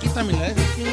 Quítame 0.00 0.32
la 0.32 0.42
de 0.42 0.48
esa, 0.52 0.74
tío. 0.74 0.86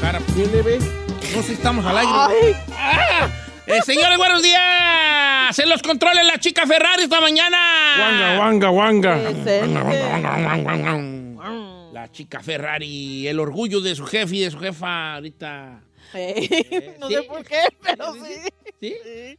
Cara, 0.00 0.18
¿Tiene, 0.34 0.62
ve? 0.62 0.78
No 0.78 1.42
sé 1.42 1.48
si 1.48 1.52
estamos 1.52 1.84
al 1.84 1.98
aire. 1.98 2.56
¡Ah! 2.76 3.28
Eh, 3.66 3.80
señores, 3.84 4.18
buenos 4.18 4.42
días. 4.42 5.54
Se 5.54 5.66
los 5.66 5.82
controla 5.82 6.24
la 6.24 6.38
chica 6.38 6.66
Ferrari 6.66 7.04
esta 7.04 7.20
mañana. 7.20 7.58
Wanga, 8.00 8.38
wanga, 8.40 8.70
wanga. 8.70 9.16
La 11.92 12.10
chica 12.10 12.40
Ferrari, 12.40 13.28
el 13.28 13.38
orgullo 13.38 13.80
de 13.80 13.94
su 13.94 14.06
jefe 14.06 14.36
y 14.36 14.40
de 14.40 14.50
su 14.50 14.58
jefa 14.58 15.14
ahorita. 15.14 15.82
no 16.98 17.08
sí. 17.08 17.14
sé 17.14 17.22
por 17.22 17.44
qué, 17.44 17.60
pero 17.82 18.14
sí. 18.14 18.40
¿Sí? 18.80 18.94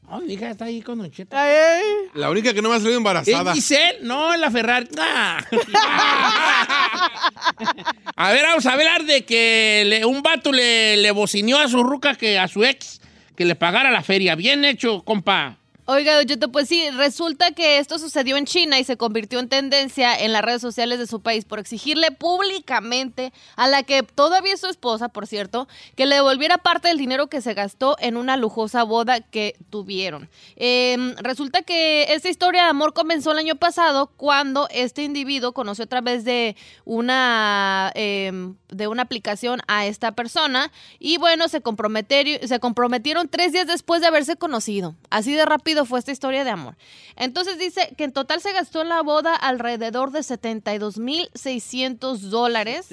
Oh, 0.07 0.19
mi 0.19 0.33
hija 0.33 0.51
está 0.51 0.65
ahí 0.65 0.81
con 0.83 0.99
Don 0.99 1.09
Cheto. 1.09 1.35
Ay, 1.35 1.81
La 2.13 2.29
única 2.29 2.53
que 2.53 2.61
no 2.61 2.69
me 2.69 2.75
ha 2.75 2.77
salido 2.77 2.91
¿Es 2.93 2.97
embarazada. 2.97 3.53
Giselle? 3.53 3.97
No, 4.03 4.35
la 4.37 4.51
Ferrari. 4.51 4.87
Ah. 4.99 5.43
a 8.15 8.31
ver, 8.31 8.43
vamos 8.43 8.65
a 8.67 8.73
hablar 8.73 9.03
de 9.05 9.25
que 9.25 9.83
le- 9.87 10.05
un 10.05 10.21
vato 10.21 10.51
le, 10.51 10.97
le 10.97 11.11
bocineó 11.11 11.57
a 11.57 11.67
su 11.67 11.81
ruca, 11.83 12.13
que 12.15 12.37
a 12.37 12.47
su 12.47 12.63
ex, 12.63 13.01
que 13.35 13.45
le 13.45 13.55
pagara 13.55 13.89
la 13.89 14.03
feria. 14.03 14.35
Bien 14.35 14.63
hecho, 14.63 15.01
compa. 15.03 15.57
Oiga, 15.85 16.23
Cheto, 16.23 16.51
pues 16.51 16.67
sí, 16.67 16.87
resulta 16.91 17.51
que 17.53 17.79
esto 17.79 17.97
sucedió 17.97 18.37
en 18.37 18.45
China 18.45 18.77
y 18.77 18.83
se 18.83 18.97
convirtió 18.97 19.39
en 19.39 19.49
tendencia 19.49 20.15
en 20.15 20.31
las 20.31 20.43
redes 20.43 20.61
sociales 20.61 20.99
de 20.99 21.07
su 21.07 21.21
país 21.21 21.43
por 21.43 21.57
exigirle 21.57 22.11
públicamente 22.11 23.33
a 23.55 23.67
la 23.67 23.81
que 23.81 24.03
todavía 24.03 24.53
es 24.53 24.59
su 24.59 24.67
esposa, 24.67 25.09
por 25.09 25.25
cierto, 25.25 25.67
que 25.95 26.05
le 26.05 26.15
devolviera 26.15 26.59
parte 26.59 26.89
del 26.89 26.99
dinero 26.99 27.27
que 27.27 27.41
se 27.41 27.55
gastó 27.55 27.95
en 27.99 28.15
una 28.15 28.37
lujosa 28.37 28.83
boda 28.83 29.21
que 29.21 29.55
tuvieron. 29.71 30.29
Eh, 30.55 31.15
resulta 31.17 31.63
que 31.63 32.13
esta 32.13 32.29
historia 32.29 32.63
de 32.63 32.69
amor 32.69 32.93
comenzó 32.93 33.31
el 33.31 33.39
año 33.39 33.55
pasado 33.55 34.11
cuando 34.17 34.67
este 34.69 35.03
individuo 35.03 35.51
conoció 35.51 35.85
a 35.85 35.87
través 35.87 36.23
de 36.23 36.55
una 36.85 37.91
eh, 37.95 38.31
de 38.69 38.87
una 38.87 39.01
aplicación 39.01 39.61
a 39.67 39.85
esta 39.87 40.13
persona 40.13 40.71
y 40.99 41.17
bueno 41.17 41.47
se 41.47 41.61
comprometieron 41.61 42.47
se 42.47 42.59
comprometieron 42.59 43.27
tres 43.27 43.51
días 43.51 43.67
después 43.67 43.99
de 44.01 44.07
haberse 44.07 44.37
conocido 44.37 44.95
así 45.09 45.33
de 45.33 45.45
rápido 45.45 45.70
fue 45.85 45.99
esta 45.99 46.11
historia 46.11 46.43
de 46.43 46.49
amor. 46.49 46.75
Entonces 47.15 47.57
dice 47.57 47.93
que 47.97 48.03
en 48.03 48.11
total 48.11 48.41
se 48.41 48.51
gastó 48.53 48.81
en 48.81 48.89
la 48.89 49.01
boda 49.01 49.35
alrededor 49.35 50.11
de 50.11 50.23
72 50.23 50.97
mil 50.97 51.29
600 51.33 52.29
dólares. 52.29 52.87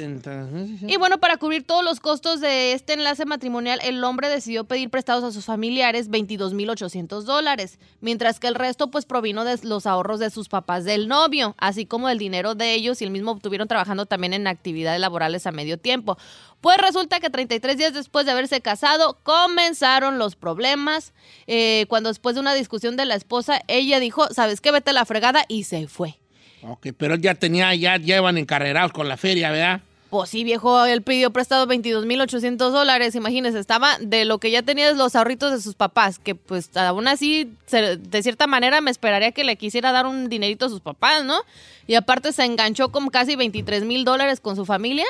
Y 0.87 0.97
bueno, 0.97 1.19
para 1.19 1.37
cubrir 1.37 1.67
todos 1.67 1.85
los 1.85 2.01
costos 2.01 2.41
de 2.41 2.73
este 2.73 2.95
enlace 2.95 3.25
matrimonial, 3.25 3.81
el 3.83 4.03
hombre 4.05 4.29
decidió 4.29 4.65
pedir 4.65 4.91
prestados 4.91 5.25
a 5.25 5.33
sus 5.33 5.45
familiares 5.45 6.11
22.800 6.11 7.23
dólares, 7.23 7.79
mientras 8.01 8.41
que 8.41 8.49
el 8.49 8.55
resto 8.55 8.91
pues 8.91 9.05
provino 9.05 9.45
de 9.45 9.59
los 9.63 9.87
ahorros 9.87 10.21
de 10.21 10.31
sus 10.31 10.49
papás 10.49 10.85
del 10.85 11.09
novio, 11.09 11.55
así 11.59 11.87
como 11.87 12.09
del 12.09 12.19
dinero 12.19 12.55
de 12.55 12.75
ellos 12.75 13.01
y 13.03 13.05
el 13.05 13.11
mismo 13.11 13.37
estuvieron 13.37 13.69
trabajando 13.69 14.07
también 14.07 14.33
en 14.33 14.47
actividades 14.47 15.01
laborales 15.01 15.47
a 15.47 15.53
medio 15.53 15.79
tiempo. 15.79 16.19
Pues 16.61 16.77
resulta 16.79 17.21
que 17.21 17.31
33 17.31 17.77
días 17.79 17.95
después 17.95 18.27
de 18.27 18.33
haberse 18.33 18.61
casado 18.61 19.17
comenzaron 19.23 20.19
los 20.19 20.35
problemas, 20.37 21.13
eh, 21.47 21.87
cuando 21.89 22.09
después 22.09 22.35
de 22.35 22.41
una 22.41 22.55
discusión 22.55 22.97
de 22.97 23.05
la 23.05 23.15
esposa, 23.15 23.61
ella 23.69 24.01
dijo, 24.01 24.27
¿sabes 24.35 24.61
qué? 24.61 24.73
Vete 24.73 24.91
a 24.91 24.95
la 24.95 25.05
fregada 25.05 25.45
y 25.49 25.65
se 25.65 25.87
fue. 25.87 26.17
Ok, 26.63 26.89
pero 26.97 27.15
él 27.15 27.21
ya 27.23 27.35
tenía, 27.37 27.73
ya 27.77 27.97
llevan 27.97 28.37
encarrerados 28.39 28.93
con 28.93 29.09
la 29.09 29.17
feria, 29.17 29.51
¿verdad? 29.53 29.81
Pues 30.11 30.31
sí, 30.31 30.43
viejo, 30.43 30.85
él 30.87 31.03
pidió 31.03 31.31
prestado 31.33 31.67
22.800 31.67 32.57
dólares, 32.71 33.15
imagínese, 33.15 33.59
estaba 33.59 33.99
de 34.01 34.25
lo 34.25 34.39
que 34.39 34.51
ya 34.51 34.63
tenía 34.63 34.91
los 34.95 35.15
ahorritos 35.15 35.53
de 35.53 35.61
sus 35.61 35.75
papás, 35.75 36.19
que 36.19 36.35
pues 36.35 36.75
aún 36.77 37.07
así, 37.07 37.53
se- 37.67 37.99
de 37.99 38.23
cierta 38.23 38.47
manera 38.47 38.81
me 38.81 38.91
esperaría 38.91 39.33
que 39.33 39.45
le 39.45 39.57
quisiera 39.57 39.93
dar 39.93 40.07
un 40.07 40.29
dinerito 40.31 40.65
a 40.67 40.69
sus 40.71 40.81
papás, 40.81 41.25
¿no? 41.25 41.39
Y 41.87 41.95
aparte 41.95 42.33
se 42.33 42.45
enganchó 42.45 42.89
con 42.89 43.09
casi 43.11 43.37
23 43.37 43.85
mil 43.85 44.05
dólares 44.05 44.41
con 44.41 44.57
su 44.57 44.65
familia. 44.65 45.05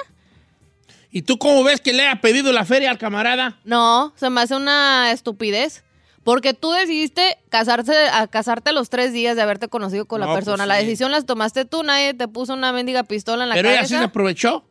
¿Y 1.10 1.22
tú 1.22 1.38
cómo 1.38 1.64
ves 1.64 1.80
que 1.80 1.92
le 1.92 2.06
ha 2.06 2.20
pedido 2.20 2.52
la 2.52 2.64
feria 2.64 2.91
al 2.91 2.98
camarada? 2.98 3.58
No, 3.64 4.12
se 4.16 4.28
me 4.30 4.41
hace 4.42 4.54
una 4.56 5.10
estupidez. 5.12 5.84
Porque 6.24 6.52
tú 6.52 6.72
decidiste 6.72 7.38
casarse, 7.48 7.94
a 8.12 8.26
casarte 8.26 8.70
a 8.70 8.72
los 8.74 8.91
tres 8.91 9.14
días 9.14 9.34
de 9.34 9.41
haberte 9.41 9.68
conocido 9.68 10.04
con 10.04 10.20
No, 10.20 10.26
la 10.26 10.34
persona. 10.34 10.56
pues 10.64 10.68
la 10.68 10.78
sí. 10.80 10.84
decisión 10.84 11.10
las 11.10 11.24
tomaste 11.24 11.64
tú, 11.64 11.82
nadie 11.82 12.12
te 12.12 12.28
puso 12.28 12.52
una 12.52 12.70
mendiga 12.72 13.04
pistola 13.04 13.44
en 13.44 13.48
la 13.48 13.54
Pero 13.54 13.68
ella 13.70 13.78
cabeza. 13.78 13.94
sí 13.94 13.98
se 13.98 14.04
aprovechó. 14.04 14.64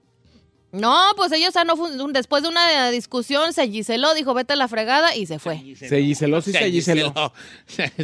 No, 0.71 0.95
pues 1.15 1.31
ella, 1.31 1.47
o 1.49 1.51
sea, 1.51 1.63
no 1.63 1.75
fue 1.75 1.89
un- 1.99 2.13
después 2.13 2.43
de 2.43 2.49
una 2.49 2.91
discusión, 2.91 3.53
se 3.53 3.67
giseló, 3.69 4.13
dijo, 4.13 4.35
vete 4.35 4.53
a 4.53 4.55
la 4.57 4.67
fregada 4.67 5.15
y 5.15 5.25
se 5.25 5.39
fue. 5.39 5.55
Se 5.75 6.03
giseló, 6.03 6.41
sí 6.41 6.51
se 6.51 6.69
giseló. 6.69 7.33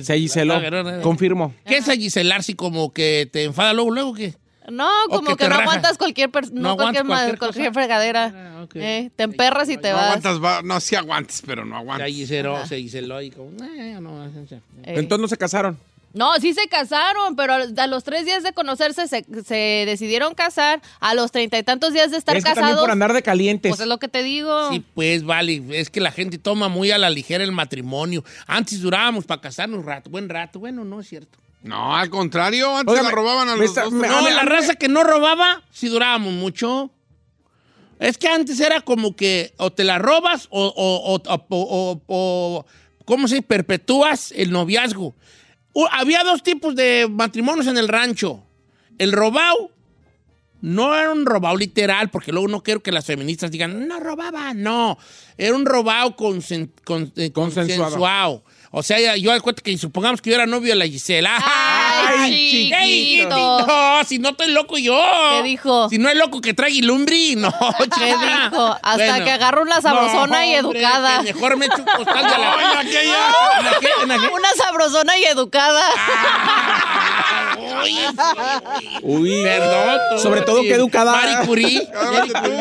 Se 0.01 0.17
giseló. 0.17 0.59
Confirmo. 1.03 1.53
¿Qué 1.65 1.77
es 1.77 1.85
giselar 1.85 2.41
si 2.41 2.55
como 2.55 2.91
que 2.91 3.29
te 3.31 3.43
enfada 3.43 3.73
luego, 3.73 3.91
luego 3.91 4.13
qué? 4.15 4.33
No, 4.71 4.89
como 5.09 5.35
que 5.35 5.43
no 5.45 5.49
raja. 5.51 5.61
aguantas 5.63 5.97
cualquier, 5.97 6.31
pers- 6.31 6.51
no, 6.51 6.69
No 6.69 6.75
cualquier, 6.77 7.05
cualquier 7.05 7.37
cualquier, 7.37 7.73
fregadera. 7.73 8.31
Ah. 8.33 8.65
Eh, 8.75 9.09
te 9.15 9.23
emperras 9.23 9.69
y 9.69 9.77
te 9.77 9.89
No 9.91 9.95
vas. 9.97 10.05
aguantas, 10.05 10.43
va- 10.43 10.61
no, 10.63 10.79
sí 10.79 10.95
aguantas, 10.95 11.43
pero 11.45 11.65
no 11.65 11.75
Se 11.75 11.79
aguantas. 11.81 12.07
giseló, 12.09 12.65
se 12.65 12.77
giseló 12.79 13.21
y 13.21 13.29
como, 13.31 13.51
eh, 13.63 13.97
no. 13.99 14.25
Eh, 14.25 14.61
Entonces 14.83 15.21
no 15.21 15.27
se 15.27 15.37
casaron. 15.37 15.77
No, 16.13 16.31
sí 16.39 16.53
se 16.53 16.67
casaron, 16.67 17.35
pero 17.35 17.55
a 17.55 17.87
los 17.87 18.03
tres 18.03 18.23
días 18.23 18.43
de 18.43 18.53
conocerse 18.53 19.07
se, 19.07 19.25
se 19.43 19.83
decidieron 19.87 20.35
casar. 20.35 20.79
A 20.99 21.15
los 21.15 21.31
treinta 21.31 21.57
y 21.57 21.63
tantos 21.63 21.91
días 21.91 22.11
de 22.11 22.17
estar 22.17 22.37
es 22.37 22.43
que 22.43 22.53
casados, 22.53 22.79
por 22.81 22.91
andar 22.91 23.13
de 23.13 23.23
calientes. 23.23 23.71
pues 23.71 23.81
es 23.81 23.87
lo 23.87 23.97
que 23.97 24.07
te 24.07 24.21
digo. 24.21 24.69
Sí, 24.71 24.83
pues 24.93 25.23
vale, 25.23 25.63
es 25.71 25.89
que 25.89 25.99
la 26.01 26.11
gente 26.11 26.37
toma 26.37 26.67
muy 26.69 26.91
a 26.91 26.99
la 26.99 27.09
ligera 27.09 27.43
el 27.43 27.51
matrimonio. 27.51 28.23
Antes 28.45 28.79
durábamos 28.81 29.25
para 29.25 29.41
casarnos 29.41 29.83
rato, 29.85 30.11
buen 30.11 30.29
rato. 30.29 30.59
Bueno, 30.59 30.85
no 30.85 30.99
es 30.99 31.07
cierto. 31.09 31.39
No, 31.63 31.95
al 31.95 32.09
contrario, 32.09 32.77
antes 32.77 32.91
Óigame, 32.91 33.09
la 33.09 33.15
robaban 33.15 33.49
a 33.49 33.55
los 33.55 33.65
está- 33.65 33.83
dos. 33.85 33.93
me- 33.93 34.07
no, 34.07 34.29
la 34.29 34.43
raza 34.43 34.75
que 34.75 34.87
no 34.89 35.03
robaba, 35.03 35.63
sí 35.71 35.87
durábamos 35.87 36.33
mucho. 36.33 36.91
Es 37.99 38.17
que 38.17 38.27
antes 38.27 38.59
era 38.59 38.81
como 38.81 39.15
que 39.15 39.53
o 39.57 39.71
te 39.71 39.83
la 39.85 39.97
robas 39.97 40.47
o, 40.49 40.65
o, 40.65 41.13
o, 41.15 41.21
o- 41.25 41.45
o- 41.49 42.01
o- 42.07 42.65
¿cómo 43.05 43.27
se 43.29 43.35
dice? 43.35 43.47
Perpetúas 43.47 44.33
el 44.35 44.51
noviazgo. 44.51 45.15
Había 45.91 46.23
dos 46.23 46.43
tipos 46.43 46.75
de 46.75 47.07
matrimonios 47.09 47.67
en 47.67 47.77
el 47.77 47.87
rancho. 47.87 48.43
El 48.97 49.11
robado 49.13 49.71
no 50.61 50.93
era 50.95 51.11
un 51.11 51.25
robado 51.25 51.55
literal, 51.57 52.09
porque 52.09 52.31
luego 52.31 52.47
no 52.47 52.61
quiero 52.61 52.83
que 52.83 52.91
las 52.91 53.05
feministas 53.05 53.51
digan, 53.51 53.87
no 53.87 53.99
robaba, 53.99 54.53
no. 54.53 54.97
Era 55.37 55.55
un 55.55 55.65
robado 55.65 56.15
consen- 56.15 56.71
con- 56.83 57.11
eh, 57.15 57.31
Consensuado. 57.31 57.83
consensuado. 57.83 58.43
O 58.75 58.81
sea, 58.81 59.15
yo 59.17 59.31
al 59.31 59.39
cuento 59.43 59.61
que 59.61 59.77
supongamos 59.77 60.19
que 60.19 60.31
yo 60.31 60.35
era 60.35 60.47
novio 60.47 60.69
de 60.69 60.75
la 60.79 60.85
Gisela. 60.87 61.37
Ay, 61.45 62.31
chiquito! 62.49 62.77
chiquito. 62.81 63.67
No, 63.67 64.03
si 64.03 64.17
no 64.17 64.29
estoy 64.29 64.47
loco 64.49 64.79
yo. 64.79 64.99
¿Qué 65.37 65.43
dijo? 65.43 65.89
Si 65.89 65.99
no 65.99 66.09
es 66.09 66.15
loco 66.15 66.41
que 66.41 66.55
traiga 66.55 66.75
ilumbri, 66.75 67.35
no. 67.35 67.53
¿Qué 67.77 67.83
chica. 67.83 68.49
dijo? 68.49 68.75
Hasta 68.81 68.95
Bueno. 68.95 69.25
que 69.25 69.31
agarró 69.31 69.61
una 69.61 69.79
sabrosona 69.79 70.45
y 70.47 70.53
No, 70.53 70.67
hombre, 70.69 70.79
educada. 70.81 71.17
que 71.19 71.33
mejor 71.33 71.55
me 71.57 71.67
echo 71.67 71.75
un 71.77 71.83
costal 71.85 72.23
de 72.23 72.29
la... 72.37 72.53
Ay, 72.55 72.87
aquella. 72.87 73.27
¿En 73.59 73.67
aquel- 73.67 74.03
en 74.05 74.11
aquel- 74.11 74.29
Una 74.33 74.49
sabrosona 74.57 75.17
y 75.19 75.23
educada. 75.25 75.83
Ah. 75.95 77.55
Uy. 79.03 79.43
Perdón. 79.43 79.99
tú, 80.11 80.19
Sobre 80.19 80.41
todo, 80.41 80.61
qué 80.61 80.73
educada. 80.73 81.11
Marie 81.11 81.45
Curie. 81.45 81.87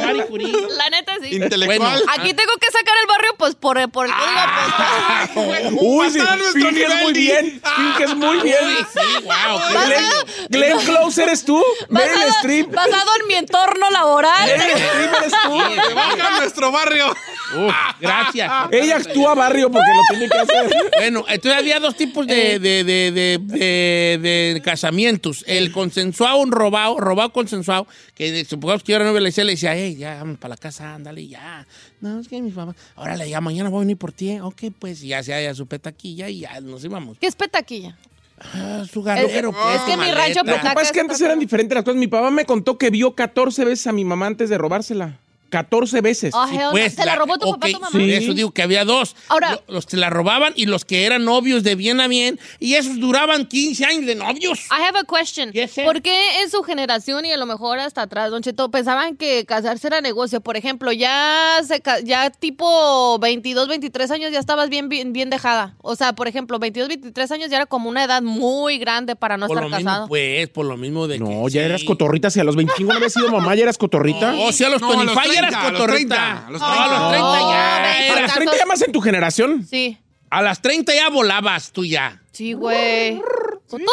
Marie 0.05 0.26
Curie. 0.26 0.53
La 0.76 0.91
neta 0.91 1.14
sí. 1.23 1.37
Intelectual. 1.37 1.79
Bueno. 1.79 2.12
Aquí 2.17 2.35
tengo 2.35 2.53
que 2.61 2.67
sacar 2.70 2.94
el 3.00 3.06
barrio 3.09 3.35
pues 3.38 3.55
por, 3.55 3.91
por 3.91 4.06
el 4.06 4.12
código 4.12 4.41
postal. 4.64 5.79
Uy, 5.81 6.01
sí, 6.10 6.19
Pasar 6.19 6.32
a 6.32 6.37
nuestro 6.37 6.62
finges 6.69 6.88
nivel, 6.88 7.02
muy 7.04 7.12
bien. 7.12 7.62
Finges 7.76 8.16
muy 8.16 8.40
bien. 8.40 8.56
Uy, 8.64 8.87
sí, 8.93 9.25
wow. 9.25 9.58
Glenn, 9.87 10.49
Glenn 10.49 10.78
Close 10.87 11.22
eres 11.22 11.44
tú. 11.44 11.62
Meryl 11.88 12.22
Streep. 12.38 12.70
basado 12.72 13.10
en 13.20 13.26
mi 13.28 13.34
entorno 13.34 13.90
laboral. 13.90 14.46
Meryl 14.46 14.76
Streep 14.76 15.14
eres 15.20 15.32
tú. 15.44 15.82
Se 15.88 15.94
baja 15.94 16.26
a 16.37 16.40
nuestro 16.40 16.72
barrio. 16.72 17.10
Uf, 17.10 17.72
gracias. 18.00 18.50
Ella 18.70 18.96
actúa 18.96 19.34
barrio 19.37 19.70
porque 19.70 19.90
lo 19.94 20.02
tiene 20.10 20.28
que 20.28 20.38
hacer. 20.38 20.76
Bueno, 20.96 21.25
entonces 21.28 21.58
había 21.60 21.81
dos 21.81 21.96
tipos 21.96 22.26
de, 22.26 22.58
de, 22.58 22.84
de, 22.84 23.10
de, 23.12 23.38
de- 23.38 24.52
de 24.54 24.62
casamientos. 24.64 25.44
El 25.46 25.72
consensuado, 25.72 26.38
un 26.38 26.52
robado, 26.52 26.99
robado 26.99 27.32
consensuado, 27.32 27.87
que 28.14 28.44
supongamos 28.44 28.82
que 28.82 28.93
yo 28.93 28.96
era 28.96 29.04
novia, 29.04 29.20
le 29.20 29.28
decía, 29.28 29.44
le 29.44 29.52
decía, 29.52 29.75
hey, 29.75 29.96
ya, 29.96 30.14
vamos 30.16 30.38
para 30.38 30.50
la 30.50 30.56
casa, 30.56 30.94
ándale, 30.94 31.26
ya. 31.26 31.66
No, 32.02 32.19
es 32.19 32.28
que 32.28 32.43
mi 32.43 32.50
mamá, 32.50 32.75
órale, 32.96 33.31
ya, 33.31 33.40
mañana 33.40 33.70
voy 33.70 33.78
a 33.78 33.81
venir 33.81 33.96
por 33.96 34.12
ti. 34.12 34.38
Ok, 34.40 34.64
pues, 34.78 35.00
ya 35.00 35.22
se 35.22 35.32
haya 35.32 35.54
su 35.54 35.66
petaquilla 35.66 36.28
y 36.28 36.40
ya 36.40 36.60
nos 36.60 36.84
íbamos. 36.84 37.16
¿Qué 37.19 37.28
es 37.28 37.37
petaquilla? 37.37 37.96
Ah, 38.40 38.84
su 38.93 39.02
garrero, 39.04 39.50
Es- 39.50 39.54
pues, 39.54 39.76
es 39.76 39.82
que 39.82 39.96
mi 39.96 40.10
rancho 40.10 40.40
Lo 40.44 40.52
que 40.52 40.58
pasa 40.62 40.82
es 40.82 40.93
que 40.93 41.00
antes 41.00 41.20
eran 41.20 41.38
diferentes 41.38 41.75
las 41.76 41.84
cosas. 41.84 41.96
Mi 41.99 42.08
papá 42.08 42.31
me 42.32 42.44
contó 42.44 42.76
que 42.76 42.90
vio 42.90 43.14
14 43.14 43.64
veces 43.64 43.87
a 43.87 43.93
mi 43.93 44.04
mamá 44.04 44.26
antes 44.26 44.50
de 44.50 44.58
robársela. 44.58 45.16
14 45.52 46.00
veces. 46.00 46.34
Oh, 46.34 46.46
no. 46.46 46.70
Pues, 46.70 46.94
¿Se 46.94 47.04
la 47.04 47.14
robó 47.14 47.38
tu 47.38 47.50
papá 47.52 47.66
ok, 47.69 47.72
tu 47.75 47.81
mamá? 47.81 47.93
sí, 47.93 48.10
Eso 48.12 48.32
digo 48.32 48.50
que 48.52 48.62
había 48.62 48.84
dos. 48.87 49.14
Ahora- 49.28 49.60
Lo- 49.69 49.75
los 49.75 49.87
que 49.87 49.99
la 49.99 50.08
robaban 50.10 50.54
y 50.56 50.64
los 50.66 50.84
que 50.87 51.04
eran 51.04 51.25
novios 51.26 51.62
de 51.62 51.75
bien 51.75 52.00
a 52.00 52.08
bien. 52.08 52.40
Y 52.58 52.75
esos 52.75 52.99
duraban 52.99 53.46
15 53.46 53.84
años 53.84 54.06
de 54.06 54.14
novios. 54.14 54.60
I 54.70 54.82
have 54.82 54.99
a 54.99 55.04
question. 55.04 55.52
Yes. 55.52 55.72
¿Por 55.84 56.00
qué 56.00 56.40
en 56.43 56.50
su 56.50 56.62
generación 56.62 57.26
y 57.26 57.32
a 57.32 57.37
lo 57.37 57.44
mejor 57.44 57.78
hasta 57.78 58.02
atrás, 58.02 58.31
Don 58.31 58.43
Cheto, 58.43 58.70
pensaban 58.70 59.16
que 59.16 59.44
casarse 59.44 59.87
era 59.88 60.00
negocio? 60.00 60.40
Por 60.40 60.56
ejemplo, 60.56 60.90
ya 60.93 61.60
se 61.66 61.82
ya 62.04 62.31
tipo 62.31 63.19
22, 63.19 63.69
23 63.69 64.10
años 64.10 64.32
ya 64.32 64.38
estabas 64.38 64.70
bien, 64.70 64.88
bien, 64.88 65.12
bien 65.12 65.28
dejada. 65.28 65.75
O 65.82 65.96
sea, 65.96 66.14
por 66.14 66.28
ejemplo, 66.28 66.58
22, 66.58 66.88
23 66.88 67.31
años 67.32 67.50
ya 67.50 67.56
era 67.56 67.66
como 67.66 67.90
una 67.90 68.04
edad 68.04 68.22
muy 68.22 68.78
grande 68.78 69.16
para 69.16 69.37
no 69.37 69.46
por 69.49 69.56
lo 69.58 69.64
estar 69.66 69.78
mismo, 69.78 69.90
casado. 69.90 70.08
pues, 70.08 70.49
por 70.49 70.64
lo 70.64 70.76
mismo 70.78 71.06
de 71.08 71.19
que. 71.19 71.25
No, 71.25 71.43
ya 71.49 71.60
sí. 71.60 71.66
eras 71.66 71.84
cotorrita. 71.84 72.31
Si 72.31 72.40
a 72.40 72.44
los 72.44 72.56
25 72.56 72.90
no 72.90 72.96
habías 72.96 73.12
sido 73.12 73.31
mamá, 73.31 73.54
ya 73.54 73.64
eras 73.64 73.76
cotorrita. 73.78 74.32
No, 74.32 74.50
si 74.52 74.64
a 74.64 74.70
los 74.70 74.81
No, 74.81 74.88
a 74.88 75.04
los 75.04 75.14
25 75.14 75.20
eras 75.49 75.61
30, 75.61 75.67
a 75.67 75.71
los 75.71 75.81
cotorrita. 75.81 76.15
30, 76.17 76.47
a 76.47 76.50
los 76.50 76.61
No, 76.61 76.67
a 76.67 76.87
los 76.89 77.09
30 77.11 77.19
No, 77.19 77.50
ya. 77.50 78.12
a 78.17 78.21
las 78.21 78.35
30 78.35 78.56
ya 78.59 78.67
más 78.67 78.83
en 78.83 78.93
tu 78.93 79.00
generación. 79.00 79.67
Sí. 79.67 79.99
a 80.31 80.41
las 80.43 80.62
30 80.62 80.94
ya 80.94 81.11
volabas 81.11 81.73
tú 81.73 81.85
ya. 81.85 82.23
Sí, 82.33 82.55
güey. 82.55 83.21
Cotorro. 83.69 83.87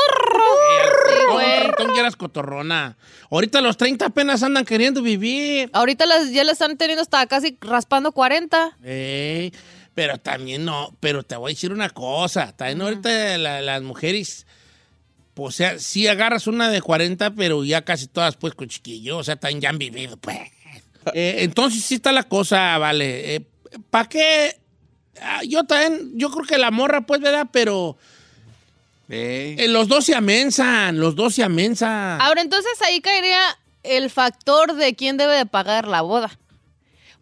Sí, 1.10 1.26
güey. 1.32 2.00
eras 2.00 2.16
cotorrona. 2.16 2.98
Ahorita 3.30 3.60
a 3.60 3.62
los 3.62 3.76
30 3.78 4.06
apenas 4.08 4.42
andan 4.44 4.64
queriendo 4.66 5.02
vivir. 5.02 5.70
Ahorita 5.74 6.06
las, 6.06 6.32
ya 6.32 6.44
le 6.44 6.52
están 6.54 6.78
teniendo 6.78 7.02
hasta 7.02 7.26
casi 7.28 7.58
raspando 7.62 8.12
40. 8.14 8.78
Ey, 8.84 9.54
pero 9.94 10.18
también 10.18 10.64
no, 10.66 10.96
pero 11.02 11.24
te 11.24 11.36
voy 11.36 11.52
a 11.52 11.54
decir 11.54 11.72
una 11.74 11.90
cosa. 11.90 12.56
También 12.56 12.82
ahorita 12.82 13.38
la- 13.38 13.62
las 13.62 13.82
mujeres, 13.82 14.48
pues, 15.34 15.56
o 15.56 15.58
sea, 15.58 15.78
sí 15.80 16.08
agarras 16.08 16.48
una 16.48 16.70
de 16.70 16.82
40, 16.82 17.32
pero 17.32 17.64
ya 17.66 17.84
casi 17.84 18.08
todas, 18.08 18.36
pues, 18.38 18.54
con 18.54 18.68
chiquillo. 18.70 19.18
O 19.18 19.24
sea, 19.24 19.36
también 19.36 19.62
ya 19.62 19.70
han 19.70 19.78
vivido, 19.78 20.16
pues. 20.18 20.40
Eh, 21.14 21.38
entonces 21.44 21.84
sí 21.84 21.96
está 21.96 22.12
la 22.12 22.24
cosa, 22.24 22.78
vale. 22.78 23.36
Eh, 23.36 23.42
¿Para 23.90 24.08
qué? 24.10 24.56
Ah, 25.22 25.42
yo 25.48 25.64
también, 25.66 26.12
yo 26.16 26.30
creo 26.32 26.46
que 26.46 26.58
la 26.58 26.72
morra, 26.72 27.02
pues, 27.06 27.20
¿verdad? 27.22 27.48
Pero 27.52 27.98
eh, 29.10 29.66
los 29.70 29.88
dos 29.88 30.06
se 30.06 30.16
amensan, 30.16 31.00
los 31.00 31.16
dos 31.16 31.34
se 31.36 31.44
amensan. 31.44 32.22
Ahora, 32.22 32.42
entonces 32.42 32.72
ahí 32.86 33.02
caería 33.02 33.42
el 33.84 34.10
factor 34.10 34.74
de 34.76 34.96
quién 34.96 35.18
debe 35.18 35.36
de 35.36 35.46
pagar 35.46 35.88
la 35.88 36.02
boda. 36.02 36.38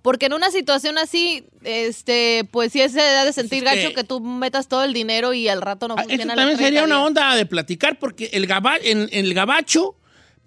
Porque 0.02 0.28
en 0.28 0.34
una 0.34 0.52
situación 0.52 0.98
así, 0.98 1.46
este, 1.64 2.48
pues 2.52 2.72
sí 2.72 2.80
se 2.88 2.98
da 3.00 3.26
de 3.26 3.34
sentir 3.34 3.64
Pues 3.64 3.76
es 3.76 3.84
gacho 3.84 3.90
que- 3.90 4.02
que 4.02 4.04
tú 4.08 4.20
metas 4.22 4.68
todo 4.68 4.84
el 4.84 4.94
dinero 4.94 5.34
y 5.34 5.48
al 5.50 5.62
rato 5.62 5.88
no 5.88 5.96
Ah, 5.98 6.04
funciona 6.04 6.36
la 6.36 6.36
también 6.36 6.58
30 6.58 6.64
sería 6.66 6.84
una 6.84 7.04
onda 7.04 7.36
de 7.36 7.46
platicar 7.46 8.00
porque 8.00 8.30
el 8.34 8.48
gaba- 8.48 8.78
en, 8.82 9.10
en 9.12 9.26
el 9.26 9.34
gabacho 9.34 9.96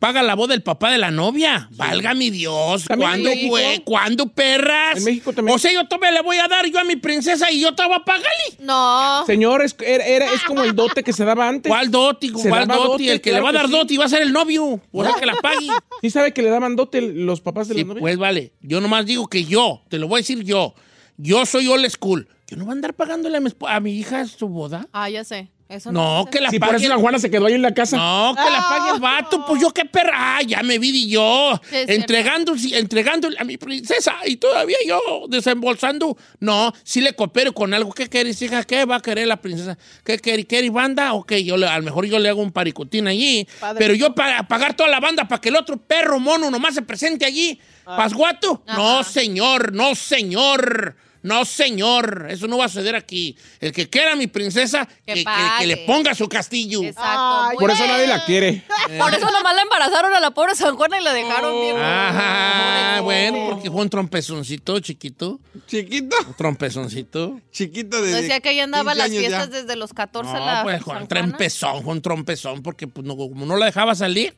paga 0.01 0.23
la 0.25 0.35
boda 0.35 0.55
el 0.55 0.63
papá 0.65 0.91
de 0.91 0.99
la 0.99 1.13
novia. 1.13 1.69
Valga 1.77 2.15
mi 2.15 2.31
Dios. 2.31 2.87
¿Cuándo, 2.97 3.31
güey? 3.47 3.79
¿Cuándo, 3.85 4.27
perras? 4.27 4.97
En 4.99 5.05
México 5.05 5.33
también. 5.33 5.55
O 5.55 5.59
sea, 5.59 5.73
yo 5.73 5.87
todavía 5.87 6.11
le 6.11 6.23
voy 6.23 6.39
a 6.39 6.49
dar 6.49 6.67
yo 6.67 6.81
a 6.81 6.85
mi 6.85 6.97
princesa 6.97 7.51
y 7.53 7.61
yo 7.61 7.75
te 7.75 7.85
voy 7.85 7.95
a 7.95 8.05
pagarle. 8.05 8.29
No. 8.59 9.25
Señor, 9.27 9.63
es, 9.63 9.77
era- 9.81 10.05
era- 10.05 10.33
es 10.33 10.43
como 10.43 10.63
el 10.65 10.75
dote 10.75 11.05
que 11.05 11.13
se 11.13 11.25
daba 11.25 11.49
antes. 11.49 11.71
¿Cuál 11.71 11.91
doti? 11.91 12.29
Se 12.37 12.49
¿Cuál 12.49 12.67
dote, 12.67 13.13
El 13.13 13.21
que 13.21 13.31
le 13.33 13.41
va 13.41 13.51
a 13.51 13.53
dar 13.53 13.67
sí. 13.67 13.73
doti 13.73 13.97
va 13.97 14.07
a 14.07 14.09
ser 14.09 14.23
el 14.23 14.33
novio. 14.33 14.81
O 14.91 15.05
sea, 15.05 15.13
que 15.15 15.27
la 15.27 15.35
pague. 15.37 15.69
¿Sí 16.01 16.11
sabe 16.11 16.33
que 16.33 16.43
le 16.43 16.51
daban 16.51 16.75
dote 16.75 17.01
los 17.03 17.41
papás 17.41 17.69
de 17.69 17.75
Sí, 17.75 17.81
las 17.81 17.89
novias? 17.89 18.01
pues 18.01 18.17
vale. 18.17 18.53
Yo 18.63 18.81
nomás 18.81 19.07
digo 19.07 19.29
que 19.29 19.45
yo, 19.45 19.83
te 19.89 19.99
lo 19.99 20.09
voy 20.09 20.19
a 20.19 20.23
decir 20.23 20.43
yo. 20.43 20.75
Yo 21.19 21.45
soy 21.45 21.69
old 21.69 21.87
school. 21.91 22.27
Yo 22.49 22.57
no 22.57 22.65
voy 22.65 22.73
a 22.73 22.75
andar 22.75 22.95
pagándole 22.95 23.37
a 23.37 23.41
mi, 23.41 23.51
a 23.69 23.81
mi 23.81 23.93
hija 23.99 24.25
su 24.27 24.49
boda. 24.49 24.89
Ah, 24.93 25.09
ya 25.11 25.23
sé. 25.23 25.51
Eso 25.71 25.93
No, 25.93 26.27
que 26.31 26.41
la 26.41 26.51
Sí, 26.51 26.59
por 26.59 26.71
pague. 26.71 26.81
eso 26.85 26.89
la 26.93 26.99
Juana 27.01 27.19
se 27.21 27.31
quedó 27.31 27.47
ahí 27.47 27.55
en 27.55 27.63
la 27.63 27.73
casa. 27.73 27.97
No, 27.97 28.35
que 28.37 28.51
la 28.51 28.59
pague 28.69 28.91
el 28.97 29.01
vato, 29.01 29.45
pues 29.47 29.63
yo 29.63 29.71
qué 29.71 29.85
perra. 29.85 30.13
Ah, 30.39 30.43
ya 30.43 30.65
me 30.65 30.79
vi 30.81 30.91
y 30.91 31.11
yo. 31.11 31.61
Sí, 31.71 31.77
entregando, 31.87 32.55
entregando 32.73 33.29
a 33.39 33.45
mi 33.45 33.57
princesa 33.57 34.17
y 34.27 34.37
todavía 34.37 34.79
yo 34.85 35.01
desembolsando. 35.29 36.17
No, 36.41 36.73
si 36.83 37.01
le 37.01 37.15
coopero 37.15 37.53
con 37.53 37.73
algo. 37.73 37.93
¿Qué 37.93 38.09
quieres, 38.09 38.43
hija? 38.43 38.65
¿Qué 38.65 38.85
va 38.85 38.97
a 38.97 39.01
querer 39.01 39.29
la 39.29 39.41
princesa? 39.41 39.79
¿Qué 40.05 40.19
quiere? 40.19 40.45
¿Quiere 40.45 40.71
banda? 40.71 41.13
Ok, 41.15 41.35
yo 41.35 41.57
le- 41.57 41.69
a 41.69 41.79
lo 41.79 41.85
mejor 41.85 42.05
yo 42.07 42.19
le 42.19 42.29
hago 42.29 42.43
un 42.43 42.51
paricutín 42.51 43.07
allí. 43.07 43.47
Padre. 43.61 43.79
Pero 43.79 43.95
yo 43.95 44.13
para 44.15 44.49
pagar 44.49 44.75
toda 44.75 44.89
la 44.89 44.99
banda 44.99 45.29
para 45.29 45.41
que 45.41 45.51
el 45.51 45.57
otro 45.57 45.77
perro 45.77 46.19
mono 46.19 46.51
nomás 46.51 46.75
se 46.75 46.83
presente 46.83 47.25
allí. 47.25 47.61
¿Pasguato? 47.85 48.63
No, 48.67 49.03
señor, 49.05 49.73
no, 49.73 49.95
señor. 49.95 50.97
No, 51.23 51.45
señor, 51.45 52.27
eso 52.31 52.47
no 52.47 52.57
va 52.59 52.65
a 52.65 52.69
suceder 52.69 52.97
aquí. 52.97 53.37
El 53.61 53.73
que 53.73 53.91
quiera 53.91 54.13
a 54.13 54.17
mi 54.17 54.27
princesa, 54.27 54.87
Que 54.87 55.13
que, 55.13 55.15
que- 55.21 55.25
pague. 55.25 55.61
que 55.61 55.67
le 55.67 55.77
ponga 55.79 56.15
su 56.15 56.29
castillo. 56.29 56.83
Exacto. 56.83 57.59
Por 57.59 57.71
eso 57.71 57.83
bien. 57.83 57.95
nadie 57.95 58.07
la 58.07 58.25
quiere. 58.25 58.65
Por 58.99 59.15
eso 59.15 59.31
nomás 59.31 59.55
la 59.55 59.63
embarazaron 59.63 60.15
a 60.15 60.21
la 60.21 60.31
pobre 60.31 60.55
San 60.55 60.77
Juana 60.77 60.99
y 60.99 61.05
la 61.05 61.13
dejaron 61.13 61.61
bien. 61.61 61.77
Ajá, 61.77 63.01
bueno, 63.03 63.47
porque 63.51 63.71
fue 63.71 63.83
un 63.83 63.91
trompezoncito 63.91 64.81
chiquito. 64.81 65.41
Chiquito. 65.67 66.17
Un 66.27 66.35
trompezoncito. 66.35 67.41
Chiquito 67.53 68.01
de. 68.03 68.13
Decía 68.13 68.41
que 68.41 68.49
ahí 68.51 68.61
andaba 68.61 68.93
15 68.95 68.99
las 69.09 69.11
fiestas 69.19 69.51
ya. 69.51 69.61
desde 69.61 69.77
los 69.77 69.93
14 69.93 70.33
No, 70.33 70.39
la 70.47 70.63
pues 70.63 70.77
San 70.77 70.83
fue 70.85 70.93
un 70.93 70.99
Juana. 71.01 71.09
trompezón, 71.09 71.83
fue 71.85 71.93
un 71.93 72.03
trompezón, 72.03 72.63
porque 72.63 72.87
pues, 72.89 73.07
no- 73.07 73.17
como 73.17 73.45
no 73.47 73.57
la 73.57 73.67
dejaba 73.67 73.95
salir, 73.95 74.35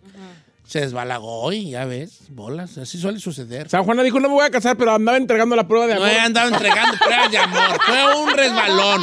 se 0.73 0.81
desbalagó 0.81 1.53
y 1.53 1.71
ya 1.73 1.85
ves, 1.85 2.21
bolas, 2.31 2.79
así 2.79 2.99
suele 2.99 3.21
suceder. 3.21 3.69
San 3.69 3.85
Juana 3.85 4.03
dijo, 4.03 4.19
no 4.21 4.29
me 4.31 4.35
voy 4.37 4.47
a 4.47 4.51
casar, 4.51 4.77
pero 4.79 4.95
andaba 4.95 5.19
entregando 5.19 5.55
la 5.55 5.69
prueba 5.69 5.87
de 5.87 5.95
No 5.97 6.03
amor. 6.03 6.17
he 6.17 6.19
andado 6.19 6.49
entregando 6.49 6.97
pruebas 7.05 7.31
de 7.31 7.37
amor, 7.39 7.79
fue 7.87 8.17
un 8.23 8.31
resbalón, 8.31 9.03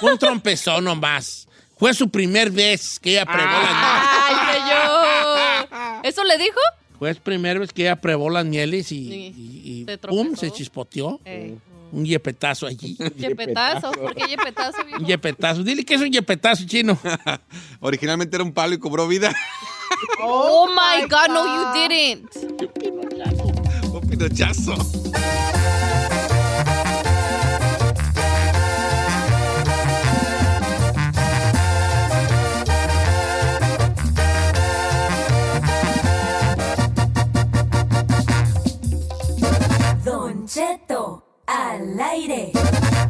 un 0.00 0.18
trompezón 0.18 0.84
nomás. 0.84 1.46
Fue 1.78 1.92
su 1.92 2.08
primer 2.08 2.50
vez 2.50 2.98
que 2.98 3.12
ella 3.12 3.26
probó 3.26 3.42
Ay, 3.42 4.34
las 4.34 5.68
señor. 5.68 6.04
¿Eso 6.04 6.24
le 6.24 6.38
dijo? 6.38 6.58
Fue 6.98 7.12
la 7.12 7.20
primera 7.20 7.60
vez 7.60 7.72
que 7.72 7.82
ella 7.82 7.96
probó 7.96 8.30
las 8.30 8.44
mieles 8.46 8.90
y, 8.92 9.08
Sí. 9.08 9.34
y- 9.36 9.70
y 9.82 9.84
Se 9.86 9.98
pum, 9.98 10.34
se 10.36 10.50
chispoteó. 10.50 11.20
Eh. 11.26 11.56
Un 11.92 12.04
yepetazo 12.04 12.66
allí. 12.66 12.96
Yepetazo. 13.16 13.90
¿Por 13.92 14.14
qué 14.14 14.26
yepetazo, 14.28 14.84
viejo? 14.84 15.00
Un 15.00 15.06
yepetazo. 15.06 15.62
Dile 15.64 15.84
que 15.84 15.94
es 15.94 16.00
un 16.00 16.10
yepetazo 16.12 16.64
chino. 16.66 16.96
Originalmente 17.80 18.36
era 18.36 18.44
un 18.44 18.52
palo 18.52 18.74
y 18.74 18.78
cobró 18.78 19.06
vida. 19.08 19.34
Oh, 20.22 20.68
oh 20.68 20.74
my 20.74 21.06
God, 21.08 21.30
no, 21.30 21.44
you 21.56 21.88
didn't. 21.88 22.36
un 23.94 24.00
pinochazo. 24.08 24.74
Don 40.04 40.46
Cheto 40.46 41.22
al 41.46 41.98
aire. 42.00 43.09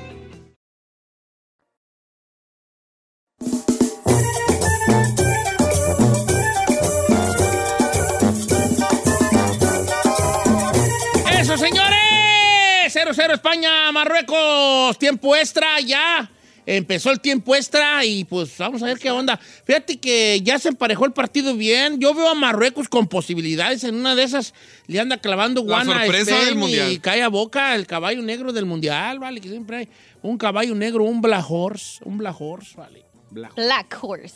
0-0 13.05 13.33
España, 13.33 13.91
Marruecos. 13.91 14.97
Tiempo 14.97 15.35
extra 15.35 15.79
ya. 15.79 16.29
Empezó 16.63 17.09
el 17.09 17.19
tiempo 17.19 17.55
extra 17.55 18.05
y 18.05 18.23
pues 18.23 18.55
vamos 18.59 18.83
a 18.83 18.85
ver 18.85 18.99
qué 18.99 19.09
onda. 19.09 19.37
Fíjate 19.65 19.99
que 19.99 20.39
ya 20.43 20.59
se 20.59 20.69
emparejó 20.69 21.05
el 21.05 21.11
partido 21.11 21.55
bien. 21.55 21.99
Yo 21.99 22.13
veo 22.13 22.29
a 22.29 22.35
Marruecos 22.35 22.87
con 22.87 23.07
posibilidades. 23.07 23.83
En 23.83 23.95
una 23.95 24.13
de 24.13 24.23
esas 24.23 24.53
le 24.85 24.99
anda 24.99 25.17
clavando 25.17 25.61
La 25.61 25.67
guana 25.67 25.95
a 25.95 26.05
sorpresa 26.05 26.31
Spain 26.31 26.45
del 26.45 26.55
Mundial. 26.55 26.91
y 26.91 26.99
cae 26.99 27.23
a 27.23 27.29
boca 27.29 27.73
el 27.73 27.87
caballo 27.87 28.21
negro 28.21 28.53
del 28.53 28.65
mundial, 28.65 29.17
vale, 29.17 29.41
que 29.41 29.49
siempre 29.49 29.77
hay 29.77 29.89
un 30.21 30.37
caballo 30.37 30.75
negro, 30.75 31.03
un 31.03 31.19
black 31.21 31.45
horse, 31.49 31.99
un 32.05 32.19
black 32.19 32.35
horse, 32.39 32.75
vale, 32.77 33.03
Black 33.31 33.97
Horse. 33.99 34.35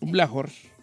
un 0.00 0.10
black 0.10 0.34
horse. 0.34 0.73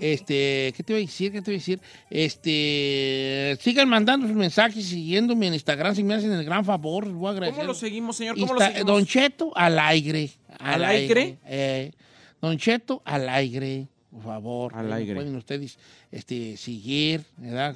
Este, 0.00 0.72
¿qué 0.76 0.82
te 0.84 0.92
voy 0.92 1.02
a 1.02 1.06
decir? 1.06 1.32
¿Qué 1.32 1.40
te 1.42 1.50
voy 1.50 1.56
a 1.56 1.58
decir? 1.58 1.80
Este, 2.10 3.56
sigan 3.60 3.88
mandando 3.88 4.26
sus 4.26 4.36
mensajes 4.36 4.84
siguiéndome 4.86 5.48
en 5.48 5.54
Instagram 5.54 5.94
si 5.94 6.02
me 6.04 6.14
hacen 6.14 6.32
el 6.32 6.44
gran 6.44 6.64
favor, 6.64 7.06
les 7.06 7.14
voy 7.16 7.28
a 7.28 7.30
agradecer. 7.32 7.56
¿Cómo 7.60 7.66
lo 7.68 7.74
seguimos, 7.74 8.16
señor? 8.16 8.38
¿Cómo 8.38 8.54
lo 8.54 8.60
Insta- 8.60 8.68
seguimos? 8.72 8.86
Don 8.86 9.06
Cheto 9.06 9.52
al 9.56 9.78
aire. 9.78 10.30
¿Al 10.58 10.84
aire? 10.84 11.38
eh, 11.46 11.92
Don 12.40 12.56
Cheto 12.58 13.02
al 13.04 13.28
aire, 13.28 13.86
por 14.10 14.22
favor. 14.22 14.72
Al 14.74 14.92
Ahí 14.92 15.02
aire. 15.02 15.14
Pueden 15.14 15.36
ustedes 15.36 15.78
este, 16.10 16.56
seguir, 16.56 17.22
¿verdad? 17.36 17.74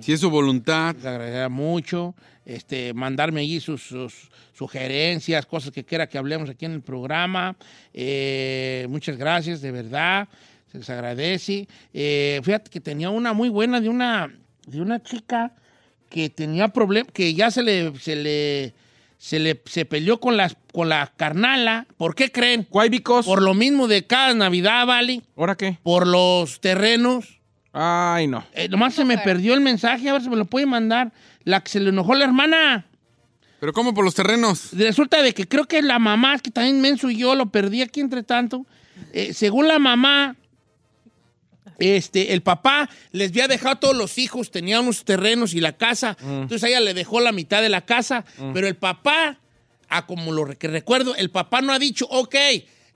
Si 0.00 0.12
es 0.12 0.20
su 0.20 0.30
voluntad. 0.30 0.94
Les 0.96 1.04
agradecería 1.06 1.48
mucho. 1.48 2.14
Este, 2.44 2.92
mandarme 2.92 3.40
allí 3.42 3.60
sus, 3.60 3.82
sus 3.82 4.28
sugerencias, 4.52 5.46
cosas 5.46 5.70
que 5.70 5.84
quiera 5.84 6.08
que 6.08 6.18
hablemos 6.18 6.50
aquí 6.50 6.64
en 6.64 6.72
el 6.72 6.82
programa. 6.82 7.56
Eh, 7.94 8.86
muchas 8.90 9.16
gracias, 9.16 9.60
de 9.62 9.70
verdad. 9.70 10.28
Se 10.72 10.78
les 10.78 10.88
agradece. 10.88 11.68
Eh, 11.92 12.40
fíjate 12.42 12.70
que 12.70 12.80
tenía 12.80 13.10
una 13.10 13.34
muy 13.34 13.50
buena 13.50 13.78
de 13.80 13.90
una, 13.90 14.32
de 14.66 14.80
una 14.80 15.02
chica 15.02 15.52
que 16.08 16.30
tenía 16.30 16.68
problemas, 16.68 17.12
que 17.12 17.34
ya 17.34 17.50
se 17.50 17.62
le, 17.62 17.98
se 17.98 18.16
le, 18.16 18.74
se 19.18 19.38
le 19.38 19.60
se 19.66 19.84
peleó 19.84 20.18
con, 20.18 20.38
las, 20.38 20.56
con 20.72 20.88
la 20.88 21.12
carnala. 21.14 21.86
¿Por 21.98 22.14
qué 22.14 22.32
creen? 22.32 22.66
¿Cuál 22.68 22.88
bicos? 22.88 23.26
Por 23.26 23.42
lo 23.42 23.52
mismo 23.52 23.86
de 23.86 24.06
cada 24.06 24.32
Navidad, 24.32 24.86
¿vale? 24.86 25.20
¿Ahora 25.36 25.56
qué? 25.56 25.78
Por 25.82 26.06
los 26.06 26.60
terrenos. 26.60 27.38
Ay, 27.74 28.26
no. 28.26 28.44
Eh, 28.54 28.68
nomás 28.68 28.94
se 28.94 29.04
me 29.04 29.18
perdió 29.18 29.52
el 29.52 29.60
mensaje, 29.60 30.08
a 30.08 30.14
ver 30.14 30.22
si 30.22 30.30
me 30.30 30.36
lo 30.36 30.46
puede 30.46 30.64
mandar. 30.64 31.12
La 31.44 31.62
que 31.62 31.70
se 31.70 31.80
le 31.80 31.90
enojó 31.90 32.14
la 32.14 32.24
hermana. 32.24 32.86
Pero 33.60 33.74
¿cómo 33.74 33.92
por 33.92 34.04
los 34.04 34.14
terrenos? 34.14 34.70
Resulta 34.72 35.22
de 35.22 35.34
que 35.34 35.46
creo 35.46 35.66
que 35.66 35.82
la 35.82 35.98
mamá, 35.98 36.38
que 36.38 36.50
también 36.50 36.80
menso 36.80 37.10
y 37.10 37.16
yo 37.18 37.34
lo 37.34 37.50
perdí 37.50 37.82
aquí 37.82 38.00
entre 38.00 38.22
tanto. 38.22 38.64
eh, 39.12 39.34
según 39.34 39.68
la 39.68 39.78
mamá, 39.78 40.36
este, 41.78 42.32
el 42.32 42.42
papá 42.42 42.88
les 43.12 43.30
había 43.30 43.48
dejado 43.48 43.70
a 43.74 43.80
todos 43.80 43.96
los 43.96 44.18
hijos, 44.18 44.50
tenía 44.50 44.80
unos 44.80 45.04
terrenos 45.04 45.54
y 45.54 45.60
la 45.60 45.76
casa. 45.76 46.16
Entonces 46.20 46.64
a 46.64 46.68
ella 46.68 46.80
le 46.80 46.94
dejó 46.94 47.20
la 47.20 47.32
mitad 47.32 47.62
de 47.62 47.68
la 47.68 47.84
casa. 47.84 48.24
Pero 48.54 48.66
el 48.68 48.76
papá, 48.76 49.38
a 49.88 50.06
como 50.06 50.32
lo 50.32 50.46
que 50.58 50.68
recuerdo, 50.68 51.14
el 51.16 51.30
papá 51.30 51.60
no 51.60 51.72
ha 51.72 51.78
dicho, 51.78 52.06
ok, 52.10 52.34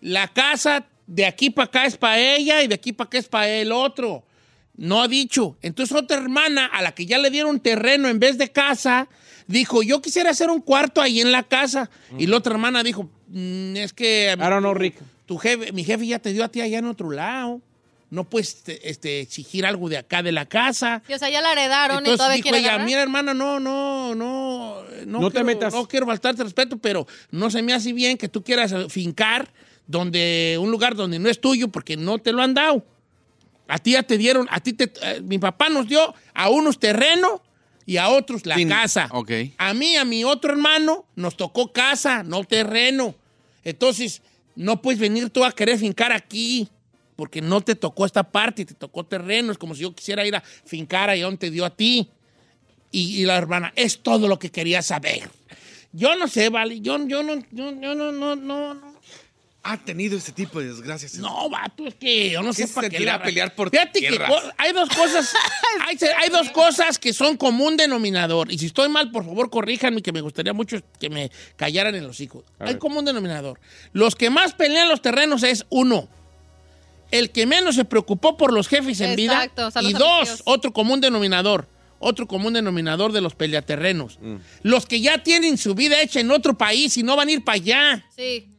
la 0.01 0.29
casa 0.29 0.87
de 1.07 1.25
aquí 1.27 1.51
para 1.51 1.67
acá 1.67 1.87
es 1.87 1.97
para 1.97 2.19
ella 2.19 2.63
y 2.63 2.69
de 2.69 2.75
aquí 2.75 2.93
para 2.93 3.07
acá 3.09 3.19
es 3.19 3.29
para 3.29 3.49
el 3.49 3.73
otro. 3.73 4.25
No 4.77 5.01
ha 5.03 5.09
dicho. 5.09 5.57
Entonces 5.63 5.97
otra 5.97 6.19
hermana 6.19 6.67
a 6.67 6.83
la 6.83 6.93
que 6.93 7.07
ya 7.07 7.19
le 7.19 7.31
dieron 7.31 7.61
terreno 7.61 8.09
en 8.09 8.19
vez 8.19 8.37
de 8.39 8.51
casa, 8.53 9.09
dijo, 9.47 9.83
yo 9.83 10.03
quisiera 10.03 10.31
hacer 10.31 10.51
un 10.51 10.61
cuarto 10.61 11.01
ahí 11.01 11.21
en 11.21 11.33
la 11.33 11.45
casa. 11.45 11.89
Y 12.19 12.27
la 12.27 12.37
otra 12.37 12.53
hermana 12.53 12.83
dijo, 12.83 13.09
"Mm, 13.29 13.77
es 13.77 13.93
que 13.95 14.35
I 14.35 14.39
don't 14.39 14.59
know, 14.59 14.75
Rick. 14.75 14.97
tu 15.25 15.39
jefe, 15.39 15.73
mi 15.73 15.83
jefe 15.83 16.07
ya 16.07 16.19
te 16.19 16.33
dio 16.33 16.45
a 16.45 16.49
ti 16.49 16.61
allá 16.61 16.79
en 16.79 16.85
otro 16.87 17.11
lado. 17.11 17.63
No 18.17 18.25
puedes 18.25 18.55
este, 18.55 18.89
este, 18.89 19.21
exigir 19.21 19.67
algo 19.67 19.91
de 19.91 19.99
acá 19.99 20.23
de 20.23 20.33
la 20.33 20.47
casa. 20.47 21.03
O 21.15 21.19
sea, 21.19 21.29
ya 21.29 21.43
la 21.43 21.53
heredaron 21.53 21.97
y 21.97 21.99
Entonces 21.99 22.17
todavía 22.17 22.43
dijo 22.43 22.55
ella, 22.57 22.79
mira 22.79 23.03
hermana, 23.03 23.35
no, 23.35 23.61
no, 23.61 24.15
no, 24.15 24.85
no, 25.05 25.21
No 25.21 25.29
te 25.29 25.33
quiero- 25.35 25.45
metas. 25.45 25.75
No 25.75 25.87
quiero 25.87 26.07
faltarte 26.07 26.43
respeto, 26.43 26.79
pero 26.79 27.07
no 27.31 27.51
se 27.51 27.61
me 27.61 27.75
hace 27.75 27.93
bien 27.93 28.17
que 28.17 28.27
tú 28.31 28.43
quieras 28.43 28.73
eh, 28.73 28.87
fincar 28.89 29.53
donde, 29.87 30.57
un 30.59 30.71
lugar 30.71 30.95
donde 30.95 31.19
no 31.19 31.29
es 31.29 31.39
tuyo 31.43 31.69
porque 31.69 31.99
no 31.99 32.17
te 32.19 32.33
lo 32.33 32.43
han 32.43 32.55
dado. 32.55 32.83
A 33.69 33.79
ti 33.79 33.93
ya 33.93 34.03
te 34.03 34.17
dieron, 34.17 34.47
a 34.51 34.61
ti 34.61 34.73
te, 34.73 34.91
eh, 35.03 35.21
mi 35.21 35.39
papá 35.39 35.69
nos 35.69 35.87
dio 35.87 36.15
a 36.33 36.49
unos 36.49 36.79
terreno 36.79 37.43
y 37.85 37.99
a 37.99 38.09
otros 38.09 38.47
la 38.47 38.55
Sin- 38.55 38.71
casa. 38.71 39.09
ok. 39.13 39.31
A 39.59 39.75
mí, 39.75 39.95
a 39.97 40.07
mi 40.07 40.25
otro 40.25 40.53
hermano, 40.53 41.05
nos 41.17 41.37
tocó 41.37 41.71
casa, 41.71 42.23
no 42.23 42.45
terreno. 42.45 43.15
Entonces, 43.63 44.23
no 44.55 44.81
puedes 44.81 44.99
venir 44.99 45.29
tú 45.29 45.45
a 45.45 45.53
querer 45.53 45.79
fincar 45.79 46.13
aquí, 46.13 46.69
porque 47.17 47.41
no 47.41 47.61
te 47.63 47.75
tocó 47.75 48.07
esta 48.07 48.23
parte, 48.23 48.65
te 48.65 48.75
tocó 48.75 49.05
terreno. 49.05 49.51
Es 49.51 49.59
como 49.59 49.75
si 49.75 49.83
yo 49.83 49.95
quisiera 49.95 50.25
ir 50.27 50.37
a 50.37 50.43
fincar 50.65 51.11
ahí 51.11 51.21
donde 51.23 51.39
te 51.39 51.51
dio 51.51 51.65
a 51.65 51.71
ti. 51.75 52.09
Y, 52.93 53.21
y 53.21 53.25
la 53.25 53.37
hermana, 53.37 53.73
es 53.75 53.99
todo 54.03 54.29
lo 54.29 54.39
que 54.39 54.51
quería 54.51 54.81
saber. 54.83 55.29
Yo 55.93 56.15
no 56.17 56.29
sé, 56.29 56.51
vale, 56.51 56.81
yo, 56.81 56.99
yo 57.09 57.23
no, 57.23 57.37
yo, 57.51 57.73
yo 57.81 57.95
no, 57.95 58.13
no, 58.13 58.37
no, 58.37 58.37
no. 58.37 58.97
Ha 59.69 59.79
tenido 59.79 60.17
este 60.17 60.31
tipo 60.31 60.61
de 60.61 60.67
desgracias. 60.69 61.15
No, 61.17 61.51
vato, 61.51 61.89
es 61.89 61.95
que 61.97 62.31
yo 62.31 62.41
no 62.41 62.53
¿Qué 62.53 62.69
sé 62.69 62.73
para 62.73 62.89
qué 62.89 63.01
la- 63.01 63.21
pelear 63.21 63.53
por 63.57 63.69
Fíjate 63.71 63.99
tierras? 63.99 64.31
hay 64.59 64.73
dos 64.73 64.89
cosas, 64.91 65.35
hay, 65.89 65.99
hay 66.23 66.29
dos 66.31 66.51
cosas 66.51 67.01
que 67.01 67.13
son 67.13 67.37
común 67.37 67.77
denominador. 67.77 68.53
Y 68.53 68.59
si 68.59 68.67
estoy 68.67 68.89
mal, 68.89 69.11
por 69.11 69.25
favor, 69.25 69.51
corríjanme, 69.51 70.03
que 70.03 70.13
me 70.13 70.21
gustaría 70.21 70.53
mucho 70.53 70.79
que 71.01 71.11
me 71.11 71.33
callaran 71.57 71.97
en 71.97 72.07
los 72.07 72.21
hijos. 72.21 72.45
Hay 72.61 72.77
común 72.79 73.05
denominador. 73.05 73.59
Los 73.93 74.15
que 74.15 74.31
más 74.31 74.55
pelean 74.55 74.89
los 74.89 75.03
terrenos 75.03 75.43
es 75.43 75.67
uno, 75.69 76.09
el 77.11 77.31
que 77.31 77.47
menos 77.47 77.75
se 77.75 77.85
preocupó 77.85 78.37
por 78.37 78.53
los 78.53 78.69
jefes 78.69 79.01
en 79.01 79.17
vida. 79.17 79.45
Exacto, 79.45 79.81
los 79.81 79.91
y 79.91 79.93
dos, 79.95 80.43
otro 80.45 80.73
común 80.73 81.01
denominador. 81.01 81.69
Otro 81.99 82.27
común 82.27 82.53
denominador 82.53 83.13
de 83.13 83.23
los 83.23 83.35
peleaterrenos. 83.35 84.19
Los 84.63 84.87
que 84.87 85.01
ya 85.01 85.23
tienen 85.23 85.57
su 85.57 85.75
vida 85.75 86.01
hecha 86.01 86.21
en 86.21 86.31
otro 86.31 86.59
país 86.59 86.97
y 86.99 87.03
no 87.03 87.17
van 87.17 87.29
a 87.29 87.33
ir 87.33 87.45
para 87.45 87.57
allá. 87.57 88.05
Sí. 88.15 88.51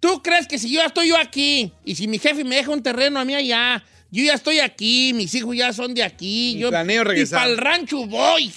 ¿Tú 0.00 0.22
crees 0.22 0.46
que 0.46 0.58
si 0.58 0.70
yo 0.70 0.80
ya 0.80 0.86
estoy 0.86 1.08
yo 1.08 1.16
aquí 1.16 1.72
y 1.84 1.94
si 1.94 2.06
mi 2.08 2.18
jefe 2.18 2.44
me 2.44 2.56
deja 2.56 2.70
un 2.70 2.82
terreno 2.82 3.18
a 3.18 3.24
mí 3.24 3.34
allá, 3.34 3.84
yo 4.10 4.24
ya 4.24 4.34
estoy 4.34 4.60
aquí, 4.60 5.12
mis 5.14 5.34
hijos 5.34 5.56
ya 5.56 5.72
son 5.72 5.94
de 5.94 6.02
aquí, 6.02 6.54
Y 6.56 6.58
yo 6.58 6.70
planeo 6.70 7.04
regresar. 7.04 7.38
Y 7.38 7.40
para 7.40 7.50
el 7.50 7.58
rancho 7.58 8.06
voy. 8.06 8.52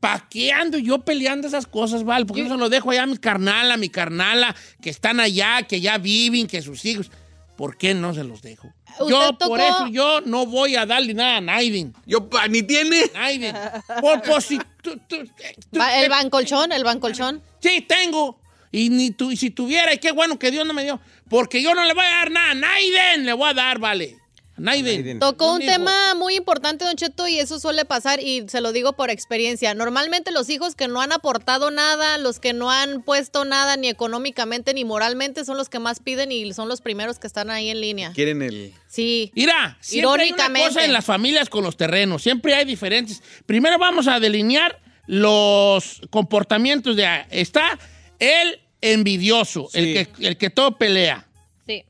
¿Para 0.00 0.26
qué 0.28 0.52
ando 0.52 0.78
yo 0.78 0.98
peleando 1.04 1.46
esas 1.46 1.66
cosas, 1.66 2.02
Val? 2.02 2.26
Porque 2.26 2.42
yo 2.42 2.48
se 2.48 2.56
lo 2.56 2.68
dejo 2.68 2.90
allá 2.90 3.04
a 3.04 3.06
mi 3.06 3.18
carnala, 3.18 3.74
a 3.74 3.76
mi 3.76 3.88
carnala, 3.88 4.54
que 4.80 4.90
están 4.90 5.20
allá, 5.20 5.62
que 5.62 5.80
ya 5.80 5.98
viven, 5.98 6.48
que 6.48 6.60
sus 6.60 6.84
hijos. 6.84 7.10
¿Por 7.56 7.76
qué 7.76 7.94
no 7.94 8.14
se 8.14 8.24
los 8.24 8.42
dejo? 8.42 8.72
¿Usted 8.98 9.06
Yo, 9.08 9.32
tocó- 9.34 9.48
por 9.48 9.60
eso, 9.60 9.86
yo 9.88 10.20
no 10.22 10.46
voy 10.46 10.74
a 10.76 10.86
darle 10.86 11.14
nada 11.14 11.36
a 11.36 11.40
Naiden. 11.40 11.94
Yo, 12.06 12.28
pa, 12.28 12.48
ni 12.48 12.62
tiene. 12.62 13.02
Naiden. 13.14 13.54
Por, 14.00 14.22
por 14.22 14.42
si 14.42 14.58
tú- 14.82 14.98
tú- 15.06 15.24
tú- 15.70 15.78
Va- 15.78 15.98
el 16.00 16.08
bancolchón, 16.08 16.72
el 16.72 16.82
bancolchón. 16.84 17.42
Sí, 17.60 17.82
tengo. 17.82 18.38
Y, 18.70 18.88
ni 18.88 19.10
tu, 19.10 19.30
y 19.30 19.36
si 19.36 19.50
tuviera, 19.50 19.92
y 19.92 19.98
qué 19.98 20.12
bueno 20.12 20.38
que 20.38 20.50
Dios 20.50 20.66
no 20.66 20.72
me 20.72 20.82
dio. 20.82 20.98
Porque 21.28 21.62
yo 21.62 21.74
no 21.74 21.84
le 21.84 21.92
voy 21.94 22.04
a 22.04 22.08
dar 22.10 22.30
nada 22.30 22.50
a 22.52 22.54
Naiden, 22.54 23.26
le 23.26 23.32
voy 23.34 23.50
a 23.50 23.54
dar, 23.54 23.78
vale. 23.78 24.16
Naiden. 24.56 25.18
Tocó 25.18 25.54
un 25.54 25.60
tema 25.60 26.14
muy 26.14 26.36
importante, 26.36 26.84
Don 26.84 26.94
Cheto, 26.94 27.26
y 27.26 27.38
eso 27.38 27.58
suele 27.58 27.84
pasar, 27.84 28.20
y 28.20 28.44
se 28.48 28.60
lo 28.60 28.72
digo 28.72 28.92
por 28.92 29.10
experiencia. 29.10 29.74
Normalmente 29.74 30.30
los 30.30 30.50
hijos 30.50 30.74
que 30.74 30.88
no 30.88 31.00
han 31.00 31.12
aportado 31.12 31.70
nada, 31.70 32.18
los 32.18 32.38
que 32.38 32.52
no 32.52 32.70
han 32.70 33.02
puesto 33.02 33.44
nada 33.44 33.76
ni 33.76 33.88
económicamente 33.88 34.74
ni 34.74 34.84
moralmente, 34.84 35.44
son 35.44 35.56
los 35.56 35.68
que 35.68 35.78
más 35.78 36.00
piden 36.00 36.32
y 36.32 36.52
son 36.52 36.68
los 36.68 36.80
primeros 36.80 37.18
que 37.18 37.26
están 37.26 37.50
ahí 37.50 37.70
en 37.70 37.80
línea. 37.80 38.12
Quieren 38.12 38.42
el. 38.42 38.72
Sí. 38.88 39.32
Mira, 39.34 39.78
siempre 39.80 40.24
hay 40.24 40.32
una 40.32 40.52
cosa 40.52 40.84
en 40.84 40.92
las 40.92 41.04
familias 41.04 41.48
con 41.48 41.64
los 41.64 41.76
terrenos. 41.76 42.22
Siempre 42.22 42.54
hay 42.54 42.64
diferentes. 42.64 43.22
Primero 43.46 43.78
vamos 43.78 44.06
a 44.06 44.20
delinear 44.20 44.80
los 45.06 46.02
comportamientos 46.10 46.96
de... 46.96 47.08
Está 47.30 47.78
el 48.18 48.60
envidioso, 48.80 49.68
el, 49.72 49.94
que, 49.94 50.26
el 50.26 50.36
que 50.36 50.50
todo 50.50 50.76
pelea. 50.76 51.26
Sí, 51.66 51.84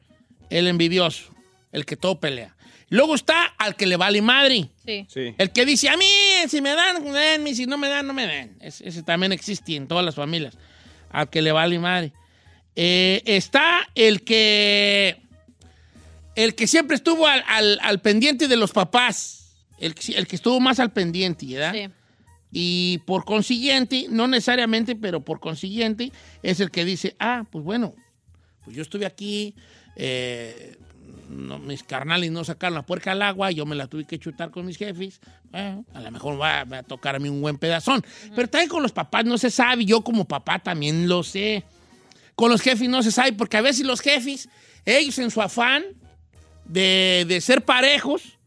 El 0.51 0.69
envidioso, 0.69 1.32
el 1.73 1.85
que 1.85 1.97
todo 1.97 2.21
pelea. 2.21 2.55
Luego 2.89 3.15
está 3.15 3.45
al 3.59 3.75
que 3.75 3.87
le 3.87 3.97
vale 3.97 4.21
madre. 4.23 4.69
sí. 4.85 5.07
Sí. 5.09 5.35
El 5.39 5.51
que 5.51 5.65
dice, 5.65 5.89
a 5.89 5.97
mí, 5.97 6.05
si 6.49 6.61
me 6.61 6.75
dan, 6.75 7.03
denme, 7.03 7.55
si 7.55 7.65
no 7.67 7.79
me 7.79 7.89
dan, 7.89 8.07
no 8.07 8.13
me 8.13 8.27
den. 8.27 8.57
Es- 8.61 8.83
ese 8.83 9.03
también 9.03 9.33
existe 9.33 9.75
en 9.77 9.89
todas 9.89 10.05
las 10.05 10.15
familias. 10.15 10.57
Al 11.11 11.29
que 11.31 11.41
le 11.43 11.53
vale 11.53 11.79
madre. 11.79 12.13
Eh, 12.77 13.23
está 13.27 13.89
el 13.95 14.23
que. 14.23 15.17
El 16.35 16.55
que 16.55 16.67
siempre 16.67 16.97
estuvo 16.97 17.27
al, 17.27 17.43
al- 17.47 17.79
al 17.83 18.01
pendiente 18.01 18.49
de 18.49 18.57
los 18.57 18.73
papás. 18.73 19.55
El, 19.79 19.95
que- 19.95 20.13
el 20.13 20.27
que 20.27 20.37
estuvo 20.37 20.61
más 20.61 20.79
al 20.81 20.93
pendiente, 20.93 21.47
¿verdad? 21.47 21.73
sí. 21.75 21.89
Y 22.55 22.99
por 23.07 23.25
consiguiente, 23.25 24.07
no 24.11 24.29
necesariamente, 24.29 24.95
pero 24.95 25.25
por 25.25 25.41
consiguiente, 25.41 26.13
es 26.43 26.61
el 26.61 26.71
que 26.71 26.85
dice, 26.85 27.17
ah, 27.19 27.47
pues 27.51 27.65
bueno, 27.65 27.95
pues 28.63 28.77
yo 28.77 28.83
estuve 28.83 29.07
aquí, 29.07 29.55
eh, 29.97 30.77
no, 31.33 31.59
mis 31.59 31.83
carnales 31.83 32.31
no 32.31 32.45
sacaron 32.45 32.75
la 32.75 32.83
puerca 32.87 33.13
al 33.13 33.23
agua, 33.23 33.51
yo 33.51 33.67
me 33.67 33.75
la 33.75 33.87
tuve 33.87 34.05
que 34.05 34.19
chutar 34.19 34.51
con 34.51 34.65
mis 34.67 34.77
jefes, 34.77 35.21
bueno, 35.51 35.85
a 35.95 36.01
lo 36.01 36.11
mejor 36.11 36.41
va, 36.41 36.65
va 36.65 36.79
a 36.79 36.83
tocar 36.83 37.17
a 37.17 37.19
mí 37.19 37.29
un 37.29 37.41
buen 37.41 37.59
pedazón. 37.59 38.05
Pero 38.35 38.49
también 38.49 38.69
con 38.69 38.83
los 38.83 38.93
papás 38.93 39.25
no 39.25 39.39
se 39.39 39.51
sabe, 39.51 39.85
yo 39.85 40.03
como 40.03 40.25
papá 40.27 40.59
también 40.59 41.09
lo 41.09 41.23
sé. 41.23 41.65
Con 42.35 42.51
los 42.51 42.61
jefes 42.61 42.89
no 42.89 43.03
se 43.03 43.11
sabe, 43.13 43.33
porque 43.33 43.57
a 43.57 43.61
veces 43.63 43.85
los 43.87 44.01
jefes, 44.01 44.49
ellos 44.85 45.19
en 45.19 45.31
su 45.31 45.41
afán 45.43 45.85
de, 46.65 47.25
de 47.29 47.41
ser 47.41 47.65
parejos, 47.65 48.39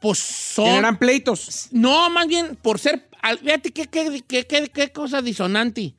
pues 0.00 0.18
son... 0.18 0.66
Generan 0.66 0.98
pleitos. 0.98 1.68
No, 1.72 2.08
más 2.10 2.26
bien 2.26 2.56
por 2.60 2.78
ser. 2.78 3.08
Fíjate 3.42 3.70
qué, 3.72 3.86
qué, 3.86 4.22
qué- 4.26 4.46
qué- 4.46 4.68
qué 4.72 4.92
cosa 4.92 5.20
disonante. 5.20 5.94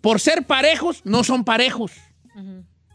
Por 0.00 0.18
ser 0.20 0.46
parejos, 0.46 1.00
no 1.04 1.22
son 1.24 1.44
parejos. 1.44 1.92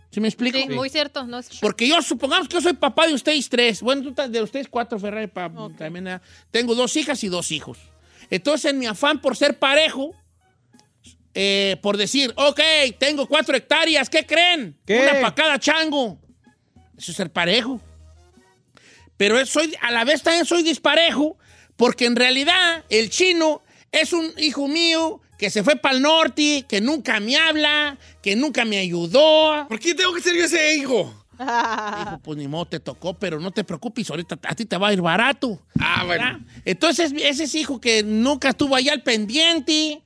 ¿Sí 0.09 0.19
me 0.21 0.27
explico? 0.29 0.57
Sí, 0.57 0.69
muy 0.69 0.89
cierto. 0.89 1.25
No 1.25 1.39
es- 1.39 1.49
Porque 1.61 1.87
yo, 1.87 2.01
supongamos 2.01 2.47
que 2.47 2.53
yo 2.55 2.61
soy 2.61 2.73
papá 2.73 3.07
de 3.07 3.13
ustedes 3.13 3.49
tres. 3.49 3.81
Bueno, 3.81 4.09
de 4.11 4.41
ustedes 4.41 4.67
cuatro, 4.69 4.97
Ferrari. 4.99 5.27
pa- 5.27 5.51
también, 5.77 6.07
¿eh? 6.07 6.19
tengo 6.51 6.73
dos 6.75 6.95
hijas 6.95 7.23
y 7.23 7.27
dos 7.27 7.51
hijos. 7.51 7.77
Entonces, 8.29 8.71
en 8.71 8.79
mi 8.79 8.85
afán 8.87 9.21
por 9.21 9.35
ser 9.35 9.59
parejo, 9.59 10.15
eh, 11.33 11.77
por 11.81 11.97
decir, 11.97 12.33
ok, 12.35 12.59
tengo 12.97 13.27
cuatro 13.27 13.55
hectáreas, 13.55 14.09
¿qué 14.09 14.25
creen? 14.25 14.77
¿Qué? 14.85 14.99
Una 15.01 15.11
para 15.21 15.35
cada 15.35 15.59
chango. 15.59 16.17
Eso 16.97 17.11
es 17.11 17.17
ser 17.17 17.31
parejo. 17.31 17.79
Pero 19.17 19.43
soy, 19.45 19.73
a 19.81 19.91
la 19.91 20.03
vez 20.03 20.23
también 20.23 20.45
soy 20.45 20.63
disparejo, 20.63 21.37
porque 21.75 22.05
en 22.05 22.15
realidad 22.15 22.83
el 22.89 23.09
chino 23.09 23.61
es 23.91 24.13
un 24.13 24.31
hijo 24.37 24.67
mío 24.67 25.21
que 25.37 25.49
se 25.49 25.63
fue 25.63 25.75
para 25.75 25.95
el 25.95 26.01
norte, 26.01 26.65
que 26.67 26.81
nunca 26.81 27.19
me 27.19 27.37
habla, 27.37 27.97
que 28.21 28.35
nunca 28.35 28.65
me 28.65 28.77
ayudó. 28.77 29.67
¿Por 29.67 29.79
qué 29.79 29.93
tengo 29.93 30.13
que 30.13 30.21
ser 30.21 30.35
yo 30.35 30.45
ese 30.45 30.75
hijo? 30.75 31.13
Dijo, 31.37 32.19
pues 32.23 32.37
ni 32.37 32.47
modo 32.47 32.65
te 32.65 32.79
tocó, 32.79 33.13
pero 33.13 33.39
no 33.39 33.51
te 33.51 33.63
preocupes, 33.63 34.09
ahorita 34.09 34.39
a 34.43 34.55
ti 34.55 34.65
te 34.65 34.77
va 34.77 34.87
a 34.87 34.93
ir 34.93 35.01
barato. 35.01 35.61
Ah, 35.79 36.03
¿verdad? 36.05 36.33
bueno. 36.33 36.45
Entonces, 36.65 37.13
ese 37.15 37.43
es 37.43 37.55
hijo 37.55 37.79
que 37.79 38.01
nunca 38.03 38.49
estuvo 38.49 38.75
allá 38.75 38.93
al 38.93 39.03
pendiente. 39.03 40.01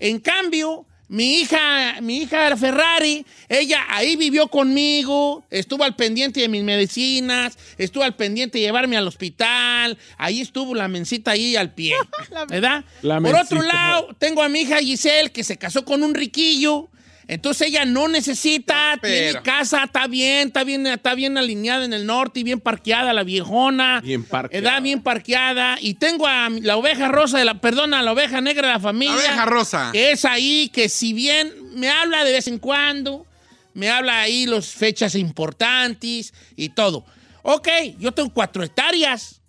En 0.00 0.18
cambio, 0.18 0.86
mi 1.12 1.40
hija, 1.40 2.00
mi 2.00 2.22
hija 2.22 2.56
Ferrari, 2.56 3.26
ella 3.46 3.84
ahí 3.90 4.16
vivió 4.16 4.48
conmigo, 4.48 5.44
estuvo 5.50 5.84
al 5.84 5.94
pendiente 5.94 6.40
de 6.40 6.48
mis 6.48 6.64
medicinas, 6.64 7.58
estuvo 7.76 8.02
al 8.02 8.16
pendiente 8.16 8.56
de 8.56 8.64
llevarme 8.64 8.96
al 8.96 9.06
hospital, 9.06 9.98
ahí 10.16 10.40
estuvo 10.40 10.74
la 10.74 10.88
mencita 10.88 11.32
ahí 11.32 11.54
al 11.54 11.74
pie, 11.74 11.96
¿verdad? 12.48 12.86
La 13.02 13.20
Por 13.20 13.34
otro 13.34 13.60
lado, 13.60 14.16
tengo 14.18 14.42
a 14.42 14.48
mi 14.48 14.60
hija 14.60 14.78
Giselle 14.78 15.30
que 15.30 15.44
se 15.44 15.58
casó 15.58 15.84
con 15.84 16.02
un 16.02 16.14
riquillo. 16.14 16.88
Entonces 17.32 17.68
ella 17.68 17.84
no 17.84 18.08
necesita, 18.08 18.98
pero- 19.00 19.30
tiene 19.32 19.42
casa, 19.42 19.84
está 19.84 20.06
bien, 20.06 20.48
está 20.48 20.64
bien, 20.64 20.86
está 20.86 21.14
bien 21.14 21.38
alineada 21.38 21.84
en 21.84 21.92
el 21.92 22.04
norte 22.06 22.40
y 22.40 22.42
bien 22.42 22.60
parqueada 22.60 23.12
la 23.12 23.24
viejona. 23.24 24.00
Bien 24.02 24.22
parqueada. 24.22 24.68
Edad 24.68 24.82
bien 24.82 25.02
parqueada. 25.02 25.78
Y 25.80 25.94
tengo 25.94 26.26
a 26.26 26.48
la 26.50 26.76
oveja 26.76 27.08
rosa 27.08 27.38
de 27.38 27.44
la, 27.44 27.60
perdona, 27.60 28.02
la 28.02 28.12
oveja 28.12 28.40
negra 28.40 28.68
de 28.68 28.74
la 28.74 28.80
familia. 28.80 29.14
La 29.14 29.20
oveja 29.20 29.46
rosa. 29.46 29.90
Que 29.92 30.12
es 30.12 30.24
ahí, 30.24 30.70
que 30.72 30.88
si 30.88 31.12
bien 31.12 31.52
me 31.74 31.88
habla 31.88 32.24
de 32.24 32.32
vez 32.32 32.48
en 32.48 32.58
cuando, 32.58 33.26
me 33.74 33.88
habla 33.88 34.20
ahí 34.20 34.46
las 34.46 34.66
fechas 34.66 35.14
importantes 35.14 36.34
y 36.56 36.68
todo. 36.70 37.04
Ok, 37.42 37.68
yo 37.98 38.12
tengo 38.12 38.32
cuatro 38.32 38.62
hectáreas. 38.62 39.40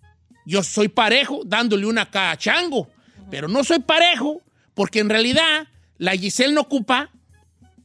Yo 0.45 0.63
soy 0.63 0.87
parejo 0.87 1.41
dándole 1.45 1.85
una 1.85 2.07
a 2.11 2.37
chango. 2.37 2.89
Pero 3.29 3.47
no 3.47 3.63
soy 3.63 3.79
parejo 3.79 4.41
porque 4.73 4.99
en 4.99 5.09
realidad 5.09 5.67
la 5.97 6.13
Giselle 6.13 6.53
no 6.53 6.61
ocupa 6.61 7.09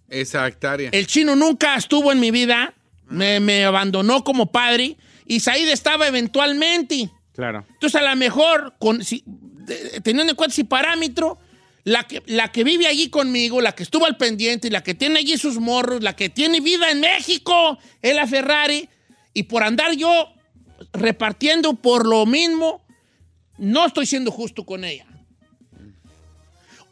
Esa 0.08 0.46
hectárea. 0.46 0.90
el 0.92 1.06
chino 1.06 1.36
nunca 1.36 1.74
estuvo 1.76 2.10
en 2.12 2.20
mi 2.20 2.30
vida, 2.30 2.74
me, 3.08 3.40
me 3.40 3.64
abandonó 3.64 4.24
como 4.24 4.50
padre 4.50 4.96
y 5.26 5.40
Said 5.40 5.68
estaba 5.68 6.06
eventualmente. 6.06 7.10
Claro. 7.34 7.64
Entonces, 7.70 8.00
a 8.00 8.08
lo 8.10 8.16
mejor, 8.16 8.74
con, 8.78 9.04
si- 9.04 9.22
de- 9.26 10.00
teniendo 10.02 10.30
en 10.32 10.36
cuenta 10.36 10.52
ese 10.54 10.64
parámetro, 10.64 11.38
la 11.84 12.04
que, 12.04 12.22
la 12.26 12.50
que 12.52 12.64
vive 12.64 12.86
allí 12.86 13.08
conmigo, 13.10 13.60
la 13.60 13.72
que 13.72 13.82
estuvo 13.82 14.04
al 14.06 14.16
pendiente, 14.16 14.70
la 14.70 14.82
que 14.82 14.94
tiene 14.94 15.20
allí 15.20 15.38
sus 15.38 15.58
morros, 15.58 16.02
la 16.02 16.16
que 16.16 16.28
tiene 16.28 16.60
vida 16.60 16.90
en 16.90 17.00
México, 17.00 17.78
es 18.02 18.14
la 18.14 18.26
Ferrari. 18.26 18.88
Y 19.34 19.44
por 19.44 19.62
andar 19.62 19.92
yo 19.94 20.28
repartiendo 20.92 21.74
por 21.74 22.06
lo 22.06 22.26
mismo, 22.26 22.84
no 23.58 23.86
estoy 23.86 24.06
siendo 24.06 24.30
justo 24.30 24.64
con 24.64 24.84
ella. 24.84 25.06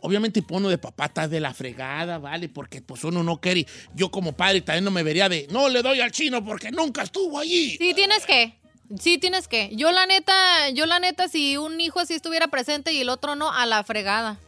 Obviamente 0.07 0.41
pono 0.41 0.69
de 0.69 0.79
papá 0.79 1.07
está 1.07 1.27
de 1.27 1.41
la 1.41 1.53
fregada, 1.53 2.19
¿vale? 2.19 2.49
Porque 2.49 2.81
pues 2.81 3.03
uno 3.03 3.23
no 3.25 3.41
quiere, 3.41 3.67
yo 3.95 4.09
como 4.11 4.33
padre 4.33 4.61
también 4.61 4.85
no 4.85 4.93
me 4.93 5.03
vería 5.03 5.29
de, 5.29 5.49
no 5.51 5.69
le 5.69 5.83
doy 5.83 6.01
al 6.01 6.13
chino 6.13 6.45
porque 6.45 6.71
nunca 6.71 7.03
estuvo 7.03 7.41
allí. 7.41 7.77
Sí, 7.77 7.93
tienes 7.95 8.25
que. 8.25 8.55
Sí, 9.01 9.19
tienes 9.19 9.49
que. 9.49 9.71
Yo 9.75 9.91
la 9.91 10.07
neta, 10.07 10.71
yo 10.71 10.87
la 10.87 11.01
neta, 11.01 11.27
si 11.27 11.57
un 11.57 11.81
hijo 11.81 11.99
así 11.99 12.15
estuviera 12.15 12.47
presente 12.47 12.93
y 12.93 13.01
el 13.01 13.09
otro 13.09 13.35
no, 13.35 13.51
a 13.53 13.67
la 13.67 13.83
fregada. 13.83 14.39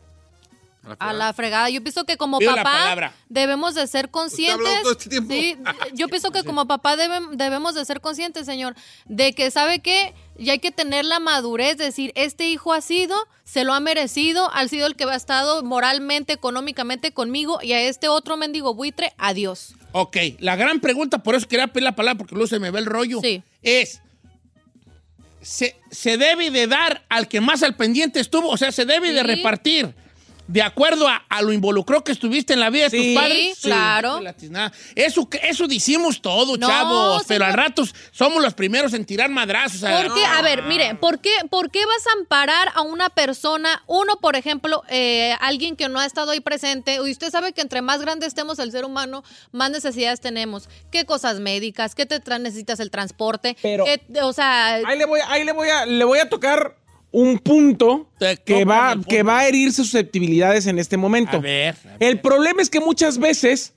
A 1.00 1.12
la 1.12 1.32
fregada. 1.34 1.68
Yo 1.68 1.82
pienso 1.82 2.04
que 2.04 2.16
como 2.16 2.40
la 2.40 2.54
papá 2.54 2.62
palabra. 2.72 3.12
debemos 3.28 3.74
de 3.74 3.86
ser 3.88 4.10
conscientes. 4.10 4.82
todo 4.82 4.92
este? 4.92 5.20
Sí, 5.28 5.56
yo 5.92 6.08
pienso 6.08 6.30
que 6.30 6.44
como 6.44 6.66
papá 6.66 6.96
debe- 6.96 7.36
debemos 7.36 7.74
de 7.74 7.84
ser 7.84 8.00
conscientes, 8.00 8.46
señor, 8.46 8.74
de 9.06 9.34
que 9.34 9.50
sabe 9.50 9.80
que 9.80 10.14
ya 10.38 10.52
hay 10.52 10.58
que 10.60 10.70
tener 10.70 11.04
la 11.04 11.20
madurez, 11.20 11.76
decir, 11.76 12.12
este 12.14 12.48
hijo 12.48 12.72
ha 12.72 12.80
sido, 12.80 13.16
se 13.44 13.64
lo 13.64 13.74
ha 13.74 13.80
merecido, 13.80 14.50
ha 14.54 14.66
sido 14.68 14.86
el 14.86 14.94
que 14.96 15.04
ha 15.04 15.14
estado 15.14 15.62
moralmente, 15.62 16.32
económicamente 16.32 17.12
conmigo 17.12 17.58
y 17.62 17.72
a 17.72 17.80
este 17.82 18.08
otro 18.08 18.36
mendigo 18.36 18.74
buitre, 18.74 19.12
adiós. 19.18 19.74
Ok, 19.92 20.16
la 20.38 20.56
gran 20.56 20.80
pregunta, 20.80 21.18
por 21.22 21.34
eso 21.34 21.48
quería 21.48 21.66
pedir 21.68 21.84
la 21.84 21.96
palabra, 21.96 22.18
porque 22.18 22.34
luego 22.34 22.46
se 22.46 22.58
me 22.58 22.70
ve 22.70 22.78
el 22.78 22.86
rollo, 22.86 23.20
Sí. 23.20 23.42
es, 23.62 24.00
¿se, 25.40 25.76
se 25.90 26.16
debe 26.18 26.50
de 26.50 26.66
dar 26.66 27.04
al 27.08 27.28
que 27.28 27.40
más 27.40 27.62
al 27.62 27.76
pendiente 27.76 28.20
estuvo? 28.20 28.48
O 28.48 28.56
sea, 28.56 28.72
¿se 28.72 28.84
debe 28.84 29.12
de 29.12 29.22
repartir 29.22 29.94
de 30.48 30.62
acuerdo 30.62 31.06
a, 31.06 31.24
a 31.28 31.42
lo 31.42 31.52
involucrado 31.52 32.02
que 32.02 32.10
estuviste 32.12 32.54
en 32.54 32.60
la 32.60 32.70
vida 32.70 32.84
de 32.84 32.90
Sí, 32.90 33.14
tus 33.14 33.22
padres? 33.22 33.58
claro. 33.62 34.20
Eso, 34.96 35.28
eso 35.42 35.68
decimos 35.68 36.20
todo, 36.20 36.56
No, 36.56 36.66
chavos, 36.66 37.22
pero 37.28 37.44
al 37.44 37.52
rato 37.52 37.84
somos 38.10 38.42
los 38.42 38.54
primeros 38.54 38.92
en 38.94 39.04
tirar 39.04 39.30
madrazos. 39.30 39.84
a- 39.84 40.02
¿Por 40.02 40.14
qué? 40.14 40.24
A 40.24 40.42
ver, 40.42 40.62
mire, 40.64 40.94
¿por 40.94 41.20
qué, 41.20 41.30
¿por 41.50 41.70
qué 41.70 41.84
vas 41.84 42.06
a 42.08 42.18
amparar 42.18 42.72
a 42.74 42.80
una 42.80 43.10
persona, 43.10 43.82
uno, 43.86 44.16
por 44.16 44.36
ejemplo, 44.36 44.82
eh, 44.88 45.34
alguien 45.40 45.76
que 45.76 45.88
no 45.88 46.00
ha 46.00 46.06
estado 46.06 46.30
ahí 46.32 46.40
presente, 46.40 46.94
y 46.96 47.10
usted 47.10 47.30
sabe 47.30 47.52
que 47.52 47.60
entre 47.60 47.82
más 47.82 48.00
grande 48.00 48.26
estemos 48.26 48.58
el 48.58 48.72
ser 48.72 48.84
humano, 48.84 49.22
más 49.52 49.70
necesidades 49.70 50.20
tenemos? 50.20 50.68
¿Qué 50.90 51.04
cosas 51.04 51.40
médicas? 51.40 51.94
¿Qué 51.94 52.06
te 52.06 52.18
necesitas 52.38 52.80
el 52.80 52.90
transporte? 52.90 53.56
Pero- 53.62 53.84
¿Qué- 53.84 54.00
o 54.22 54.32
sea, 54.32 54.74
Ahí 54.76 54.98
le 54.98 55.04
voy, 55.04 55.20
ahí 55.28 55.44
le 55.44 55.52
voy 55.52 55.68
a, 55.68 55.84
le 55.86 56.04
voy 56.04 56.18
a 56.20 56.28
tocar 56.28 56.76
un 57.10 57.38
punto 57.38 58.10
que 58.44 58.64
va, 58.64 58.92
punto. 58.92 59.08
que 59.08 59.22
va 59.22 59.38
a 59.40 59.48
herir 59.48 59.72
susceptibilidades 59.72 60.66
en 60.66 60.78
este 60.78 60.96
momento. 60.96 61.38
A 61.38 61.40
ver, 61.40 61.76
a 61.84 61.88
ver. 61.88 61.96
El 62.00 62.20
problema 62.20 62.62
es 62.62 62.70
que 62.70 62.80
muchas 62.80 63.18
veces 63.18 63.74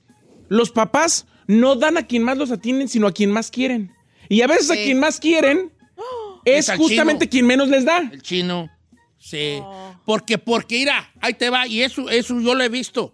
los 0.48 0.70
papás 0.70 1.26
no 1.46 1.76
dan 1.76 1.96
a 1.96 2.06
quien 2.06 2.22
más 2.22 2.36
los 2.38 2.50
atienden, 2.50 2.88
sino 2.88 3.06
a 3.06 3.12
quien 3.12 3.30
más 3.30 3.50
quieren. 3.50 3.92
Y 4.28 4.42
a 4.42 4.46
veces 4.46 4.70
a 4.70 4.74
quien 4.74 4.98
más 5.00 5.18
quieren 5.18 5.72
Es 6.44 6.70
justamente 6.76 7.26
chino. 7.26 7.30
quien 7.30 7.46
menos 7.46 7.68
les 7.68 7.84
da. 7.84 7.98
El 7.98 8.22
chino. 8.22 8.70
Sí. 9.18 9.60
Porque, 10.04 10.38
porque, 10.38 10.78
mira, 10.78 11.12
ahí 11.20 11.34
te 11.34 11.48
va, 11.50 11.66
y 11.66 11.82
eso, 11.82 12.10
eso 12.10 12.40
yo 12.40 12.54
lo 12.54 12.64
he 12.64 12.68
visto. 12.68 13.12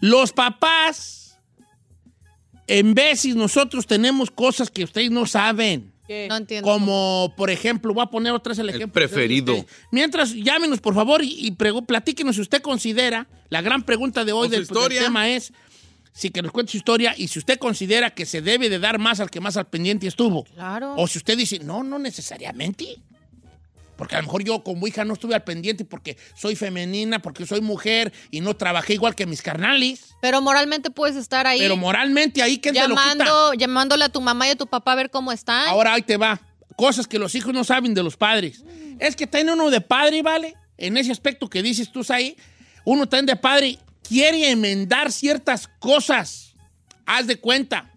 Los 0.00 0.32
papás, 0.32 1.38
en 2.66 2.94
veces 2.94 3.36
nosotros 3.36 3.86
tenemos 3.86 4.30
cosas 4.30 4.70
que 4.70 4.84
ustedes 4.84 5.10
no 5.10 5.26
saben. 5.26 5.91
No 6.08 6.36
entiendo. 6.36 6.68
Como, 6.68 7.32
por 7.36 7.50
ejemplo, 7.50 7.94
voy 7.94 8.02
a 8.02 8.06
poner 8.06 8.32
otra 8.32 8.50
vez 8.50 8.58
el 8.58 8.68
ejemplo. 8.68 8.92
preferido. 8.92 9.64
Mientras, 9.90 10.34
llámenos, 10.34 10.80
por 10.80 10.94
favor, 10.94 11.22
y, 11.24 11.50
platíquenos 11.52 12.36
si 12.36 12.42
usted 12.42 12.60
considera, 12.60 13.26
la 13.48 13.62
gran 13.62 13.82
pregunta 13.82 14.24
de 14.24 14.32
hoy 14.32 14.48
del, 14.48 14.66
del 14.66 14.88
tema 14.88 15.28
es, 15.28 15.52
si 16.12 16.30
que 16.30 16.42
nos 16.42 16.52
cuente 16.52 16.72
su 16.72 16.78
historia 16.78 17.14
y 17.16 17.28
si 17.28 17.38
usted 17.38 17.58
considera 17.58 18.10
que 18.10 18.26
se 18.26 18.42
debe 18.42 18.68
de 18.68 18.78
dar 18.78 18.98
más 18.98 19.20
al 19.20 19.30
que 19.30 19.40
más 19.40 19.56
al 19.56 19.66
pendiente 19.66 20.06
estuvo. 20.06 20.44
Claro. 20.44 20.94
O 20.96 21.06
si 21.06 21.18
usted 21.18 21.36
dice, 21.36 21.58
no, 21.60 21.82
no 21.82 21.98
necesariamente. 21.98 22.98
Porque 24.02 24.16
a 24.16 24.18
lo 24.18 24.24
mejor 24.24 24.42
yo 24.42 24.64
como 24.64 24.84
hija 24.88 25.04
no 25.04 25.14
estuve 25.14 25.36
al 25.36 25.44
pendiente 25.44 25.84
porque 25.84 26.16
soy 26.34 26.56
femenina, 26.56 27.22
porque 27.22 27.46
soy 27.46 27.60
mujer 27.60 28.12
y 28.32 28.40
no 28.40 28.56
trabajé 28.56 28.94
igual 28.94 29.14
que 29.14 29.26
mis 29.26 29.42
carnales. 29.42 30.16
Pero 30.20 30.42
moralmente 30.42 30.90
puedes 30.90 31.14
estar 31.14 31.46
ahí 31.46 31.60
Pero 31.60 31.76
moralmente 31.76 32.42
ahí, 32.42 32.58
¿qué 32.58 32.72
te 32.72 32.80
lo 32.80 32.96
quita? 32.96 33.12
llamando, 33.12 33.54
llamándole 33.54 34.04
a 34.04 34.08
tu 34.08 34.20
mamá 34.20 34.48
y 34.48 34.50
a 34.50 34.56
tu 34.56 34.66
papá 34.66 34.90
a 34.90 34.94
ver 34.96 35.10
cómo 35.10 35.30
están. 35.30 35.68
Ahora 35.68 35.94
ahí 35.94 36.02
te 36.02 36.16
va. 36.16 36.40
Cosas 36.74 37.06
que 37.06 37.16
los 37.16 37.36
hijos 37.36 37.54
no 37.54 37.62
saben 37.62 37.94
de 37.94 38.02
los 38.02 38.16
padres. 38.16 38.64
Es 38.98 39.14
que 39.14 39.28
tiene 39.28 39.52
uno 39.52 39.70
de 39.70 39.80
padre, 39.80 40.20
¿vale? 40.20 40.56
En 40.78 40.96
ese 40.96 41.12
aspecto 41.12 41.48
que 41.48 41.62
dices 41.62 41.92
tú 41.92 42.04
ahí, 42.08 42.36
uno 42.84 43.08
también 43.08 43.26
de 43.26 43.36
padre 43.36 43.78
quiere 44.02 44.50
enmendar 44.50 45.12
ciertas 45.12 45.68
cosas. 45.78 46.56
Haz 47.06 47.28
de 47.28 47.36
cuenta. 47.36 47.91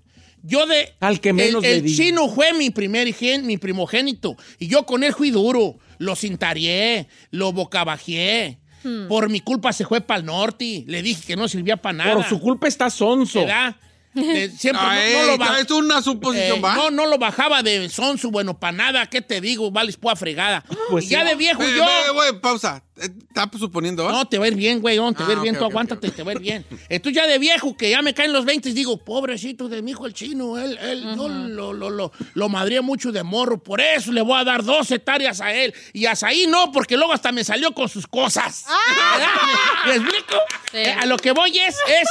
Yo 0.47 0.67
de... 0.67 0.93
Al 0.99 1.19
que 1.19 1.34
menos 1.34 1.63
el, 1.63 1.69
le 1.69 1.75
el 1.77 1.84
di. 1.84 1.95
chino 1.95 2.29
fue 2.29 2.53
mi 2.53 2.69
primer 2.69 3.12
gen, 3.13 3.45
mi 3.47 3.58
primogénito. 3.58 4.36
Y 4.60 4.67
yo 4.67 4.86
con 4.86 5.03
él 5.03 5.13
fui 5.13 5.31
duro. 5.31 5.77
Lo 5.97 6.15
cintarié, 6.15 7.08
lo 7.31 7.51
bocabajé. 7.51 8.60
Hmm. 8.84 9.08
Por 9.08 9.29
mi 9.29 9.39
culpa 9.39 9.73
se 9.73 9.86
fue 9.86 10.01
para 10.01 10.19
el 10.19 10.25
norte. 10.25 10.84
Le 10.88 11.01
dije 11.01 11.23
que 11.25 11.36
no 11.36 11.47
servía 11.47 11.77
para 11.77 11.97
nada. 11.97 12.13
Por 12.13 12.25
su 12.25 12.39
culpa 12.39 12.67
está 12.67 12.89
sonso. 12.89 13.39
¿Verdad? 13.39 13.75
De- 14.15 14.49
siempre 14.58 14.82
no- 14.84 14.89
Ay, 14.89 15.13
no, 15.13 15.23
lo 15.28 15.38
ba- 15.38 15.60
es 15.60 15.69
una 15.71 16.01
suposición, 16.01 16.58
eh, 16.58 16.62
¿va? 16.62 16.75
no, 16.75 16.89
no 16.91 17.06
lo 17.06 17.17
bajaba 17.17 17.62
de 17.62 17.89
son 17.89 18.17
su 18.17 18.32
bueno 18.32 18.58
para 18.60 18.71
nada. 18.71 19.06
¿Qué 19.08 19.21
te 19.21 19.41
digo? 19.41 19.69
Vales 19.71 19.97
pua 19.97 20.15
fregada. 20.15 20.63
Pues 20.89 21.06
Y 21.06 21.08
sí. 21.10 21.13
ya 21.13 21.23
de 21.23 21.36
viejo 21.36 21.60
Ve, 21.60 21.75
yo. 21.75 21.84
ve, 21.86 21.91
güey, 22.13 22.39
pausa. 22.41 22.82
Eh, 22.97 23.10
Está 23.28 23.49
suponiendo, 23.60 24.06
¿va? 24.06 24.12
No, 24.13 24.25
te 24.25 24.38
va 24.38 24.45
a 24.45 24.47
ir 24.47 24.56
bien, 24.56 24.80
güey. 24.80 24.95
No, 24.95 25.12
te 25.13 25.23
va 25.23 25.30
a 25.30 25.32
ir 25.34 25.38
Ah, 25.39 25.41
bien. 25.41 25.58
tú 25.58 25.65
aguántate, 25.65 26.08
ok. 26.08 26.15
te 26.15 26.23
va 26.23 26.32
a 26.32 26.36
ir 26.36 26.39
bien. 26.39 26.65
Entonces 26.88 27.21
ya 27.21 27.28
de 27.28 27.38
viejo, 27.39 27.75
que 27.75 27.89
ya 27.89 28.01
me 28.01 28.13
caen 28.13 28.32
los 28.32 28.45
20, 28.45 28.71
digo, 28.71 29.04
pobrecito 29.04 29.67
de 29.67 29.82
mi 29.82 29.91
hijo 29.91 30.06
el 30.06 30.13
chino. 30.13 30.58
Él, 30.58 30.78
él, 30.82 31.04
yo 31.15 31.28
lo, 31.28 31.73
lo, 31.73 31.89
lo, 31.89 32.12
lo 32.34 32.49
madría 32.49 32.82
mucho 32.82 33.12
de 33.12 33.21
morro. 33.23 33.62
Por 33.62 33.82
eso 33.82 34.13
le 34.13 34.21
voy 34.21 34.39
a 34.39 34.45
dar 34.45 34.63
dos 34.63 34.89
hectáreas 34.91 35.41
a 35.41 35.54
él. 35.54 35.73
Y 35.91 36.06
hasta 36.06 36.28
ahí 36.28 36.47
no, 36.47 36.71
porque 36.71 36.95
luego 36.95 37.12
hasta 37.12 37.34
me 37.34 37.43
salió 37.43 37.73
con 37.73 37.89
sus 37.89 38.08
cosas. 38.08 38.63
¿Verdad? 38.65 39.28
¿Me, 39.86 39.91
me 39.91 39.95
explico? 39.97 40.36
Sí. 40.71 40.78
Eh, 40.78 40.91
a 40.97 41.06
lo 41.06 41.17
que 41.17 41.32
voy 41.32 41.58
es, 41.60 41.75
es 41.75 42.08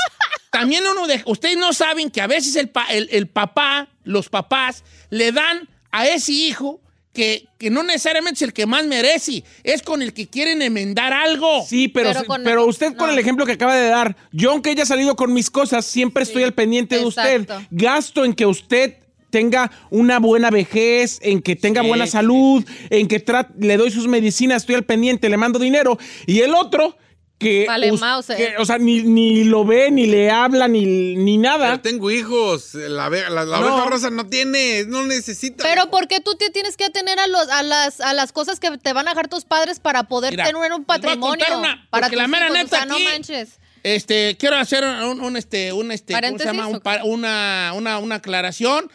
también 0.59 0.85
uno 0.91 1.07
de... 1.07 1.21
Ustedes 1.27 1.57
no 1.59 1.73
saben 1.73 2.11
que 2.11 2.21
a 2.21 2.27
veces 2.27 2.55
el, 2.57 2.69
pa- 2.69 2.87
el, 2.91 3.09
el 3.11 3.27
papá, 3.27 3.89
los 4.05 4.29
papás, 4.29 4.85
le 5.11 5.33
dan 5.33 5.69
a 5.91 6.07
ese 6.07 6.33
hijo 6.33 6.81
que, 7.13 7.47
que 7.59 7.71
no 7.71 7.83
necesariamente 7.83 8.39
es 8.39 8.43
el 8.43 8.53
que 8.53 8.67
más 8.67 8.87
merece, 8.87 9.45
es 9.63 9.83
con 9.83 10.03
el 10.03 10.13
que 10.13 10.27
quieren 10.29 10.63
enmendar 10.63 11.13
algo. 11.13 11.65
Sí, 11.69 11.89
pero, 11.89 12.09
Pero 12.11 12.21
sí- 12.21 12.27
con- 12.27 12.43
pero 12.45 12.67
usted 12.67 12.97
con 12.97 13.11
el 13.11 13.19
ejemplo 13.19 13.47
que 13.47 13.53
acaba 13.53 13.77
de 13.77 13.89
dar, 13.89 14.17
yo 14.33 14.51
aunque 14.53 14.71
haya 14.71 14.85
salido 14.87 15.15
con 15.17 15.33
mis 15.33 15.51
cosas, 15.51 15.85
siempre 15.85 16.23
estoy 16.23 16.43
al 16.45 16.55
pendiente 16.55 16.99
de 16.99 17.05
usted. 17.05 17.49
Gasto 17.71 18.25
en 18.25 18.33
que 18.35 18.47
usted 18.47 18.99
tenga 19.31 19.71
una 19.91 20.21
buena 20.21 20.51
vejez, 20.51 21.19
en 21.23 21.43
que 21.43 21.57
tenga 21.57 21.83
Sí, 21.83 21.89
buena 21.89 22.07
sí, 22.07 22.13
salud, 22.13 22.65
en 22.91 23.09
que 23.09 23.25
le 23.59 23.77
doy 23.77 23.91
sus 23.91 24.07
medicinas, 24.07 24.63
estoy 24.63 24.77
al 24.77 24.85
pendiente, 24.85 25.29
le 25.29 25.37
mando 25.37 25.59
dinero. 25.59 25.99
Y 26.27 26.41
el 26.41 26.55
otro 26.55 26.97
que, 27.45 27.65
Vale, 27.69 27.93
us- 27.93 28.01
Mauser. 28.01 28.37
que, 28.37 28.55
o 28.59 28.65
sea, 28.65 28.79
ni, 28.79 29.03
ni 29.03 29.45
lo 29.45 29.65
ve, 29.65 29.91
ni 29.91 30.07
le 30.07 30.31
habla, 30.31 30.67
ni, 30.67 31.15
ni 31.17 31.39
nada. 31.39 31.67
Pero 31.67 31.81
tengo 31.81 32.11
hijos. 32.11 32.75
La, 32.75 33.09
la, 33.09 33.31
la 33.31 33.45
No. 33.45 33.75
oveja 33.75 33.91
rosa 33.91 34.11
no 34.11 34.27
tiene, 34.27 34.85
no 34.87 35.05
necesita. 35.05 35.63
Pero 35.63 35.91
¿por 35.91 36.09
qué 36.09 36.21
tú 36.21 36.35
te 36.37 36.51
tienes 36.51 36.77
que 36.77 36.85
atener 36.87 37.19
a, 37.21 37.27
los, 37.27 37.49
a, 37.51 37.63
las, 37.63 38.01
a 38.01 38.13
las 38.15 38.33
cosas 38.33 38.59
que 38.59 38.77
te 38.79 38.93
van 38.93 39.07
a 39.07 39.11
dejar 39.13 39.29
tus 39.29 39.45
padres 39.45 39.79
para 39.81 40.05
poder 40.05 40.33
Mira, 40.33 40.45
tener 40.47 40.73
un 40.73 40.85
patrimonio? 40.85 41.45
contar 41.47 41.57
una, 41.59 41.87
para 41.91 42.07
porque 42.09 42.17
la 42.17 42.27
mera 42.29 42.47
hijos? 42.47 42.57
neta 42.59 42.77
o 42.77 42.79
sea, 42.81 42.87
no 42.87 42.95
aquí- 42.97 43.05
manches. 43.05 43.61
Este, 43.85 44.37
quiero 44.41 44.57
hacer 44.57 44.83
un, 44.83 45.21
un, 45.21 45.37
este, 45.37 45.73
un, 45.75 45.93
este, 45.93 46.15
¿cómo 46.15 46.39
se 46.39 46.45
¿Paréntesis 46.47 46.53
llama? 46.53 46.69
Un 46.69 46.81
una, 47.13 47.73
una, 47.75 47.99
una 47.99 48.15
aclaración. 48.15 48.91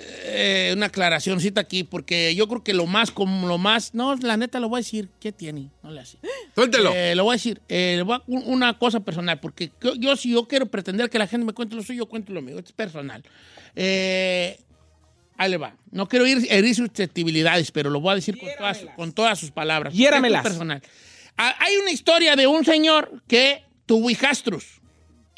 Eh, 0.00 0.72
una 0.76 0.86
aclaracióncita 0.86 1.60
aquí, 1.60 1.84
porque 1.84 2.34
yo 2.34 2.46
creo 2.48 2.62
que 2.62 2.74
lo 2.74 2.86
más, 2.86 3.10
como 3.10 3.48
lo 3.48 3.58
más, 3.58 3.94
no, 3.94 4.14
la 4.16 4.36
neta 4.36 4.60
lo 4.60 4.68
voy 4.68 4.78
a 4.78 4.82
decir, 4.82 5.08
¿qué 5.20 5.32
tiene? 5.32 5.70
No 5.82 5.90
le 5.90 6.00
hace. 6.00 6.18
Suéltelo. 6.54 6.92
Eh, 6.94 7.14
lo 7.14 7.24
voy 7.24 7.32
a 7.32 7.36
decir, 7.36 7.60
eh, 7.68 8.04
una 8.26 8.78
cosa 8.78 9.00
personal, 9.00 9.40
porque 9.40 9.72
yo, 9.98 10.16
si 10.16 10.32
yo 10.32 10.46
quiero 10.46 10.66
pretender 10.66 11.08
que 11.10 11.18
la 11.18 11.26
gente 11.26 11.46
me 11.46 11.52
cuente 11.52 11.74
lo 11.74 11.82
suyo, 11.82 12.04
yo 12.04 12.06
cuento 12.06 12.32
lo 12.32 12.42
mío, 12.42 12.58
es 12.58 12.72
personal. 12.72 13.22
Eh, 13.74 14.58
ahí 15.36 15.50
le 15.50 15.56
va. 15.56 15.74
No 15.90 16.08
quiero 16.08 16.26
ir, 16.26 16.46
herir 16.50 16.74
susceptibilidades, 16.74 17.70
pero 17.70 17.90
lo 17.90 18.00
voy 18.00 18.12
a 18.12 18.14
decir 18.16 18.38
con 18.38 18.48
todas, 18.56 18.86
con 18.96 19.12
todas 19.12 19.38
sus 19.38 19.50
palabras. 19.50 19.94
Hiéramelas. 19.94 20.44
Es 20.44 20.50
personal. 20.50 20.82
Ah, 21.36 21.54
Hay 21.60 21.76
una 21.76 21.90
historia 21.90 22.36
de 22.36 22.46
un 22.46 22.64
señor 22.64 23.22
que 23.26 23.64
tuvo 23.86 24.10
hijastros. 24.10 24.80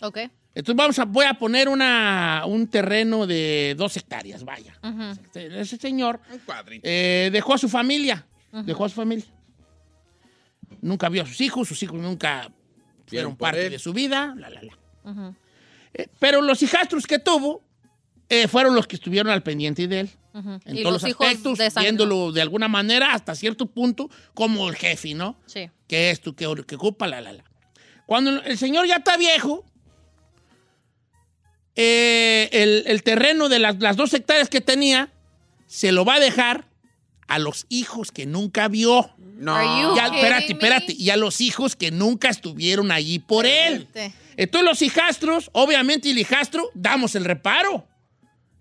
Ok. 0.02 0.18
Entonces 0.60 0.76
vamos 0.76 0.98
a, 0.98 1.06
voy 1.06 1.24
a 1.24 1.34
poner 1.34 1.70
una, 1.70 2.44
un 2.46 2.66
terreno 2.68 3.26
de 3.26 3.74
dos 3.78 3.96
hectáreas, 3.96 4.44
vaya. 4.44 4.78
Ese 5.34 5.78
señor 5.78 6.20
Un 6.30 6.40
eh, 6.82 7.30
dejó 7.32 7.54
a 7.54 7.58
su 7.58 7.68
familia, 7.68 8.26
dejó 8.52 8.84
a 8.84 8.90
su 8.90 8.94
familia. 8.94 9.24
Nunca 10.82 11.08
vio 11.08 11.22
a 11.22 11.26
sus 11.26 11.40
hijos, 11.40 11.66
sus 11.66 11.82
hijos 11.82 11.98
nunca 11.98 12.50
fueron 13.06 13.36
parte 13.36 13.66
él. 13.66 13.72
de 13.72 13.78
su 13.78 13.94
vida, 13.94 14.34
la, 14.36 14.50
la, 14.50 14.62
la. 14.62 15.34
Eh, 15.94 16.08
pero 16.18 16.42
los 16.42 16.62
hijastros 16.62 17.06
que 17.06 17.18
tuvo 17.18 17.62
eh, 18.28 18.46
fueron 18.46 18.74
los 18.74 18.86
que 18.86 18.96
estuvieron 18.96 19.32
al 19.32 19.42
pendiente 19.42 19.88
de 19.88 20.00
él. 20.00 20.10
En 20.34 20.76
Y 20.76 20.82
todos 20.82 20.92
los 20.92 21.02
los 21.02 21.10
hijos 21.10 21.26
aspectos, 21.26 21.58
de 21.58 21.70
viéndolo 21.80 22.32
de 22.32 22.42
alguna 22.42 22.68
manera 22.68 23.14
hasta 23.14 23.34
cierto 23.34 23.64
punto 23.64 24.10
como 24.34 24.68
el 24.68 24.76
jefe, 24.76 25.14
¿no? 25.14 25.36
Sí. 25.46 25.70
que 25.88 26.10
esto, 26.10 26.36
que, 26.36 26.46
que 26.66 26.74
ocupa, 26.76 27.08
la, 27.08 27.22
la, 27.22 27.32
la. 27.32 27.44
Cuando 28.04 28.42
el 28.42 28.58
señor 28.58 28.86
ya 28.86 28.96
está 28.96 29.16
viejo, 29.16 29.64
eh, 31.82 32.50
el, 32.52 32.82
el 32.86 33.02
terreno 33.02 33.48
de 33.48 33.58
las, 33.58 33.80
las 33.80 33.96
dos 33.96 34.12
hectáreas 34.12 34.50
que 34.50 34.60
tenía 34.60 35.10
se 35.66 35.92
lo 35.92 36.04
va 36.04 36.16
a 36.16 36.20
dejar 36.20 36.66
a 37.26 37.38
los 37.38 37.64
hijos 37.70 38.12
que 38.12 38.26
nunca 38.26 38.68
vio. 38.68 39.08
No. 39.38 39.96
Ya, 39.96 40.08
espérate, 40.08 40.52
espérate. 40.52 40.92
Y 40.92 41.08
a 41.08 41.16
los 41.16 41.40
hijos 41.40 41.76
que 41.76 41.90
nunca 41.90 42.28
estuvieron 42.28 42.92
allí 42.92 43.18
por 43.18 43.46
él. 43.46 43.88
Entonces 44.36 44.68
los 44.68 44.82
hijastros, 44.82 45.48
obviamente 45.52 46.10
el 46.10 46.18
hijastro, 46.18 46.70
damos 46.74 47.14
el 47.14 47.24
reparo. 47.24 47.86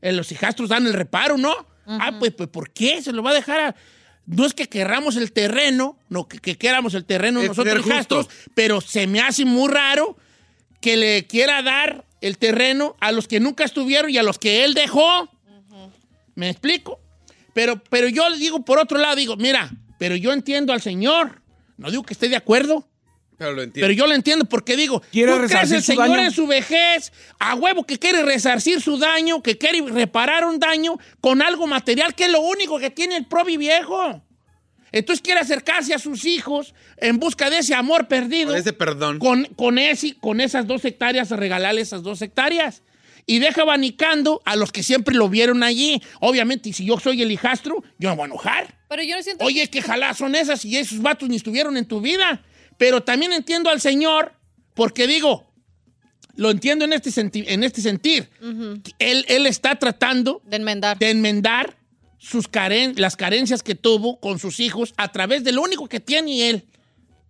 Eh, 0.02 0.14
los 0.14 0.32
hijastros 0.32 0.70
dan 0.70 0.88
el 0.88 0.94
reparo, 0.94 1.38
¿no? 1.38 1.54
Ah, 1.88 2.14
pues, 2.20 2.32
pues, 2.32 2.48
¿por 2.48 2.72
qué? 2.72 3.02
Se 3.02 3.12
lo 3.12 3.22
va 3.22 3.32
a 3.32 3.34
dejar 3.34 3.60
a... 3.60 3.76
No 4.28 4.46
es 4.46 4.54
que 4.54 4.70
querramos 4.70 5.18
el 5.18 5.34
terreno, 5.34 5.98
no 6.08 6.30
que, 6.30 6.38
que 6.38 6.56
queramos 6.56 6.94
el 6.94 7.04
terreno 7.04 7.42
Es 7.42 7.50
nosotros 7.50 7.86
hijastros, 7.86 8.30
pero 8.54 8.80
se 8.80 9.08
me 9.08 9.20
hace 9.20 9.44
muy 9.44 9.70
raro 9.70 10.16
que 10.80 10.96
le 10.96 11.28
quiera 11.28 11.62
dar 11.64 12.06
el 12.22 12.38
terreno 12.38 12.96
a 13.00 13.12
los 13.12 13.28
que 13.28 13.40
nunca 13.40 13.64
estuvieron 13.64 14.10
y 14.12 14.18
a 14.18 14.24
los 14.24 14.38
que 14.40 14.64
él 14.66 14.74
dejó. 14.74 15.30
¿Me 16.36 16.50
explico? 16.50 17.00
Pero, 17.54 17.82
pero 17.90 18.08
yo 18.08 18.30
le 18.30 18.38
digo, 18.38 18.64
por 18.64 18.80
otro 18.80 18.98
lado, 18.98 19.16
digo, 19.16 19.36
mira, 19.36 19.70
pero 19.98 20.16
yo 20.16 20.32
entiendo 20.32 20.72
al 20.74 20.82
Señor. 20.82 21.42
No 21.78 21.90
digo 21.92 22.04
que 22.04 22.14
esté 22.14 22.30
de 22.30 22.36
acuerdo, 22.36 22.88
Pero 23.38 23.54
lo 23.54 23.62
entiendo. 23.64 23.86
pero 23.88 23.94
yo 23.98 24.08
lo 24.08 24.14
entiendo 24.14 24.46
porque 24.46 24.76
digo, 24.76 25.02
Quiere 25.12 25.32
¿tú 25.32 25.38
crees 25.38 25.52
resarcir 25.52 25.76
el 25.78 25.82
su 25.82 25.88
Señor 25.94 26.08
daño? 26.10 26.22
en 26.24 26.32
su 26.32 26.48
vejez, 26.48 27.12
a 27.40 27.56
huevo 27.56 27.84
que 27.86 27.98
quiere 28.00 28.22
resarcir 28.24 28.82
su 28.82 28.98
daño, 28.98 29.42
que 29.42 29.58
quiere 29.58 29.82
reparar 29.82 30.46
un 30.46 30.60
daño 30.60 30.98
con 31.22 31.42
algo 31.42 31.68
material, 31.68 32.14
que 32.16 32.26
es 32.26 32.32
lo 32.32 32.42
único 32.42 32.80
que 32.80 32.90
tiene 32.90 33.16
el 33.18 33.26
probi 33.28 33.58
viejo? 33.58 34.22
Entonces 34.92 35.22
quiere 35.22 35.40
acercarse 35.40 35.94
a 35.94 36.00
sus 36.00 36.26
hijos 36.26 36.74
en 36.98 37.20
busca 37.20 37.50
de 37.50 37.60
ese 37.60 37.76
amor 37.76 38.08
perdido. 38.08 38.50
Con 38.50 38.58
ese 38.58 38.74
perdón. 38.74 39.20
Con, 39.20 39.46
con, 39.56 39.78
ese, 39.78 40.16
con 40.16 40.42
esas 40.42 40.66
dos 40.68 40.84
hectáreas, 40.86 41.30
regalarle 41.32 41.82
esas 41.82 42.04
dos 42.04 42.22
hectáreas. 42.22 42.82
Y 43.26 43.38
deja 43.40 43.62
abanicando 43.62 44.42
a 44.46 44.56
los 44.56 44.72
que 44.72 44.82
siempre 44.82 45.14
lo 45.16 45.30
vieron 45.30 45.62
allí. 45.62 46.02
Obviamente, 46.20 46.70
y 46.70 46.74
si 46.74 46.86
yo 46.86 47.00
soy 47.00 47.22
el 47.22 47.32
hijastro, 47.32 47.84
yo 48.00 48.10
me 48.10 48.16
voy 48.16 48.24
a 48.24 48.26
enojar. 48.26 48.80
Pero 48.90 49.04
yo 49.04 49.16
no 49.16 49.22
siento 49.22 49.46
Oye, 49.46 49.68
que 49.70 49.84
jalá 49.84 50.16
son 50.16 50.34
esas 50.34 50.66
y 50.66 50.76
esos 50.78 51.00
vatos 51.02 51.30
ni 51.30 51.36
estuvieron 51.36 51.78
en 51.78 51.86
tu 51.86 52.02
vida. 52.02 52.44
Pero 52.78 53.04
también 53.04 53.32
entiendo 53.34 53.70
al 53.70 53.80
Señor, 53.82 54.34
porque 54.74 55.06
digo, 55.06 55.48
lo 56.36 56.50
entiendo 56.50 56.86
en 56.86 56.94
este, 56.94 57.12
senti- 57.12 57.44
en 57.48 57.64
este 57.64 57.82
sentir. 57.82 58.30
él, 58.98 59.26
él 59.28 59.46
está 59.46 59.76
tratando 59.76 60.42
de 60.46 60.56
enmendar. 60.58 60.98
de 60.98 61.10
enmendar 61.12 61.76
sus 62.20 62.48
caren 62.48 62.94
las 62.98 63.16
carencias 63.16 63.64
que 63.64 63.74
tuvo 63.74 64.20
con 64.20 64.38
sus 64.38 64.60
hijos 64.60 64.94
a 64.98 65.12
través 65.12 65.44
de 65.44 65.52
lo 65.54 65.62
único 65.64 65.88
que 65.88 66.00
tiene 66.00 66.50
él. 66.50 66.66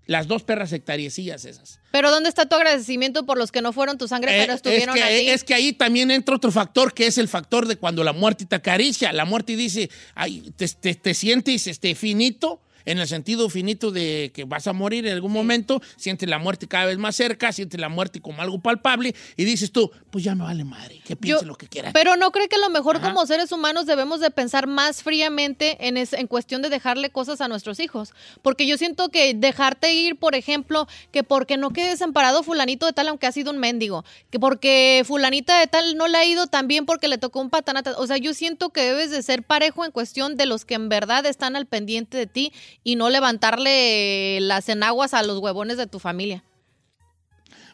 Las 0.07 0.27
dos 0.27 0.41
perras 0.41 0.73
hectariecillas 0.73 1.45
esas. 1.45 1.79
Pero 1.91 2.09
¿dónde 2.09 2.29
está 2.29 2.47
tu 2.47 2.55
agradecimiento 2.55 3.27
por 3.27 3.37
los 3.37 3.51
que 3.51 3.61
no 3.61 3.71
fueron 3.73 3.99
tu 3.99 4.07
sangre, 4.07 4.35
Eh, 4.35 4.41
pero 4.41 4.53
estuvieron 4.55 4.97
es, 4.97 5.03
que, 5.03 5.07
allí? 5.07 5.29
es 5.29 5.43
que 5.43 5.53
ahí 5.53 5.71
también 5.73 6.09
entra 6.09 6.35
otro 6.35 6.51
factor 6.51 6.93
que 6.95 7.05
es 7.05 7.19
el 7.19 7.27
factor 7.27 7.67
de 7.67 7.75
cuando 7.75 8.03
la 8.03 8.11
muerte 8.11 8.45
te 8.45 8.55
acaricia. 8.55 9.13
La 9.13 9.25
muerte 9.25 9.55
dice, 9.55 9.91
ay, 10.15 10.51
te, 10.57 10.67
te- 10.67 10.95
te 10.95 11.13
sientes 11.13 11.67
este, 11.67 11.93
finito, 11.93 12.59
En 12.85 12.99
el 12.99 13.07
sentido 13.07 13.49
finito 13.49 13.91
de 13.91 14.31
que 14.33 14.45
vas 14.45 14.67
a 14.67 14.73
morir 14.73 15.05
en 15.07 15.13
algún 15.13 15.31
momento, 15.31 15.81
sientes 15.97 16.27
la 16.29 16.39
muerte 16.39 16.67
cada 16.67 16.85
vez 16.85 16.97
más 16.97 17.15
cerca, 17.15 17.51
sientes 17.51 17.79
la 17.79 17.89
muerte 17.89 18.21
como 18.21 18.41
algo 18.41 18.59
palpable 18.59 19.13
y 19.37 19.43
dices 19.45 19.71
tú, 19.71 19.91
pues 20.11 20.23
ya 20.23 20.35
me 20.35 20.43
vale 20.43 20.63
madre, 20.63 21.01
que 21.05 21.15
piense 21.15 21.41
Yo- 21.43 21.47
lo 21.47 21.55
que 21.55 21.67
quieran. 21.67 21.93
Pero 21.93 22.15
no 22.15 22.31
cree 22.31 22.47
que 22.47 22.55
a 22.55 22.59
lo 22.59 22.69
mejor 22.69 22.97
Ajá. 22.97 23.07
como 23.09 23.25
seres 23.25 23.51
humanos 23.51 23.85
debemos 23.85 24.19
de 24.19 24.31
pensar 24.31 24.67
más 24.67 25.03
fríamente 25.03 25.87
en, 25.87 25.97
es- 25.97 26.13
en 26.13 26.27
cuestión 26.27 26.61
de 26.61 26.69
dejarle 26.69 27.09
cosas 27.09 27.41
a 27.41 27.47
nuestros 27.47 27.79
hijos. 27.79 28.13
Porque 28.41 28.65
yo 28.67 28.77
siento 28.77 29.09
que 29.09 29.33
dejarte 29.33 29.93
ir, 29.93 30.15
por 30.17 30.35
ejemplo, 30.35 30.87
que 31.11 31.23
porque 31.23 31.57
no 31.57 31.71
quede 31.71 31.89
desamparado 31.89 32.43
fulanito 32.43 32.85
de 32.85 32.93
tal 32.93 33.07
aunque 33.09 33.27
ha 33.27 33.31
sido 33.31 33.51
un 33.51 33.57
mendigo, 33.59 34.05
que 34.29 34.39
porque 34.39 35.03
fulanita 35.05 35.59
de 35.59 35.67
tal 35.67 35.95
no 35.97 36.07
le 36.07 36.17
ha 36.17 36.25
ido 36.25 36.47
tan 36.47 36.67
bien 36.67 36.85
porque 36.85 37.07
le 37.07 37.17
tocó 37.17 37.39
un 37.41 37.49
patanata. 37.49 37.93
O 37.97 38.07
sea, 38.07 38.17
yo 38.17 38.33
siento 38.33 38.69
que 38.69 38.81
debes 38.81 39.11
de 39.11 39.21
ser 39.23 39.43
parejo 39.43 39.85
en 39.85 39.91
cuestión 39.91 40.37
de 40.37 40.45
los 40.45 40.65
que 40.65 40.75
en 40.75 40.89
verdad 40.89 41.25
están 41.25 41.55
al 41.55 41.65
pendiente 41.65 42.17
de 42.17 42.27
ti 42.27 42.53
y 42.83 42.95
no 42.95 43.09
levantarle 43.09 44.39
las 44.41 44.69
enaguas 44.69 45.13
a 45.13 45.23
los 45.23 45.39
huevones 45.39 45.77
de 45.77 45.87
tu 45.87 45.99
familia. 45.99 46.43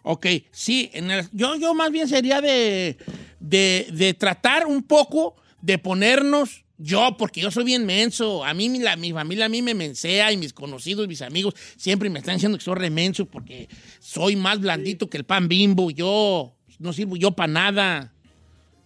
Ok, 0.08 0.28
sí, 0.52 0.92
yo, 1.32 1.56
yo 1.56 1.74
más 1.74 1.92
bien 1.92 2.08
sería 2.08 2.40
de, 2.40 2.98
de, 3.40 4.16
tratar 4.18 4.68
un 4.68 4.84
poco 4.84 5.36
de 5.62 5.80
ponernos 5.80 6.64
yo, 6.78 7.16
porque 7.18 7.42
yo 7.42 7.50
soy 7.50 7.64
bien 7.64 7.88
menso, 7.88 8.46
a 8.46 8.54
mí 8.54 8.78
la, 8.78 8.98
mi 8.98 9.14
familia 9.14 9.46
a 9.46 9.50
mí 9.50 9.64
me 9.64 9.74
mensea 9.74 10.32
y 10.32 10.38
mis 10.38 10.54
conocidos, 10.54 11.08
mis 11.08 11.24
amigos 11.24 11.56
siempre 11.76 12.12
me 12.12 12.20
están 12.20 12.36
diciendo 12.36 12.58
que 12.58 12.64
soy 12.64 12.76
remenso 12.76 13.26
porque 13.26 13.68
soy 14.00 14.36
más 14.36 14.60
blandito 14.60 15.10
que 15.10 15.18
el 15.18 15.24
pan 15.24 15.48
bimbo, 15.48 15.90
yo 15.90 16.56
no 16.78 16.94
sirvo 16.94 17.16
yo 17.16 17.32
para 17.32 17.52
nada, 17.52 18.14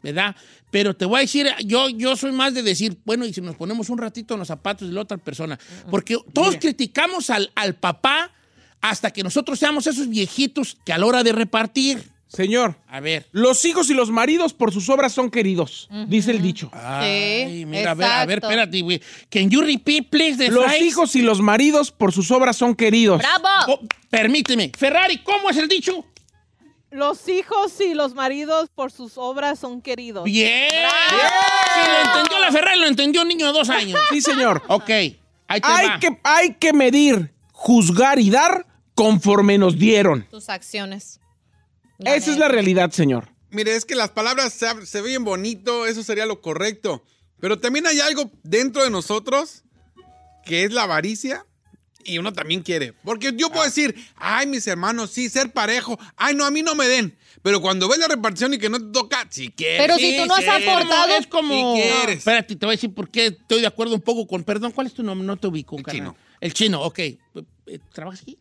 ¿verdad? 0.01 0.35
Pero 0.71 0.95
te 0.95 1.05
voy 1.05 1.17
a 1.17 1.21
decir, 1.21 1.47
yo, 1.65 1.89
yo 1.89 2.15
soy 2.15 2.31
más 2.31 2.53
de 2.53 2.61
decir, 2.61 2.97
bueno, 3.05 3.25
y 3.25 3.33
si 3.33 3.41
nos 3.41 3.55
ponemos 3.55 3.89
un 3.89 3.97
ratito 3.97 4.35
en 4.35 4.39
los 4.39 4.47
zapatos 4.47 4.87
de 4.87 4.93
la 4.93 5.01
otra 5.01 5.17
persona, 5.17 5.59
porque 5.89 6.17
todos 6.33 6.57
criticamos 6.57 7.29
al, 7.29 7.51
al 7.55 7.75
papá 7.75 8.31
hasta 8.81 9.11
que 9.11 9.23
nosotros 9.23 9.59
seamos 9.59 9.87
esos 9.87 10.07
viejitos 10.09 10.77
que 10.85 10.93
a 10.93 10.97
la 10.97 11.05
hora 11.05 11.23
de 11.23 11.31
repartir, 11.31 12.11
Señor, 12.27 12.75
a 12.87 12.99
ver. 12.99 13.25
los 13.31 13.65
hijos 13.65 13.89
y 13.89 13.95
los 13.95 14.11
maridos 14.11 14.53
por 14.53 14.71
sus 14.71 14.87
obras 14.89 15.13
son 15.13 15.31
queridos, 15.31 15.89
dice 16.07 16.29
el 16.29 16.41
dicho. 16.43 16.69
Ay, 16.71 17.65
mira, 17.65 17.91
a 17.91 17.93
ver, 17.95 18.07
a 18.07 18.25
ver, 18.27 18.37
espérate, 18.37 18.81
güey. 18.81 19.01
Can 19.31 19.49
you 19.49 19.61
repeat, 19.61 20.09
please, 20.11 20.37
the 20.37 20.51
Los 20.51 20.71
hijos 20.79 21.15
y 21.15 21.23
los 21.23 21.41
maridos 21.41 21.91
por 21.91 22.13
sus 22.13 22.29
obras 22.29 22.55
son 22.55 22.75
queridos. 22.75 23.17
¡Bravo! 23.17 23.47
Oh, 23.67 23.79
permíteme. 24.11 24.71
Ferrari, 24.77 25.17
¿cómo 25.23 25.49
es 25.49 25.57
el 25.57 25.67
dicho? 25.67 26.05
Los 26.91 27.27
hijos 27.29 27.79
y 27.81 27.93
los 27.93 28.15
maridos 28.15 28.69
por 28.73 28.91
sus 28.91 29.17
obras 29.17 29.59
son 29.59 29.81
queridos. 29.81 30.23
Bien. 30.23 30.69
Si 30.69 31.91
lo 31.91 31.99
entendió 31.99 32.39
la 32.39 32.51
Ferrari, 32.51 32.79
lo 32.79 32.87
entendió 32.87 33.21
un 33.21 33.27
niño 33.27 33.47
de 33.47 33.53
dos 33.53 33.69
años. 33.69 33.99
Sí, 34.09 34.21
señor. 34.21 34.63
Ok, 34.67 34.89
ahí 34.89 35.15
te 35.47 35.61
hay, 35.63 35.87
va. 35.87 35.99
que, 35.99 36.19
hay 36.23 36.53
que 36.55 36.73
medir, 36.73 37.31
juzgar 37.51 38.19
y 38.19 38.31
dar 38.31 38.65
conforme 38.95 39.57
nos 39.57 39.77
dieron. 39.77 40.27
Tus 40.31 40.49
acciones. 40.49 41.19
Esa 41.99 42.31
es 42.31 42.37
la 42.37 42.47
realidad, 42.47 42.91
señor. 42.91 43.29
Mire, 43.51 43.75
es 43.75 43.85
que 43.85 43.95
las 43.95 44.09
palabras 44.09 44.53
se, 44.53 44.85
se 44.85 45.01
ven 45.01 45.23
bonito, 45.23 45.85
eso 45.85 46.03
sería 46.03 46.25
lo 46.25 46.41
correcto. 46.41 47.03
Pero 47.39 47.59
también 47.59 47.85
hay 47.87 47.99
algo 47.99 48.31
dentro 48.43 48.83
de 48.83 48.89
nosotros 48.89 49.63
que 50.45 50.63
es 50.63 50.73
la 50.73 50.83
avaricia 50.83 51.45
y 52.03 52.17
uno 52.17 52.33
también 52.33 52.61
quiere. 52.61 52.93
Porque 53.03 53.31
yo 53.35 53.49
puedo 53.49 53.63
decir, 53.65 53.95
ay, 54.15 54.47
mis 54.47 54.65
hermanos, 54.67 55.11
sí, 55.11 55.29
ser 55.29 55.51
parejo. 55.51 55.99
Ay, 56.17 56.35
no, 56.35 56.45
a 56.45 56.51
mí 56.51 56.61
no 56.63 56.75
me 56.75 56.87
den. 56.87 57.17
Pero 57.41 57.61
cuando 57.61 57.87
ves 57.87 57.99
la 57.99 58.07
repartición 58.07 58.53
y 58.53 58.57
que 58.57 58.69
no 58.69 58.79
te 58.79 58.91
toca, 58.91 59.25
si 59.29 59.49
quieres. 59.49 59.79
Pero 59.81 59.97
si 59.97 60.17
tú 60.17 60.25
no 60.25 60.35
has 60.35 60.45
aportado- 60.47 61.15
Es 61.17 61.27
como... 61.27 61.75
Si 61.75 61.81
quieres. 61.81 62.17
Espérate, 62.19 62.55
te 62.55 62.65
voy 62.65 62.73
a 62.73 62.75
decir 62.75 62.93
por 62.93 63.09
qué 63.09 63.27
estoy 63.27 63.61
de 63.61 63.67
acuerdo 63.67 63.95
un 63.95 64.01
poco 64.01 64.27
con... 64.27 64.43
Perdón, 64.43 64.71
¿cuál 64.71 64.87
es 64.87 64.93
tu 64.93 65.03
nombre? 65.03 65.25
No 65.25 65.37
te 65.37 65.47
ubico, 65.47 65.77
El 65.77 65.83
carnal. 65.83 66.01
chino. 66.01 66.15
El 66.41 66.53
chino, 66.53 66.81
ok. 66.81 66.99
¿Trabajas 67.93 68.21
aquí? 68.23 68.37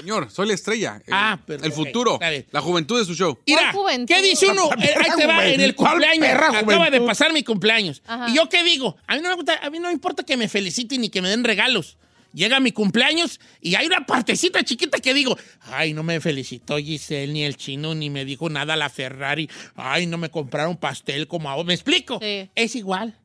Señor, 0.00 0.30
soy 0.30 0.46
la 0.46 0.54
estrella. 0.54 1.02
El, 1.04 1.12
Ah, 1.12 1.40
perdón, 1.44 1.66
el 1.66 1.72
futuro. 1.72 2.18
bien. 2.18 2.46
La 2.52 2.60
juventud 2.60 2.96
de 2.98 3.04
su 3.04 3.14
show. 3.14 3.36
Mira, 3.46 3.72
juventud? 3.72 4.14
¿qué 4.14 4.22
dice 4.22 4.46
uno? 4.46 4.68
Eh, 4.80 4.94
ahí 4.96 5.10
te 5.16 5.26
va, 5.26 5.44
en 5.46 5.60
el 5.60 5.74
¿Cuál 5.74 5.92
cumpleaños. 5.92 6.26
perra 6.28 6.58
Acaba 6.60 6.90
de 6.90 7.00
pasar 7.00 7.32
mi 7.32 7.42
cumpleaños. 7.42 8.00
Ajá. 8.06 8.28
¿Y 8.28 8.36
yo 8.36 8.48
qué 8.48 8.62
digo? 8.62 8.96
A 9.08 9.16
mí, 9.16 9.20
no 9.22 9.30
me 9.30 9.34
gusta- 9.34 9.58
a 9.60 9.70
mí 9.70 9.78
no 9.80 9.88
me 9.88 9.92
importa 9.94 10.22
que 10.22 10.36
me 10.36 10.48
feliciten 10.48 11.00
ni 11.00 11.08
que 11.08 11.20
me 11.22 11.28
den 11.28 11.42
regalos. 11.42 11.96
Llega 12.34 12.58
mi 12.58 12.72
cumpleaños 12.72 13.40
y 13.60 13.76
hay 13.76 13.86
una 13.86 14.04
partecita 14.06 14.64
chiquita 14.64 14.98
que 14.98 15.14
digo, 15.14 15.38
ay, 15.60 15.94
no 15.94 16.02
me 16.02 16.20
felicitó 16.20 16.78
Giselle, 16.78 17.32
ni 17.32 17.44
el 17.44 17.56
chino, 17.56 17.94
ni 17.94 18.10
me 18.10 18.24
dijo 18.24 18.50
nada 18.50 18.74
la 18.74 18.90
Ferrari. 18.90 19.48
Ay, 19.76 20.06
no 20.06 20.18
me 20.18 20.30
compraron 20.30 20.76
pastel 20.76 21.28
como 21.28 21.48
a. 21.48 21.62
¿Me 21.62 21.74
explico? 21.74 22.18
Sí. 22.20 22.50
Es 22.56 22.74
igual. 22.74 23.16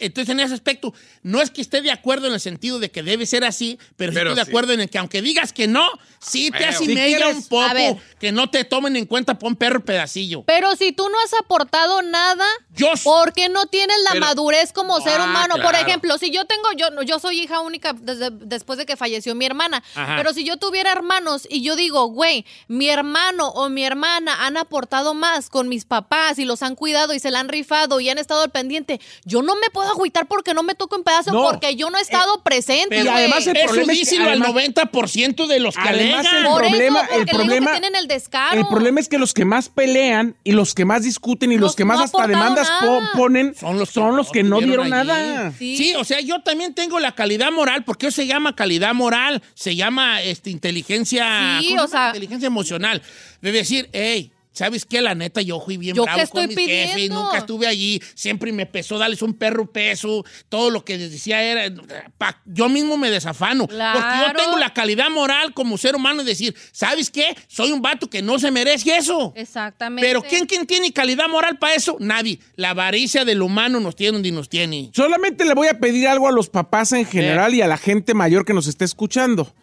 Entonces, 0.00 0.28
en 0.32 0.40
ese 0.40 0.54
aspecto, 0.54 0.92
no 1.22 1.40
es 1.40 1.50
que 1.50 1.60
esté 1.60 1.82
de 1.82 1.90
acuerdo 1.92 2.26
en 2.26 2.32
el 2.34 2.40
sentido 2.40 2.78
de 2.78 2.90
que 2.90 3.02
debe 3.02 3.26
ser 3.26 3.44
así, 3.44 3.78
pero, 3.96 4.12
estoy 4.12 4.34
de 4.34 4.44
sí. 4.44 4.50
acuerdo 4.50 4.72
en 4.72 4.80
el 4.80 4.90
que 4.90 4.98
aunque 4.98 5.22
digas 5.22 5.52
que 5.52 5.68
no, 5.68 5.86
sí 6.20 6.50
te 6.50 6.64
hace 6.64 6.84
Si 6.84 6.92
un 6.92 7.44
poco 7.48 8.00
que 8.18 8.32
no 8.32 8.50
te 8.50 8.64
tomen 8.64 8.96
en 8.96 9.06
cuenta 9.06 9.38
por 9.38 9.48
un 9.50 9.56
perro 9.56 9.84
pedacillo. 9.84 10.42
Pero 10.46 10.74
si 10.76 10.92
tú 10.92 11.08
no 11.08 11.18
has 11.24 11.32
aportado 11.34 12.02
nada, 12.02 12.44
Yo- 12.74 12.92
¿por 13.04 13.32
qué 13.32 13.48
no 13.48 13.66
tienes 13.66 13.96
la 14.04 14.10
Pero- 14.12 14.26
madurez 14.26 14.72
como 14.72 15.00
ser 15.00 15.20
Ah, 15.20 15.24
humano? 15.24 15.54
Por 15.62 15.74
ejemplo, 15.74 16.18
si 16.18 16.30
yo 16.30 16.44
tengo, 16.44 16.68
yo, 16.76 17.02
yo 17.02 17.18
soy 17.20 17.40
hija 17.40 17.60
única 17.60 17.92
desde- 17.92 18.30
después 18.30 18.78
de 18.78 18.86
que 18.86 18.96
falleció 18.96 19.34
mi 19.34 19.44
hermana, 19.46 19.82
Ajá. 19.94 20.16
pero 20.16 20.32
si 20.34 20.44
yo 20.44 20.56
tuviera 20.56 20.90
hermanos 20.92 21.46
y 21.48 21.62
yo 21.62 21.76
digo, 21.76 22.06
güey, 22.06 22.44
mi 22.68 22.88
hermano 22.88 23.48
o 23.48 23.68
mi 23.68 23.84
hermana 23.84 24.44
han 24.44 24.56
aportado 24.56 25.14
más 25.14 25.48
con 25.48 25.68
mis 25.68 25.84
papás 25.84 26.38
y 26.38 26.44
los 26.44 26.62
han 26.62 26.74
cuidado 26.74 27.14
y 27.14 27.20
se 27.20 27.30
la 27.30 27.40
han 27.40 27.48
rifado 27.48 28.00
y 28.00 28.08
han 28.08 28.18
estado 28.18 28.42
al 28.42 28.50
pendiente, 28.50 29.00
yo 29.24 29.42
no 29.42 29.51
me 29.56 29.70
puedo 29.70 29.90
agüitar 29.90 30.26
porque 30.26 30.54
no 30.54 30.62
me 30.62 30.74
toco 30.74 30.96
en 30.96 31.02
pedazos 31.04 31.32
No. 31.32 31.42
porque 31.50 31.74
yo 31.76 31.90
no 31.90 31.98
he 31.98 32.00
estado 32.00 32.42
presente. 32.42 32.88
Pero 32.90 33.04
Y 33.04 33.08
además 33.08 33.46
el 33.46 33.56
eso 33.56 33.66
problema 33.66 33.92
es 33.92 33.98
que 33.98 34.04
díselo 34.04 34.24
al 34.24 34.42
además- 34.42 34.48
90% 34.50 35.46
de 35.46 35.60
los 35.60 35.74
que 35.74 35.80
Además, 35.88 36.26
alegan. 36.26 36.36
el 36.36 36.50
Por 36.50 36.62
eso, 36.64 36.70
problema, 36.70 36.98
porque 37.00 37.14
el 37.14 37.18
le 37.20 37.24
digo 37.24 37.30
que 37.30 37.36
problema, 37.44 37.70
tienen 37.72 37.96
el 37.96 38.08
descaro. 38.08 38.60
el 38.60 38.66
problema 38.66 39.00
es 39.00 39.08
que 39.08 39.18
los 39.18 39.34
que 39.34 39.44
más 39.44 39.68
pelean 39.68 40.36
y 40.44 40.52
los 40.52 40.74
que 40.74 40.84
más 40.84 41.02
discuten 41.04 41.52
y 41.52 41.56
los, 41.56 41.62
Los 41.70 41.76
que 41.76 41.84
más 41.84 41.98
no 41.98 42.04
hasta 42.04 42.26
demandas 42.26 42.68
po- 42.80 43.00
ponen 43.16 43.54
son 43.54 43.78
los 43.78 43.88
que, 43.88 43.94
son 43.94 44.16
los 44.16 44.30
que 44.30 44.42
no 44.42 44.58
tuvieron 44.60 44.86
dieron 44.86 45.10
allí. 45.10 45.28
nada. 45.28 45.52
Sí. 45.58 45.76
Sí. 45.76 45.94
o 45.94 46.04
sea, 46.04 46.20
yo 46.20 46.42
también 46.42 46.74
tengo 46.74 46.98
la 47.00 47.12
calidad 47.14 47.50
moral, 47.52 47.84
porque 47.84 48.08
eso 48.08 48.16
se 48.16 48.26
llama 48.26 48.54
calidad 48.56 48.94
moral, 48.94 49.42
se 49.54 49.76
llama 49.76 50.22
este, 50.22 50.50
inteligencia, 50.50 51.58
Sí, 51.60 51.68
¿cómo 51.68 51.80
se 51.80 51.84
o 51.84 51.88
sea- 51.88 52.06
inteligencia 52.08 52.46
emocional. 52.46 53.02
De 53.40 53.52
decir, 53.52 53.88
hey, 53.92 54.31
¿sabes 54.52 54.84
qué? 54.84 55.00
La 55.00 55.14
neta, 55.14 55.40
yo 55.42 55.60
fui 55.60 55.76
bien 55.76 55.94
¿Yo 55.96 56.04
bravo 56.04 56.20
estoy 56.20 56.46
con 56.46 56.54
mis 56.54 56.66
jefes, 56.66 56.94
pidiendo? 56.94 57.22
nunca 57.24 57.38
estuve 57.38 57.66
allí, 57.66 58.00
siempre 58.14 58.52
me 58.52 58.66
pesó 58.66 58.98
darles 58.98 59.22
un 59.22 59.34
perro 59.34 59.70
peso, 59.70 60.24
todo 60.48 60.70
lo 60.70 60.84
que 60.84 60.98
les 60.98 61.10
decía 61.10 61.42
era, 61.42 61.74
pa- 62.18 62.40
yo 62.44 62.68
mismo 62.68 62.96
me 62.96 63.10
desafano, 63.10 63.66
porque 63.66 63.76
yo 63.76 63.88
Claro. 63.88 64.38
tengo 64.38 64.58
la 64.58 64.72
calidad 64.72 65.10
moral 65.10 65.54
como 65.54 65.76
ser 65.78 65.96
humano 65.96 66.22
de 66.22 66.30
decir, 66.30 66.54
¿sabes 66.72 67.10
qué? 67.10 67.34
Soy 67.48 67.72
un 67.72 67.82
vato 67.82 68.08
que 68.08 68.22
no 68.22 68.38
se 68.38 68.50
merece 68.50 68.96
eso. 68.96 69.32
Exactamente. 69.36 70.06
Pero 70.06 70.22
¿quién, 70.22 70.46
¿quién 70.46 70.66
tiene 70.66 70.92
calidad 70.92 71.28
moral 71.28 71.58
para 71.58 71.74
eso? 71.74 71.96
Nadie. 72.00 72.38
La 72.56 72.70
avaricia 72.70 73.24
del 73.24 73.42
humano 73.42 73.80
nos 73.80 73.96
tiene 73.96 74.12
donde 74.12 74.32
nos 74.32 74.48
tiene. 74.48 74.90
Solamente 74.94 75.44
le 75.44 75.54
voy 75.54 75.68
a 75.68 75.78
pedir 75.78 76.06
algo 76.08 76.28
a 76.28 76.32
los 76.32 76.48
papás 76.48 76.92
en 76.92 77.06
general 77.06 77.54
y 77.54 77.62
a 77.62 77.66
la 77.66 77.76
gente 77.78 78.14
mayor 78.14 78.44
que 78.44 78.52
nos 78.54 78.66
esté 78.66 78.84
escuchando. 78.84 79.54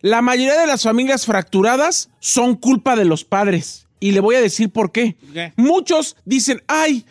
La 0.00 0.22
mayoría 0.22 0.58
de 0.60 0.66
las 0.68 0.82
familias 0.84 1.26
fracturadas 1.26 2.08
son 2.20 2.54
culpa 2.54 2.94
de 2.94 3.04
los 3.04 3.24
padres. 3.24 3.86
Y 4.00 4.12
le 4.12 4.20
voy 4.20 4.36
a 4.36 4.40
decir 4.40 4.70
por 4.70 4.92
qué. 4.92 5.16
¿Qué? 5.32 5.52
Muchos 5.56 6.16
dicen, 6.24 6.62
ay, 6.66 7.04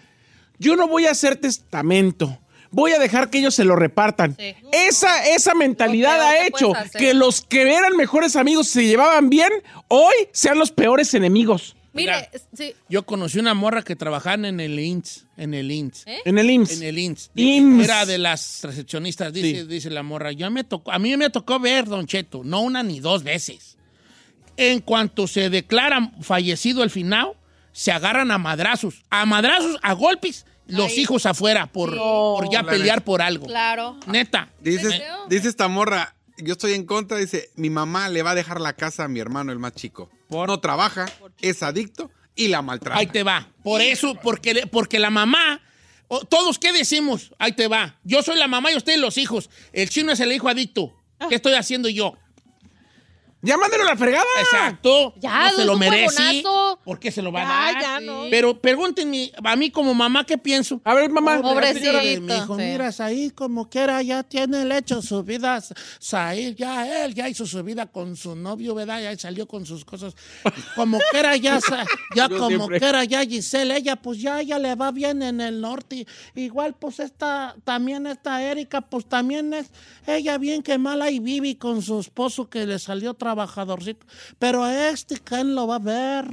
yo 0.59 0.75
no 0.75 0.87
voy 0.87 1.05
a 1.05 1.11
hacer 1.11 1.35
testamento. 1.35 2.39
Voy 2.69 2.91
a 2.91 2.99
dejar 2.99 3.29
que 3.29 3.39
ellos 3.39 3.55
se 3.55 3.63
lo 3.63 3.75
repartan. 3.75 4.35
Sí. 4.37 4.53
Esa, 4.71 5.25
esa 5.29 5.53
mentalidad 5.55 6.21
ha 6.21 6.45
hecho 6.45 6.73
que 6.97 7.13
los 7.13 7.41
que 7.41 7.61
eran 7.61 7.95
mejores 7.95 8.35
amigos 8.35 8.67
se 8.67 8.85
llevaban 8.85 9.29
bien, 9.29 9.51
hoy 9.87 10.13
sean 10.33 10.59
los 10.59 10.71
peores 10.71 11.13
enemigos. 11.13 11.75
Mire, 11.93 12.11
Mira. 12.13 12.29
sí. 12.53 12.73
Yo 12.89 13.05
conocí 13.05 13.39
una 13.39 13.53
morra 13.53 13.81
que 13.81 13.95
trabajaba 13.95 14.47
en 14.47 14.59
el 14.59 14.77
INS, 14.79 15.25
en 15.37 15.53
el 15.53 15.71
INS. 15.71 16.03
¿Eh? 16.05 16.19
En 16.25 16.37
el 16.37 16.49
IMSS. 16.51 16.71
En 16.77 16.83
el 16.83 16.99
INS. 16.99 17.31
IMSS. 17.35 17.85
Era 17.85 18.05
de 18.05 18.17
las 18.19 18.59
recepcionistas, 18.63 19.33
dice, 19.33 19.61
Sí. 19.61 19.67
dice 19.67 19.89
la 19.89 20.03
morra. 20.03 20.31
Yo 20.33 20.51
me 20.51 20.63
tocó, 20.63 20.91
a 20.91 20.99
mí 20.99 21.15
me 21.17 21.29
tocó 21.31 21.59
ver, 21.59 21.85
Don 21.85 22.05
Cheto, 22.05 22.43
no 22.43 22.61
una 22.61 22.83
ni 22.83 22.99
dos 22.99 23.23
veces. 23.23 23.77
En 24.57 24.81
cuanto 24.81 25.27
se 25.27 25.49
declara 25.49 26.11
fallecido 26.21 26.83
el 26.83 26.89
final, 26.89 27.33
se 27.71 27.91
agarran 27.91 28.31
a 28.31 28.37
madrazos. 28.37 29.03
A 29.09 29.25
madrazos, 29.25 29.77
a 29.83 29.93
golpes, 29.93 30.45
los 30.65 30.87
Ay. 30.91 30.99
hijos 31.01 31.25
afuera 31.25 31.67
por, 31.67 31.95
por 31.95 32.51
ya 32.51 32.63
La 32.63 32.71
pelear 32.71 32.97
neta. 32.97 33.05
por 33.05 33.21
algo. 33.21 33.45
Claro. 33.45 33.97
Neta. 34.07 34.49
Dice, 34.59 35.01
esta 35.29 35.67
morra, 35.67 36.15
yo 36.37 36.53
estoy 36.53 36.73
en 36.73 36.85
contra, 36.85 37.17
dice, 37.17 37.49
mi 37.55 37.69
mamá 37.69 38.09
le 38.09 38.23
va 38.23 38.31
a 38.31 38.35
dejar 38.35 38.59
la 38.59 38.73
casa 38.73 39.03
a 39.03 39.07
mi 39.07 39.19
hermano, 39.19 39.51
el 39.51 39.59
más 39.59 39.73
chico. 39.73 40.09
¿Por? 40.27 40.47
No 40.49 40.59
trabaja, 40.59 41.05
es 41.41 41.61
adicto 41.63 42.09
y 42.35 42.47
la 42.49 42.61
maltrata. 42.61 42.99
Ahí 42.99 43.07
te 43.07 43.23
va. 43.23 43.47
Por 43.63 43.81
eso, 43.81 44.15
porque, 44.21 44.67
porque 44.71 44.99
la 44.99 45.09
mamá, 45.09 45.61
o- 46.07 46.25
todos, 46.25 46.57
¿qué 46.59 46.73
decimos? 46.73 47.31
Ahí 47.39 47.51
te 47.53 47.67
va. 47.67 47.95
Yo 48.03 48.23
soy 48.23 48.37
la 48.37 48.47
mamá 48.47 48.71
y 48.71 48.75
ustedes 48.75 48.99
los 48.99 49.17
hijos. 49.17 49.49
El 49.71 49.89
chino 49.89 50.11
es 50.11 50.19
el 50.19 50.31
hijo 50.33 50.49
adicto. 50.49 50.93
¿Qué 51.29 51.35
estoy 51.35 51.53
haciendo 51.53 51.89
yo? 51.89 52.13
Ya 53.47 53.57
mándelo 53.57 53.83
a 53.83 53.87
la 53.87 53.95
fregada. 53.97 54.25
Exacto. 54.41 55.13
Ya, 55.17 55.51
no 55.51 55.55
se 55.57 55.65
lo 55.65 55.77
merece. 55.77 56.43
¿Por 56.83 56.99
qué 56.99 57.11
se 57.11 57.21
lo 57.21 57.31
va 57.31 57.41
Ya, 57.41 57.45
a 57.67 57.71
dar? 57.73 57.81
ya, 57.81 57.99
no. 58.01 58.23
Pero 58.29 58.59
pregúntenme, 58.61 59.31
a 59.43 59.55
mí 59.55 59.71
como 59.71 59.93
mamá, 59.93 60.25
¿qué 60.25 60.37
pienso? 60.37 60.81
A 60.83 60.93
ver, 60.93 61.09
mamá. 61.09 61.41
Pobrecito. 61.41 61.93
Mi 62.21 62.33
hijo, 62.35 62.55
sí. 62.57 62.61
mira, 62.63 62.91
Said 62.91 63.31
como 63.31 63.69
quiera 63.69 64.01
ya 64.01 64.23
tiene 64.23 64.63
el 64.63 64.71
hecho 64.71 65.01
su 65.01 65.23
vida. 65.23 65.61
Said 65.99 66.55
ya 66.55 67.05
él 67.05 67.13
ya 67.13 67.29
hizo 67.29 67.45
su 67.45 67.63
vida 67.63 67.85
con 67.85 68.15
su 68.15 68.35
novio, 68.35 68.75
¿verdad? 68.75 69.01
Ya 69.01 69.17
salió 69.17 69.47
con 69.47 69.65
sus 69.65 69.85
cosas. 69.85 70.13
Como 70.75 70.99
quiera 71.11 71.35
ya, 71.37 71.59
ya 72.15 72.27
como 72.29 72.49
siempre. 72.49 72.79
quiera 72.79 73.03
ya 73.05 73.23
Giselle, 73.23 73.77
ella 73.77 73.95
pues 73.95 74.19
ya, 74.21 74.41
ya 74.41 74.59
le 74.59 74.75
va 74.75 74.91
bien 74.91 75.21
en 75.23 75.39
el 75.41 75.61
norte. 75.61 76.05
Igual 76.35 76.75
pues 76.75 76.99
esta, 76.99 77.55
también 77.63 78.07
esta 78.07 78.43
Erika, 78.43 78.81
pues 78.81 79.05
también 79.05 79.53
es 79.53 79.71
ella 80.05 80.37
bien 80.37 80.61
que 80.63 80.77
mala 80.77 81.09
y 81.09 81.19
vive 81.19 81.57
con 81.57 81.81
su 81.81 81.99
esposo 81.99 82.49
que 82.49 82.65
le 82.65 82.77
salió 82.79 83.13
trabajadorcito. 83.37 84.05
Pero 84.39 84.63
a 84.63 84.89
este, 84.89 85.17
¿quién 85.17 85.53
lo 85.55 85.67
va 85.67 85.75
a 85.75 85.79
ver? 85.79 86.25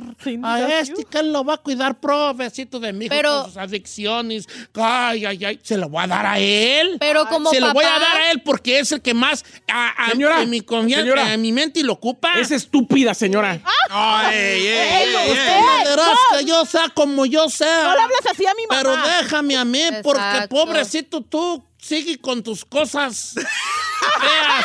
A 0.42 0.78
este, 0.80 1.02
you. 1.02 1.06
¿quién 1.10 1.32
lo 1.32 1.44
va 1.44 1.54
a 1.54 1.56
cuidar, 1.58 2.00
provecito 2.00 2.80
de 2.80 2.92
mi 2.92 3.06
hijo 3.06 3.14
Pero- 3.14 3.42
con 3.42 3.46
sus 3.46 3.56
adicciones? 3.58 4.48
Ay, 4.74 5.24
ay, 5.26 5.44
ay, 5.44 5.60
se 5.62 5.76
lo 5.76 5.88
voy 5.88 6.04
a 6.04 6.06
dar 6.06 6.26
a 6.26 6.38
él. 6.38 6.96
Pero 7.00 7.26
como 7.28 7.50
se 7.50 7.60
lo 7.60 7.72
voy 7.72 7.84
a 7.84 7.98
dar 7.98 8.16
a 8.16 8.30
él 8.32 8.42
porque 8.42 8.78
es 8.78 8.92
el 8.92 9.02
que 9.02 9.14
más 9.14 9.44
a, 9.70 10.06
a- 10.06 10.10
Señora, 10.10 10.42
en 10.42 10.50
mi, 10.50 10.60
confianza- 10.62 11.02
señora. 11.02 11.34
en 11.34 11.42
mi 11.42 11.52
mente 11.52 11.82
lo 11.82 11.94
ocupa. 11.94 12.32
Es 12.38 12.50
estúpida, 12.50 13.14
señora. 13.14 13.60
Ay, 13.90 14.34
ey, 14.36 14.66
ey, 14.66 14.68
Ey, 14.68 15.14
ey, 15.14 15.30
usted-. 15.32 15.90
Verás 15.90 16.18
que 16.38 16.44
yo 16.44 16.64
sea 16.64 16.88
como 16.88 17.26
yo 17.26 17.48
sea. 17.48 17.84
No 17.84 17.94
le 17.94 18.00
hablas 18.02 18.20
así 18.30 18.46
a 18.46 18.54
mi 18.54 18.66
mamá. 18.66 18.80
Pero 18.82 18.96
déjame 19.20 19.56
a 19.56 19.64
mí, 19.64 19.82
porque 20.02 20.46
pobrecito 20.48 21.20
tú, 21.22 21.64
sigue 21.78 22.18
con 22.18 22.42
tus 22.42 22.64
cosas 22.64 23.34
feas. 24.20 24.64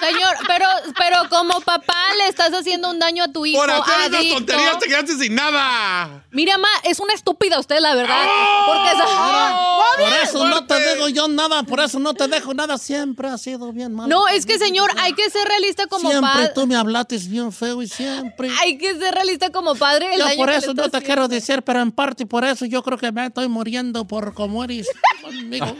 Señor, 0.00 0.34
pero, 0.46 0.66
pero 0.96 1.28
como 1.28 1.60
papá 1.60 1.96
le 2.18 2.28
estás 2.28 2.52
haciendo 2.52 2.90
un 2.90 2.98
daño 2.98 3.24
a 3.24 3.28
tu 3.32 3.44
hijo 3.44 3.58
Por 3.60 3.70
hacer 3.70 4.14
esas 4.14 4.28
tonterías 4.34 4.78
te 4.78 4.86
quedaste 4.86 5.16
sin 5.16 5.34
nada. 5.34 6.22
Mira, 6.30 6.56
ma, 6.58 6.68
es 6.84 7.00
una 7.00 7.14
estúpida 7.14 7.58
usted, 7.58 7.78
la 7.80 7.94
verdad. 7.94 8.24
¡Oh! 8.28 8.64
Porque 8.66 8.92
esa- 8.92 9.98
Por 9.98 10.22
eso 10.22 10.44
no 10.46 10.66
te 10.66 10.94
digo 10.94 11.08
yo 11.08 11.26
nada, 11.28 11.62
por 11.64 11.80
eso 11.80 11.98
no 11.98 12.14
te 12.14 12.28
dejo 12.28 12.54
nada. 12.54 12.78
Siempre 12.78 13.28
ha 13.28 13.38
sido 13.38 13.72
bien 13.72 13.92
malo. 13.94 14.08
No, 14.08 14.28
es 14.28 14.46
que, 14.46 14.58
señor, 14.58 14.90
hay 14.98 15.14
que 15.14 15.28
ser 15.30 15.46
realista 15.48 15.86
como 15.88 16.08
Siempre 16.10 16.30
padre. 16.30 16.52
tú 16.54 16.66
me 16.66 16.76
hablaste 16.76 17.18
bien 17.18 17.52
feo 17.52 17.82
y 17.82 17.88
siempre. 17.88 18.50
Hay 18.60 18.78
que 18.78 18.96
ser 18.98 19.14
realista 19.14 19.50
como 19.50 19.74
padre. 19.74 20.14
el 20.14 20.20
Yo 20.20 20.26
por 20.36 20.50
eso 20.50 20.68
no 20.74 20.74
te 20.74 20.98
haciendo. 20.98 21.06
quiero 21.06 21.28
decir, 21.28 21.62
pero 21.62 21.80
en 21.80 21.90
parte 21.90 22.24
por 22.26 22.44
eso 22.44 22.64
yo 22.66 22.82
creo 22.82 22.98
que 22.98 23.10
me 23.10 23.26
estoy 23.26 23.48
muriendo 23.48 24.06
por 24.06 24.32
cómo 24.34 24.62
eres 24.62 24.88
conmigo. 25.22 25.76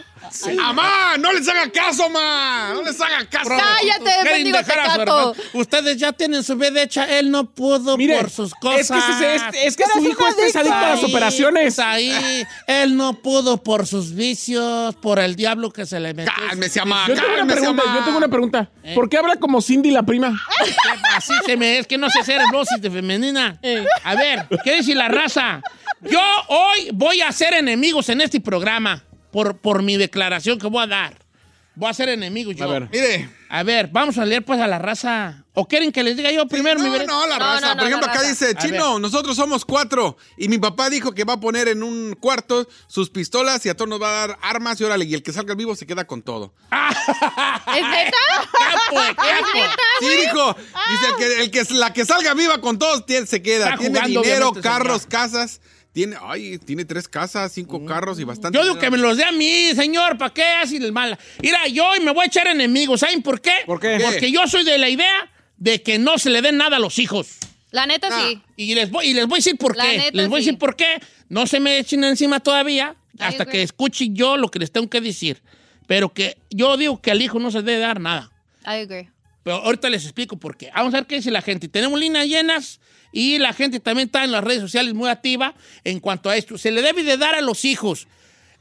¡Amá! 0.63 1.17
¡No 1.19 1.33
les 1.33 1.49
haga 1.49 1.71
caso, 1.71 2.09
ma! 2.11 2.73
¡No 2.75 2.83
les 2.83 2.98
haga 3.01 3.27
caso! 3.29 3.49
Cállate, 3.51 4.25
bendigo 4.25 4.59
tecato. 4.59 5.35
Ustedes 5.55 5.97
ya 5.97 6.13
tienen 6.13 6.43
su 6.43 6.57
vida 6.57 6.83
hecha, 6.83 7.19
él 7.19 7.31
no 7.31 7.45
pudo 7.51 7.97
Mire, 7.97 8.19
por 8.19 8.31
sus 8.31 8.55
cosas. 8.55 8.81
es 8.81 8.89
que, 8.91 8.99
ese- 8.99 9.35
es, 9.35 9.43
es 9.67 9.77
que 9.77 9.85
Pero 9.85 10.05
su 10.05 10.11
hijo 10.11 10.27
este 10.29 10.47
es 10.47 10.57
adicto 10.57 10.75
a 10.77 10.91
las 10.91 11.05
operaciones. 11.05 11.79
Ahí, 11.79 12.45
él 12.67 12.97
no 12.97 13.15
pudo 13.15 13.63
por 13.63 13.87
sus 13.87 14.15
vicios, 14.15 14.95
por 14.97 15.19
el 15.19 15.37
diablo 15.37 15.71
que 15.71 15.87
se 15.87 16.01
le 16.01 16.15
metió. 16.15 16.33
Cálmese, 16.49 16.81
amá. 16.81 17.05
Yo 17.09 17.15
tengo 17.15 17.35
una 17.35 17.47
pregunta, 17.55 17.83
yo 17.95 18.05
tengo 18.05 18.19
una 18.19 18.29
pregunta. 18.29 18.71
¿Por 18.95 19.09
qué 19.09 19.19
habla 19.19 19.37
como 19.37 19.61
Cindy 19.61 19.91
la 19.91 20.03
prima? 20.03 20.41
Así 21.15 21.33
se 21.45 21.57
me 21.57 21.79
es 21.79 21.87
que 21.87 21.99
no 21.99 22.09
sé 22.11 22.21
hacer 22.21 22.41
glosis 22.51 22.81
de 22.81 22.91
femenina. 22.91 23.59
Eh. 23.63 23.85
A 24.05 24.15
ver, 24.15 24.47
¿qué 24.65 24.77
dice 24.77 24.95
la 24.95 25.09
raza? 25.09 25.61
Yo 26.01 26.21
hoy 26.49 26.91
voy 26.93 27.21
a 27.23 27.33
ser 27.33 27.55
enemigos 27.55 28.09
en 28.09 28.21
este 28.21 28.41
programa 28.41 29.05
por, 29.31 29.59
por 29.59 29.83
mi 29.83 29.97
declaración 29.97 30.59
que 30.59 30.67
voy 30.69 30.85
a 30.85 30.87
dar. 30.87 31.28
Voy 31.79 31.89
a 31.89 31.95
ser 31.95 32.09
enemigos 32.09 32.57
yo. 32.57 32.65
A 32.65 32.67
ver. 32.67 32.89
Mire. 32.91 33.31
A 33.51 33.63
ver, 33.63 33.89
vamos 33.93 34.19
a 34.19 34.25
leer 34.27 34.45
pues 34.45 34.61
a 34.61 34.67
la 34.67 34.79
raza. 34.81 35.45
¿O 35.55 35.67
quieren 35.69 35.93
que 35.93 36.03
les 36.03 36.17
diga 36.17 36.31
yo 36.33 36.47
primero 36.49 36.79
mi 36.81 36.87
No, 36.87 36.93
veredicto? 36.93 37.15
no, 37.21 37.27
la 37.29 37.39
raza. 37.39 37.61
no, 37.61 37.69
no, 37.75 37.77
Por 37.79 37.87
ejemplo, 37.87 38.11
acá 38.11 38.19
raza. 38.19 38.29
dice, 38.29 38.55
Chino, 38.57 38.99
nosotros 38.99 39.37
somos 39.37 39.65
cuatro. 39.65 40.17
Y 40.37 40.49
mi 40.49 40.59
papá 40.59 40.91
dijo 40.91 41.13
que 41.15 41.23
va 41.25 41.35
a 41.35 41.41
poner 41.41 41.69
en 41.69 41.83
un 41.85 42.17
cuarto 42.21 42.67
sus 42.89 43.11
pistolas 43.11 43.65
y 43.65 43.69
a 43.69 43.77
todos 43.77 43.89
nos 43.89 44.03
va 44.03 44.09
a 44.09 44.27
dar 44.27 44.39
armas 44.43 44.81
y 44.81 44.85
órale, 44.85 45.05
y 45.05 45.15
el 45.15 45.23
que 45.23 45.33
salga 45.33 45.55
vivo 45.55 45.77
se 45.77 45.87
queda 45.87 46.05
con 46.05 46.23
todo. 46.23 46.53
¿Es 46.73 47.83
neta? 47.89 48.17
Capo, 48.53 48.97
capo. 49.17 49.59
Sí, 50.01 50.07
dijo. 50.09 50.57
Dice 50.57 51.07
el 51.11 51.17
que, 51.17 51.43
el 51.43 51.51
que 51.51 51.75
la 51.75 51.93
que 51.93 52.05
salga 52.05 52.35
viva 52.35 52.61
con 52.61 52.79
todos 52.79 53.07
tiene- 53.07 53.27
se 53.27 53.41
queda. 53.41 53.67
Está 53.67 53.79
tiene 53.79 53.99
jugando, 54.01 54.23
dinero, 54.23 54.53
carros, 54.53 55.03
señor. 55.03 55.09
casas. 55.11 55.61
Tiene, 55.99 56.17
ay, 56.23 56.59
tiene 56.59 56.85
tres 56.85 57.09
casas, 57.09 57.51
cinco 57.51 57.85
carros 57.85 58.21
y 58.21 58.25
bastante. 58.25 58.57
Yo 58.57 58.63
digo 58.63 58.77
que 58.77 58.87
dinero. 58.87 59.03
me 59.03 59.09
los 59.09 59.17
dé 59.17 59.25
a 59.25 59.33
mí, 59.33 59.75
señor, 59.75 60.17
¿para 60.17 60.33
qué 60.33 60.45
así 60.45 60.77
el 60.77 60.93
mal? 60.93 61.19
Mira, 61.43 61.67
yo 61.67 61.89
hoy 61.89 61.99
me 61.99 62.13
voy 62.13 62.23
a 62.23 62.27
echar 62.29 62.47
enemigos, 62.47 63.01
¿saben 63.01 63.21
por 63.21 63.41
qué? 63.41 63.51
¿Por 63.67 63.81
qué? 63.81 63.99
Porque 64.01 64.31
yo 64.31 64.47
soy 64.47 64.63
de 64.63 64.79
la 64.79 64.89
idea 64.89 65.29
de 65.57 65.83
que 65.83 65.99
no 65.99 66.17
se 66.19 66.31
le 66.31 66.41
den 66.41 66.57
nada 66.57 66.77
a 66.77 66.79
los 66.79 67.01
hijos. 67.01 67.39
La 67.73 67.85
neta, 67.85 68.11
Ah. 68.13 68.29
sí. 68.31 68.41
Y 68.57 68.77
les 68.77 68.93
voy, 68.93 69.07
y 69.07 69.13
les 69.13 69.27
voy 69.27 69.39
a 69.39 69.41
decir 69.41 69.57
por 69.59 69.77
La 69.77 69.87
qué. 69.91 69.99
neta, 69.99 70.11
les 70.17 70.29
voy 70.29 70.39
a 70.39 70.41
sí. 70.41 70.47
decir 70.47 70.59
por 70.61 70.77
qué. 70.77 71.01
No 71.29 71.49
se 71.49 71.59
me 71.59 71.79
echen 71.79 72.05
encima 72.05 72.39
todavía 72.39 72.95
Ay, 73.19 73.31
hasta 73.31 73.43
güey. 73.43 73.57
que 73.57 73.63
escuche 73.65 74.11
yo 74.13 74.37
lo 74.37 74.53
que 74.53 74.61
les 74.61 74.71
tengo 74.71 74.89
que 74.89 75.01
decir. 75.01 75.43
Pero 75.89 76.13
que 76.15 76.39
yo 76.51 76.77
digo 76.77 77.03
que 77.03 77.11
al 77.11 77.21
hijo 77.21 77.41
no 77.41 77.51
se 77.51 77.59
le 77.59 77.65
debe 77.65 77.79
dar 77.81 77.99
nada. 78.01 78.31
I 78.65 78.83
agree. 78.83 79.11
Pero 79.43 79.57
ahorita 79.57 79.91
les 79.91 80.05
explico 80.05 80.37
por 80.37 80.57
qué. 80.57 80.71
Vamos 80.77 80.95
a 80.95 80.99
ver 80.99 81.07
qué 81.07 81.17
dice 81.17 81.33
la 81.33 81.43
gente. 81.43 81.67
Tenemos 81.69 81.99
líneas 81.99 82.27
llenas 82.29 82.79
y 83.13 83.39
la 83.39 83.53
gente 83.53 83.81
también 83.81 84.07
está 84.09 84.25
en 84.25 84.33
las 84.33 84.45
redes 84.45 84.61
sociales 84.61 84.95
muy 84.95 85.09
activa 85.09 85.55
en 85.85 86.01
cuanto 86.01 86.29
a 86.31 86.37
esto. 86.37 86.59
Se 86.59 86.71
le 86.71 86.83
debe 86.83 87.03
de 87.05 87.17
dar 87.17 87.35
a 87.35 87.41
los 87.41 87.65
hijos 87.65 88.07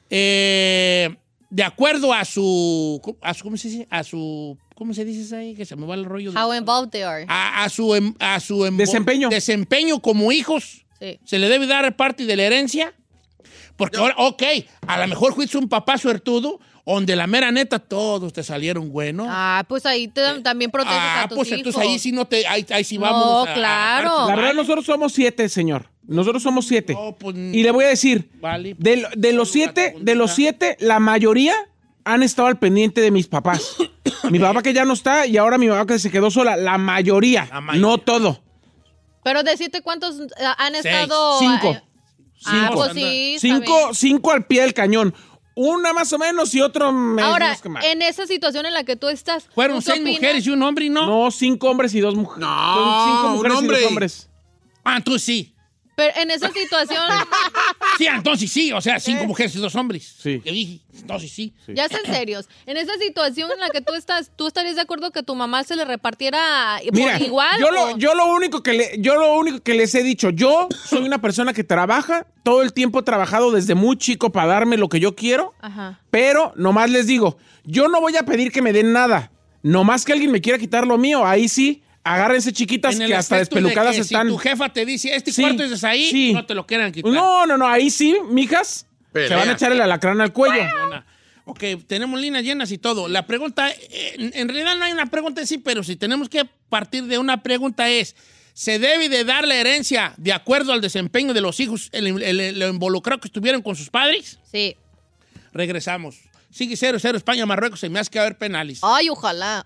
eh, 0.10 1.16
de 1.50 1.64
acuerdo 1.64 2.14
a 2.14 2.26
su, 2.26 3.02
a 3.22 3.34
su- 3.34 3.44
¿cómo 3.44 3.58
se 3.58 3.70
dice? 3.70 3.88
A 3.90 4.04
su, 4.04 4.58
¿cómo 4.76 4.94
se 4.94 5.06
dice 5.06 5.22
eso 5.22 5.38
ahí? 5.38 5.54
Que 5.56 5.66
se 5.66 5.76
me 5.76 5.86
va 5.86 5.96
el 5.96 6.06
rollo. 6.06 6.32
de- 6.32 6.40
How 6.40 6.54
involved 6.54 6.90
they 6.92 7.02
are. 7.04 7.26
a, 7.28 7.64
a 7.64 7.70
su, 7.70 7.96
em- 7.96 8.14
a 8.20 8.40
su 8.40 8.64
Desempeño. 8.78 9.30
desempeño 9.30 10.02
como 10.02 10.32
hijos. 10.32 10.86
Sí. 11.00 11.20
Se 11.26 11.40
le 11.40 11.48
debe 11.50 11.68
dar 11.68 11.96
parte 11.96 12.26
de 12.26 12.36
la 12.36 12.44
herencia. 12.44 12.94
Porque 13.76 13.98
ahora, 13.98 14.16
ok, 14.18 14.44
a 14.88 14.98
lo 15.00 15.08
mejor 15.08 15.34
fuiste 15.36 15.58
un 15.58 15.70
papá 15.70 15.98
suertudo, 15.98 16.60
donde 16.86 17.16
la 17.16 17.28
mera 17.28 17.52
neta 17.52 17.80
todos 17.80 18.32
te 18.34 18.44
salieron 18.44 18.92
buenos. 18.92 19.28
Ah, 19.30 19.64
pues 19.68 19.86
ahí 19.86 20.08
te- 20.08 20.40
también 20.42 20.72
proteges 20.72 20.98
Ah, 21.00 21.24
a 21.24 21.28
tus 21.28 21.36
pues 21.38 21.48
hijos. 21.50 21.58
entonces 21.60 21.82
ahí 21.82 22.00
sí 22.00 22.12
no 22.12 22.26
te, 22.26 22.48
ahí, 22.48 22.66
ahí 22.70 22.84
sí 22.84 22.96
No, 22.98 23.02
vamos. 23.02 23.48
a- 23.48 23.52
a- 23.52 23.54
claro. 23.54 24.20
a- 24.20 24.28
La 24.30 24.36
verdad, 24.36 24.54
nosotros 24.54 24.86
somos 24.86 25.14
siete, 25.14 25.50
señor. 25.50 25.90
Nosotros 26.08 26.42
somos 26.42 26.66
siete. 26.66 26.94
No, 26.94 27.16
pues, 27.18 27.36
y 27.36 27.62
le 27.62 27.72
voy 27.72 27.84
a 27.84 27.90
decir, 27.90 28.30
Vale. 28.40 28.76
de, 28.80 28.98
lo- 28.98 29.10
de 29.16 29.34
los 29.34 29.52
siete, 29.52 29.96
de 30.00 30.16
los 30.16 30.32
siete, 30.34 30.78
la 30.80 31.00
mayoría 31.00 31.54
han 32.06 32.24
estado 32.24 32.48
al 32.48 32.58
pendiente 32.58 33.02
de 33.02 33.12
mis 33.12 33.28
papás. 33.28 33.76
mi 34.32 34.40
papá 34.40 34.64
que 34.64 34.74
ya 34.74 34.86
no 34.86 34.94
está 34.94 35.28
y 35.28 35.36
ahora 35.36 35.58
mi 35.58 35.68
mamá 35.68 35.86
que 35.86 36.00
se 36.00 36.10
quedó 36.10 36.32
sola. 36.32 36.56
La 36.56 36.78
mayoría, 36.78 37.48
La 37.52 37.60
mayoría. 37.60 37.82
no 37.88 37.98
todo. 37.98 38.42
Pero 39.26 39.44
decirte 39.44 39.82
cuántos 39.82 40.22
eh, 40.22 40.26
han 40.58 40.74
Seis. 40.74 40.86
estado. 40.86 41.40
Cinco. 41.40 41.72
eh, 41.74 41.82
Ah, 42.46 42.68
Cinco. 42.70 42.74
pues 42.76 42.94
sí. 42.94 43.38
Cinco, 43.40 43.94
cinco 43.94 44.32
al 44.32 44.46
pie 44.46 44.62
del 44.62 44.74
cañón. 44.74 45.14
Una 45.56 45.92
más 45.92 46.14
o 46.14 46.20
menos 46.20 46.54
y 46.54 46.62
otro 46.62 46.92
menos 46.92 47.32
Ahora, 47.32 47.58
que 47.62 47.68
más. 47.68 47.84
en 47.84 48.04
esa 48.04 48.28
situación 48.28 48.68
en 48.68 48.74
la 48.76 48.84
que 48.84 48.96
tú 48.96 49.08
estás. 49.10 49.50
Fueron 49.56 49.78
¿tú 49.78 49.82
seis 49.82 50.00
opinas? 50.02 50.14
mujeres 50.22 50.46
y 50.46 50.50
un 50.52 50.62
hombre 50.62 50.86
y 50.86 50.90
no. 50.90 51.08
No, 51.08 51.32
cinco 51.32 51.70
hombres 51.72 51.96
y 51.96 52.00
dos 52.00 52.14
mujeres. 52.16 52.42
No, 52.48 53.06
cinco 53.06 53.28
un 53.28 53.34
mujeres 53.38 53.54
y 53.56 53.58
hombre. 53.60 53.80
dos 53.82 53.88
hombres. 53.90 54.30
Ah, 54.84 54.98
entonces 54.98 55.24
sí. 55.24 55.56
Pero 55.98 56.14
en 56.22 56.30
esa 56.30 56.52
situación, 56.52 57.02
Sí, 57.98 58.06
entonces 58.06 58.52
sí. 58.52 58.72
O 58.72 58.80
sea, 58.80 59.00
cinco 59.00 59.26
mujeres 59.26 59.56
y 59.56 59.58
dos 59.58 59.74
hombres. 59.76 60.16
Sí. 60.22 60.40
Yo 60.46 60.52
dije, 60.52 60.80
entonces 60.96 61.32
sí. 61.32 61.56
ya 61.68 61.88
sean 61.90 62.06
serios. 62.06 62.48
En 62.68 62.78
esa 62.78 62.94
situación 63.00 63.50
en 63.52 63.60
la 63.60 63.72
que 63.72 63.82
tú 63.82 63.96
estás, 63.96 64.30
¿tú 64.36 64.46
estarías 64.46 64.76
de 64.76 64.82
acuerdo 64.82 65.10
que 65.12 65.24
tu 65.24 65.34
mamá 65.34 65.64
se 65.64 65.76
le 65.76 65.86
repartiera 65.86 66.80
por 66.86 66.94
Mira, 66.94 67.20
igual? 67.20 67.60
yo 67.60 67.68
o- 67.70 67.72
lo, 67.72 67.98
yo 67.98 68.14
lo 68.14 68.28
único 68.28 68.62
que 68.62 68.74
le, 68.74 68.92
yo 69.00 69.16
lo 69.16 69.34
único 69.40 69.60
que 69.64 69.74
les 69.74 69.96
he 69.96 70.04
dicho, 70.04 70.30
yo 70.30 70.68
soy 70.86 71.02
una 71.04 71.20
persona 71.20 71.52
que 71.52 71.64
trabaja, 71.64 72.28
todo 72.44 72.62
el 72.62 72.74
tiempo 72.74 73.00
he 73.00 73.04
trabajado 73.04 73.50
desde 73.52 73.74
muy 73.74 73.98
chico 73.98 74.32
para 74.32 74.46
darme 74.48 74.78
lo 74.78 74.90
que 74.90 75.00
yo 75.00 75.16
quiero, 75.16 75.56
Ajá. 75.62 76.00
pero 76.12 76.54
nomás 76.58 76.92
les 76.92 77.08
digo, 77.08 77.38
yo 77.64 77.88
no 77.88 78.02
voy 78.02 78.16
a 78.18 78.24
pedir 78.24 78.52
que 78.52 78.62
me 78.62 78.72
den 78.72 78.94
nada, 78.94 79.32
nomás 79.64 80.06
que 80.06 80.14
alguien 80.14 80.32
me 80.32 80.42
quiera 80.42 80.60
quitar 80.60 80.86
lo 80.86 81.00
mío, 81.00 81.26
ahí 81.26 81.50
sí, 81.50 81.82
agárrense 82.14 82.52
chiquitas 82.54 83.00
En 83.00 83.08
que 83.08 83.16
hasta 83.16 83.36
de 83.36 83.40
despelucadas 83.42 83.96
que 83.96 84.02
están. 84.02 84.28
Si 84.28 84.34
tu 84.34 84.38
jefa 84.38 84.70
te 84.74 84.86
dice, 84.86 85.16
este 85.16 85.32
Sí, 85.32 85.42
cuarto 85.42 85.64
es 85.64 85.82
de 85.82 85.88
ahí, 85.88 86.10
sí. 86.10 86.34
no 86.34 86.46
te 86.46 86.54
lo 86.56 86.66
quieran 86.68 86.92
quitar. 86.92 87.12
No, 87.12 87.46
no, 87.46 87.58
no, 87.58 87.68
ahí 87.68 87.90
sí, 87.90 88.16
mijas, 88.30 88.86
Pelea. 89.12 89.30
se 89.30 89.36
van 89.36 89.50
a 89.50 89.54
echar 89.54 89.72
el 89.72 89.82
alacrán 89.82 90.20
al 90.22 90.34
cuello. 90.34 90.64
Ok, 91.46 91.64
tenemos 91.88 92.20
líneas 92.20 92.44
llenas 92.44 92.72
y 92.72 92.78
todo. 92.78 93.08
La 93.08 93.26
pregunta, 93.26 93.72
en, 93.72 94.32
en 94.36 94.50
realidad 94.50 94.76
no 94.78 94.84
hay 94.84 94.92
una 94.92 95.06
pregunta 95.06 95.40
en 95.42 95.48
sí, 95.48 95.58
pero 95.58 95.82
si 95.84 95.96
tenemos 95.96 96.28
que 96.28 96.44
partir 96.70 97.06
de 97.06 97.18
una 97.18 97.42
pregunta 97.42 97.88
es, 97.90 98.18
¿se 98.54 98.80
debe 98.80 99.08
de 99.08 99.24
dar 99.24 99.48
la 99.48 99.56
herencia 99.56 100.14
de 100.18 100.34
acuerdo 100.34 100.74
al 100.74 100.82
desempeño 100.82 101.34
de 101.34 101.40
los 101.40 101.60
hijos, 101.62 101.88
el, 101.94 102.08
el- 102.08 102.40
el- 102.42 102.60
lo 102.60 102.68
involucrado 102.68 103.22
que 103.22 103.30
estuvieron 103.30 103.62
con 103.62 103.78
sus 103.78 103.90
padres? 103.90 104.40
Sí. 104.52 104.76
Regresamos. 105.54 106.20
Sigue 106.52 106.76
0-0 106.76 107.16
España, 107.16 107.46
Marruecos, 107.46 107.80
se 107.80 107.88
me 107.90 108.00
hace 108.00 108.10
que 108.10 108.20
haber 108.20 108.38
penales. 108.38 108.80
Ay, 108.82 109.08
ojalá. 109.10 109.66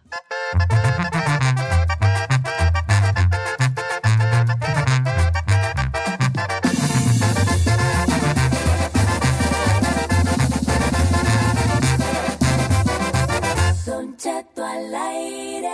Cuchato 14.21 14.63
al 14.63 14.93
aire. 14.93 15.67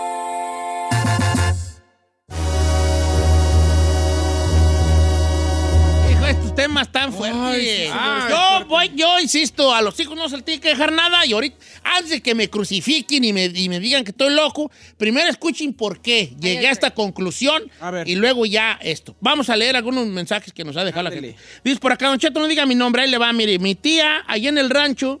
Hijo, 6.10 6.26
estos 6.26 6.54
temas 6.54 6.90
tan 6.90 7.12
fuertes. 7.12 7.90
Ah, 7.92 8.26
yo 8.30 8.66
voy, 8.66 8.90
yo 8.94 9.20
insisto, 9.20 9.74
a 9.74 9.82
los 9.82 10.00
hijos 10.00 10.16
no 10.16 10.30
se 10.30 10.36
les 10.36 10.46
tiene 10.46 10.62
que 10.62 10.70
dejar 10.70 10.92
nada 10.92 11.26
y 11.26 11.34
ahorita, 11.34 11.58
antes 11.84 12.10
de 12.10 12.22
que 12.22 12.34
me 12.34 12.48
crucifiquen 12.48 13.22
y 13.22 13.34
me, 13.34 13.50
digan 13.50 14.02
que 14.02 14.12
estoy 14.12 14.32
loco, 14.32 14.70
primero 14.96 15.28
escuchen 15.28 15.74
por 15.74 16.00
qué 16.00 16.34
llegué 16.40 16.68
a 16.68 16.70
esta 16.70 16.92
conclusión 16.92 17.70
a 17.80 17.90
ver. 17.90 18.08
y 18.08 18.14
luego 18.14 18.46
ya 18.46 18.78
esto. 18.80 19.14
Vamos 19.20 19.50
a 19.50 19.56
leer 19.56 19.76
algunos 19.76 20.06
mensajes 20.06 20.54
que 20.54 20.64
nos 20.64 20.74
ha 20.78 20.84
dejado 20.84 21.08
Ándale. 21.08 21.20
la 21.20 21.26
gente. 21.34 21.42
Dice 21.64 21.80
por 21.80 21.92
acá, 21.92 22.08
Don 22.08 22.18
Cheto, 22.18 22.40
no 22.40 22.46
diga 22.46 22.64
mi 22.64 22.74
nombre, 22.74 23.02
ahí 23.02 23.10
le 23.10 23.18
va, 23.18 23.30
mire, 23.34 23.58
mi 23.58 23.74
tía, 23.74 24.24
allá 24.26 24.48
en 24.48 24.56
el 24.56 24.70
rancho, 24.70 25.20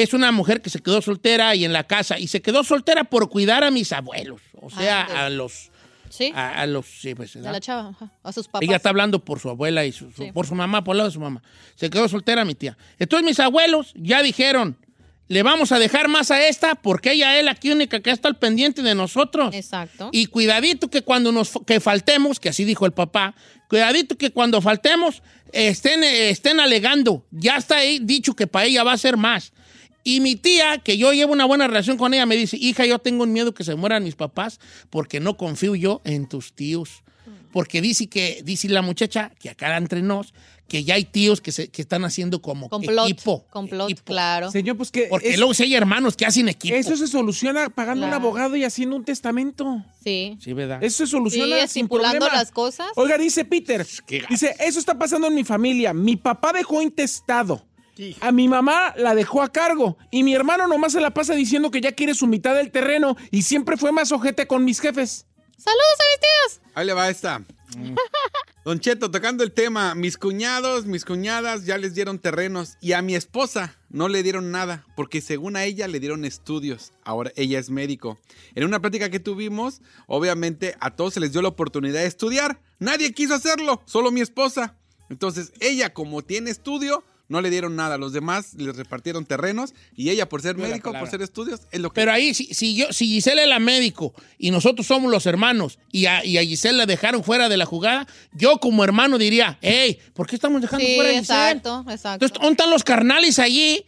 es 0.00 0.14
una 0.14 0.32
mujer 0.32 0.62
que 0.62 0.70
se 0.70 0.80
quedó 0.80 1.02
soltera 1.02 1.54
y 1.54 1.64
en 1.64 1.72
la 1.72 1.84
casa, 1.84 2.18
y 2.18 2.28
se 2.28 2.40
quedó 2.40 2.64
soltera 2.64 3.04
por 3.04 3.28
cuidar 3.28 3.62
a 3.64 3.70
mis 3.70 3.92
abuelos, 3.92 4.40
o 4.60 4.70
sea, 4.70 5.02
Ándele. 5.02 5.18
a 5.20 5.30
los... 5.30 5.70
Sí, 6.08 6.30
A, 6.34 6.60
a 6.60 6.66
los... 6.66 6.84
Sí, 6.86 7.14
pues, 7.14 7.34
¿verdad? 7.34 7.52
la 7.52 7.60
chava, 7.60 7.88
ajá, 7.88 8.10
a 8.22 8.32
sus 8.32 8.46
papás. 8.46 8.62
Ella 8.68 8.76
está 8.76 8.90
hablando 8.90 9.24
por 9.24 9.40
su 9.40 9.48
abuela 9.48 9.84
y 9.86 9.92
su- 9.92 10.10
su- 10.12 10.24
Sí. 10.24 10.30
por 10.32 10.46
su 10.46 10.54
mamá, 10.54 10.84
por 10.84 10.92
el 10.94 10.98
lado 10.98 11.08
de 11.08 11.14
su 11.14 11.20
mamá. 11.20 11.42
Se 11.74 11.88
quedó 11.88 12.06
soltera 12.06 12.44
mi 12.44 12.54
tía. 12.54 12.76
Entonces 12.98 13.24
mis 13.26 13.40
abuelos 13.40 13.92
ya 13.96 14.22
dijeron, 14.22 14.76
le 15.28 15.42
vamos 15.42 15.72
a 15.72 15.78
dejar 15.78 16.08
más 16.08 16.30
a 16.30 16.46
esta 16.46 16.74
porque 16.74 17.12
ella 17.12 17.38
es 17.38 17.44
la 17.46 17.54
que 17.54 17.72
única 17.72 18.00
que 18.00 18.10
está 18.10 18.28
al 18.28 18.36
pendiente 18.38 18.82
de 18.82 18.94
nosotros. 18.94 19.54
Exacto. 19.54 20.10
Y 20.12 20.26
cuidadito 20.26 20.88
que 20.90 21.00
cuando 21.00 21.32
nos 21.32 21.52
que 21.66 21.80
faltemos, 21.80 22.38
que 22.38 22.50
así 22.50 22.64
dijo 22.64 22.84
el 22.84 22.92
papá, 22.92 23.34
cuidadito 23.68 24.18
que 24.18 24.32
cuando 24.32 24.60
faltemos 24.60 25.22
estén, 25.52 26.04
estén 26.04 26.60
alegando. 26.60 27.24
Ya 27.30 27.56
está 27.56 27.76
ahí 27.76 27.98
dicho 28.02 28.34
que 28.34 28.46
para 28.46 28.66
ella 28.66 28.84
va 28.84 28.92
a 28.92 28.98
ser 28.98 29.16
más. 29.16 29.54
Y 30.04 30.20
mi 30.20 30.36
tía, 30.36 30.78
que 30.78 30.98
yo 30.98 31.12
llevo 31.12 31.32
una 31.32 31.44
buena 31.44 31.66
relación 31.68 31.96
con 31.96 32.12
ella, 32.14 32.26
me 32.26 32.36
dice, 32.36 32.56
hija, 32.56 32.84
yo 32.86 32.98
tengo 32.98 33.22
un 33.22 33.32
miedo 33.32 33.54
que 33.54 33.64
se 33.64 33.74
mueran 33.76 34.02
mis 34.04 34.16
papás 34.16 34.58
porque 34.90 35.20
no 35.20 35.36
confío 35.36 35.74
yo 35.76 36.00
en 36.04 36.28
tus 36.28 36.52
tíos. 36.54 37.02
Porque 37.52 37.80
dice 37.82 38.06
que, 38.08 38.40
dice 38.44 38.68
la 38.68 38.80
muchacha, 38.82 39.30
que 39.38 39.50
acá 39.50 39.76
entre 39.76 40.00
nos, 40.00 40.32
que 40.68 40.84
ya 40.84 40.94
hay 40.94 41.04
tíos 41.04 41.42
que, 41.42 41.52
se, 41.52 41.68
que 41.68 41.82
están 41.82 42.02
haciendo 42.04 42.40
como 42.40 42.70
complot. 42.70 43.10
equipo. 43.10 43.44
complot, 43.50 43.90
equipo. 43.90 44.04
claro. 44.06 44.50
Señor, 44.50 44.78
pues 44.78 44.90
que 44.90 45.02
Porque 45.10 45.30
es- 45.30 45.36
luego 45.38 45.52
si 45.52 45.64
hay 45.64 45.74
hermanos 45.74 46.16
que 46.16 46.24
hacen 46.24 46.48
equipo. 46.48 46.74
eso 46.74 46.96
se 46.96 47.06
soluciona 47.06 47.68
pagando 47.68 48.06
un 48.06 48.12
abogado 48.14 48.56
y 48.56 48.64
haciendo 48.64 48.96
un 48.96 49.04
testamento. 49.04 49.84
Sí. 50.02 50.38
Sí, 50.40 50.54
¿verdad? 50.54 50.82
Eso 50.82 51.04
se 51.04 51.10
soluciona 51.10 51.56
Sí, 51.56 51.68
sin 51.68 51.82
estipulando 51.84 52.20
problema. 52.20 52.38
las 52.38 52.50
cosas. 52.50 52.86
Oiga, 52.96 53.18
dice 53.18 53.44
Peter, 53.44 53.86
dice, 54.30 54.56
eso 54.58 54.78
está 54.78 54.98
pasando 54.98 55.26
en 55.26 55.34
mi 55.34 55.44
familia. 55.44 55.92
Mi 55.92 56.16
papá 56.16 56.52
dejó 56.54 56.80
intestado. 56.80 57.66
A 58.20 58.32
mi 58.32 58.48
mamá 58.48 58.94
la 58.96 59.14
dejó 59.14 59.42
a 59.42 59.50
cargo. 59.50 59.96
Y 60.10 60.22
mi 60.22 60.34
hermano 60.34 60.66
nomás 60.66 60.92
se 60.92 61.00
la 61.00 61.12
pasa 61.12 61.34
diciendo 61.34 61.70
que 61.70 61.80
ya 61.80 61.92
quiere 61.92 62.14
su 62.14 62.26
mitad 62.26 62.54
del 62.54 62.70
terreno 62.70 63.16
y 63.30 63.42
siempre 63.42 63.76
fue 63.76 63.92
más 63.92 64.12
ojete 64.12 64.46
con 64.46 64.64
mis 64.64 64.80
jefes. 64.80 65.26
¡Saludos 65.56 65.98
a 65.98 66.04
mis 66.10 66.20
tíos! 66.20 66.72
Ahí 66.74 66.86
le 66.86 66.92
va 66.92 67.08
esta. 67.08 67.42
Don 68.64 68.78
Cheto, 68.80 69.10
tocando 69.10 69.42
el 69.42 69.52
tema, 69.52 69.94
mis 69.94 70.16
cuñados, 70.16 70.86
mis 70.86 71.04
cuñadas 71.04 71.64
ya 71.64 71.78
les 71.78 71.94
dieron 71.94 72.18
terrenos 72.18 72.76
y 72.80 72.92
a 72.92 73.02
mi 73.02 73.14
esposa 73.14 73.76
no 73.88 74.08
le 74.08 74.22
dieron 74.22 74.50
nada 74.50 74.86
porque 74.94 75.20
según 75.20 75.56
a 75.56 75.64
ella 75.64 75.88
le 75.88 76.00
dieron 76.00 76.24
estudios. 76.24 76.92
Ahora 77.04 77.32
ella 77.36 77.58
es 77.58 77.70
médico. 77.70 78.18
En 78.54 78.64
una 78.64 78.80
plática 78.80 79.10
que 79.10 79.20
tuvimos, 79.20 79.82
obviamente 80.06 80.76
a 80.80 80.94
todos 80.94 81.14
se 81.14 81.20
les 81.20 81.32
dio 81.32 81.42
la 81.42 81.48
oportunidad 81.48 82.00
de 82.00 82.06
estudiar. 82.06 82.60
Nadie 82.78 83.12
quiso 83.12 83.34
hacerlo, 83.34 83.82
solo 83.84 84.10
mi 84.10 84.20
esposa. 84.20 84.76
Entonces 85.08 85.52
ella 85.60 85.92
como 85.92 86.22
tiene 86.22 86.50
estudio, 86.50 87.04
no 87.32 87.40
le 87.40 87.50
dieron 87.50 87.74
nada. 87.74 87.98
Los 87.98 88.12
demás 88.12 88.54
les 88.54 88.76
repartieron 88.76 89.24
terrenos 89.24 89.74
y 89.96 90.10
ella 90.10 90.28
por 90.28 90.42
ser 90.42 90.56
médico, 90.56 90.92
por 90.92 91.08
ser 91.08 91.22
estudios, 91.22 91.62
es 91.72 91.80
lo 91.80 91.90
que... 91.90 91.94
Pero 91.94 92.12
ahí, 92.12 92.34
si, 92.34 92.52
si 92.54 92.76
yo, 92.76 92.92
si 92.92 93.06
Gisela 93.06 93.42
es 93.42 93.48
la 93.48 93.58
médico 93.58 94.14
y 94.38 94.50
nosotros 94.52 94.86
somos 94.86 95.10
los 95.10 95.26
hermanos 95.26 95.78
y 95.90 96.06
a, 96.06 96.24
y 96.24 96.38
a 96.38 96.42
Gisela 96.42 96.78
la 96.78 96.86
dejaron 96.86 97.24
fuera 97.24 97.48
de 97.48 97.56
la 97.56 97.64
jugada, 97.66 98.06
yo 98.32 98.58
como 98.58 98.84
hermano 98.84 99.18
diría, 99.18 99.58
hey, 99.62 99.98
¿por 100.14 100.26
qué 100.28 100.36
estamos 100.36 100.60
dejando 100.62 100.86
Sí, 100.86 100.94
fuera 100.94 101.10
a 101.10 101.14
Gisela? 101.14 101.50
exacto, 101.50 101.84
exacto. 101.90 102.24
Entonces, 102.26 102.38
¿dónde 102.38 102.52
están 102.52 102.70
los 102.70 102.84
carnales 102.84 103.38
allí? 103.38 103.84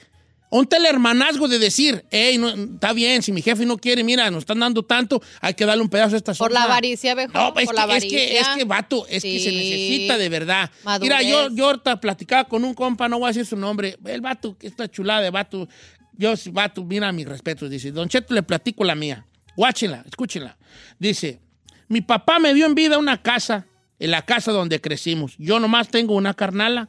¿Dónde 0.54 0.66
está 0.66 0.76
el 0.76 0.86
hermanazgo 0.86 1.48
de 1.48 1.58
decir, 1.58 2.04
hey, 2.12 2.38
no, 2.38 2.48
está 2.48 2.92
bien, 2.92 3.22
si 3.22 3.32
mi 3.32 3.42
jefe 3.42 3.66
no 3.66 3.76
quiere, 3.76 4.04
mira, 4.04 4.30
nos 4.30 4.42
están 4.42 4.60
dando 4.60 4.84
tanto, 4.84 5.20
hay 5.40 5.54
que 5.54 5.66
darle 5.66 5.82
un 5.82 5.88
pedazo 5.88 6.14
a 6.14 6.18
esta 6.18 6.32
Por 6.32 6.50
zona. 6.50 6.60
la 6.60 6.64
avaricia, 6.66 7.14
viejo. 7.16 7.32
No, 7.32 7.48
es 7.48 7.66
por 7.66 7.74
que, 7.74 7.80
la 7.86 7.96
es 7.96 8.04
que, 8.04 8.16
avaricia. 8.26 8.40
es 8.40 8.48
que, 8.56 8.64
vato, 8.64 9.06
es 9.08 9.22
que 9.24 9.40
se 9.40 9.50
necesita 9.50 10.16
de 10.16 10.28
verdad. 10.28 10.70
Madurez. 10.84 11.18
Mira, 11.18 11.22
yo, 11.28 11.50
yo 11.52 11.66
ahorita 11.66 12.00
platicaba 12.00 12.44
con 12.44 12.64
un 12.64 12.72
compa, 12.72 13.08
no 13.08 13.18
voy 13.18 13.26
a 13.26 13.28
decir 13.30 13.46
su 13.46 13.56
nombre, 13.56 13.98
el 14.04 14.20
vato, 14.20 14.56
que 14.56 14.68
esta 14.68 14.88
chulada 14.88 15.22
de 15.22 15.30
vato, 15.30 15.68
yo, 16.16 16.32
vato, 16.52 16.84
mira 16.84 17.10
mis 17.10 17.26
respetos, 17.26 17.68
dice, 17.68 17.90
Don 17.90 18.08
Cheto, 18.08 18.32
le 18.32 18.44
platico 18.44 18.84
la 18.84 18.94
mía, 18.94 19.26
guáchenla, 19.56 20.04
escúchenla. 20.06 20.56
Dice, 21.00 21.40
mi 21.88 22.00
papá 22.00 22.38
me 22.38 22.54
dio 22.54 22.66
en 22.66 22.76
vida 22.76 22.96
una 22.96 23.20
casa, 23.20 23.66
en 23.98 24.12
la 24.12 24.22
casa 24.22 24.52
donde 24.52 24.80
crecimos. 24.80 25.34
Yo 25.36 25.58
nomás 25.58 25.88
tengo 25.88 26.14
una 26.14 26.32
carnala, 26.32 26.88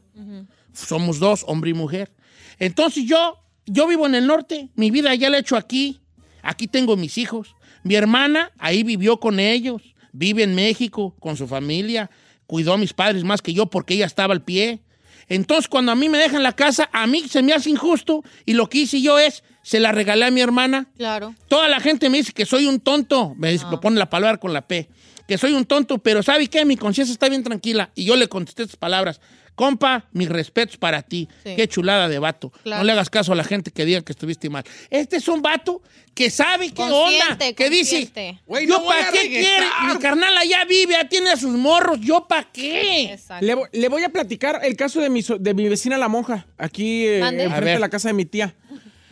somos 0.72 1.18
dos, 1.18 1.44
hombre 1.48 1.72
y 1.72 1.74
mujer. 1.74 2.12
Entonces 2.60 3.06
yo, 3.06 3.42
yo 3.66 3.88
vivo 3.88 4.06
en 4.06 4.16
el 4.16 4.28
norte, 4.28 4.70
mi 4.76 4.92
vida 4.92 5.14
ya 5.16 5.30
la 5.30 5.38
he 5.38 5.42
hecho 5.42 5.58
aquí, 5.58 6.02
aquí 6.42 6.68
tengo 6.68 6.96
mis 6.96 7.18
hijos. 7.18 7.56
Mi 7.84 7.96
hermana 7.96 8.52
ahí 8.58 8.84
vivió 8.84 9.20
con 9.20 9.40
ellos, 9.40 9.82
vive 10.12 10.44
en 10.44 10.56
México 10.56 11.16
con 11.20 11.38
su 11.38 11.48
familia, 11.48 12.10
cuidó 12.48 12.74
a 12.74 12.78
mis 12.78 12.94
padres 12.94 13.24
más 13.24 13.42
que 13.42 13.54
yo 13.54 13.68
porque 13.68 13.96
ella 13.96 14.06
estaba 14.06 14.34
al 14.34 14.44
pie. 14.44 14.82
Entonces 15.28 15.68
cuando 15.68 15.92
a 15.92 15.96
mí 15.96 16.10
me 16.10 16.18
dejan 16.18 16.44
la 16.44 16.54
casa, 16.54 16.90
a 16.94 17.08
mí 17.08 17.28
se 17.28 17.42
me 17.42 17.54
hace 17.54 17.70
injusto 17.70 18.24
y 18.46 18.54
lo 18.54 18.70
que 18.70 18.80
hice 18.80 19.02
yo 19.02 19.18
es, 19.20 19.44
se 19.64 19.80
la 19.80 19.92
regalé 19.92 20.26
a 20.26 20.32
mi 20.32 20.42
hermana. 20.42 20.88
Claro. 20.96 21.34
Toda 21.48 21.68
la 21.68 21.80
gente 21.80 22.10
me 22.10 22.18
dice 22.18 22.34
que 22.34 22.46
soy 22.46 22.68
un 22.68 22.80
tonto. 22.80 23.34
Me 23.36 23.52
dice, 23.52 23.66
pone 23.82 23.98
la 23.98 24.10
palabra 24.10 24.38
con 24.38 24.54
la 24.54 24.68
P. 24.68 24.90
Que 25.28 25.40
soy 25.40 25.54
un 25.54 25.66
tonto, 25.66 25.98
pero 25.98 26.22
¿sabe 26.22 26.48
qué? 26.48 26.66
Mi 26.66 26.78
conciencia 26.78 27.12
está 27.12 27.30
bien 27.30 27.44
tranquila. 27.44 27.90
Y 27.96 28.06
yo 28.06 28.16
le 28.16 28.28
contesté 28.28 28.62
estas 28.62 28.78
palabras. 28.78 29.22
Compa, 29.56 30.06
mis 30.12 30.28
respetos 30.30 30.78
para 30.78 31.02
ti. 31.02 31.28
Sí. 31.44 31.56
Qué 31.56 31.68
chulada 31.68 32.10
de 32.10 32.20
vato. 32.20 32.52
Claro. 32.64 32.80
No 32.82 32.86
le 32.86 32.92
hagas 32.92 33.10
caso 33.10 33.32
a 33.32 33.36
la 33.36 33.44
gente 33.46 33.72
que 33.72 33.86
diga 33.86 34.02
que 34.02 34.12
estuviste 34.12 34.50
mal. 34.50 34.64
Este 34.90 35.16
es 35.16 35.28
un 35.30 35.42
vato 35.42 35.82
que 36.14 36.30
sabe 36.30 36.68
qué 36.70 36.76
Consciente, 36.76 37.32
onda. 37.46 37.54
Que 37.54 37.70
dice. 37.70 38.10
Güey, 38.46 38.68
yo 38.68 38.78
no 38.80 38.86
para 38.86 39.12
qué 39.12 39.28
quiere. 39.30 39.66
Mi 39.94 39.98
carnal 40.00 40.36
allá 40.38 40.66
vive, 40.66 40.94
ya 40.94 41.08
tiene 41.08 41.30
a 41.32 41.38
sus 41.38 41.52
morros. 41.52 42.00
¿Yo 42.02 42.28
para 42.28 42.44
qué? 42.52 43.14
Exacto. 43.14 43.46
Le, 43.46 43.56
le 43.72 43.88
voy 43.90 44.04
a 44.04 44.10
platicar 44.10 44.60
el 44.64 44.76
caso 44.76 45.00
de 45.00 45.10
mi, 45.10 45.22
so- 45.22 45.38
de 45.38 45.54
mi 45.54 45.70
vecina 45.70 45.98
la 45.98 46.10
monja, 46.10 46.46
aquí 46.58 47.06
eh, 47.06 47.20
enfrente 47.20 47.72
de 47.72 47.80
la 47.80 47.90
casa 47.90 48.10
de 48.10 48.14
mi 48.14 48.26
tía. 48.26 48.54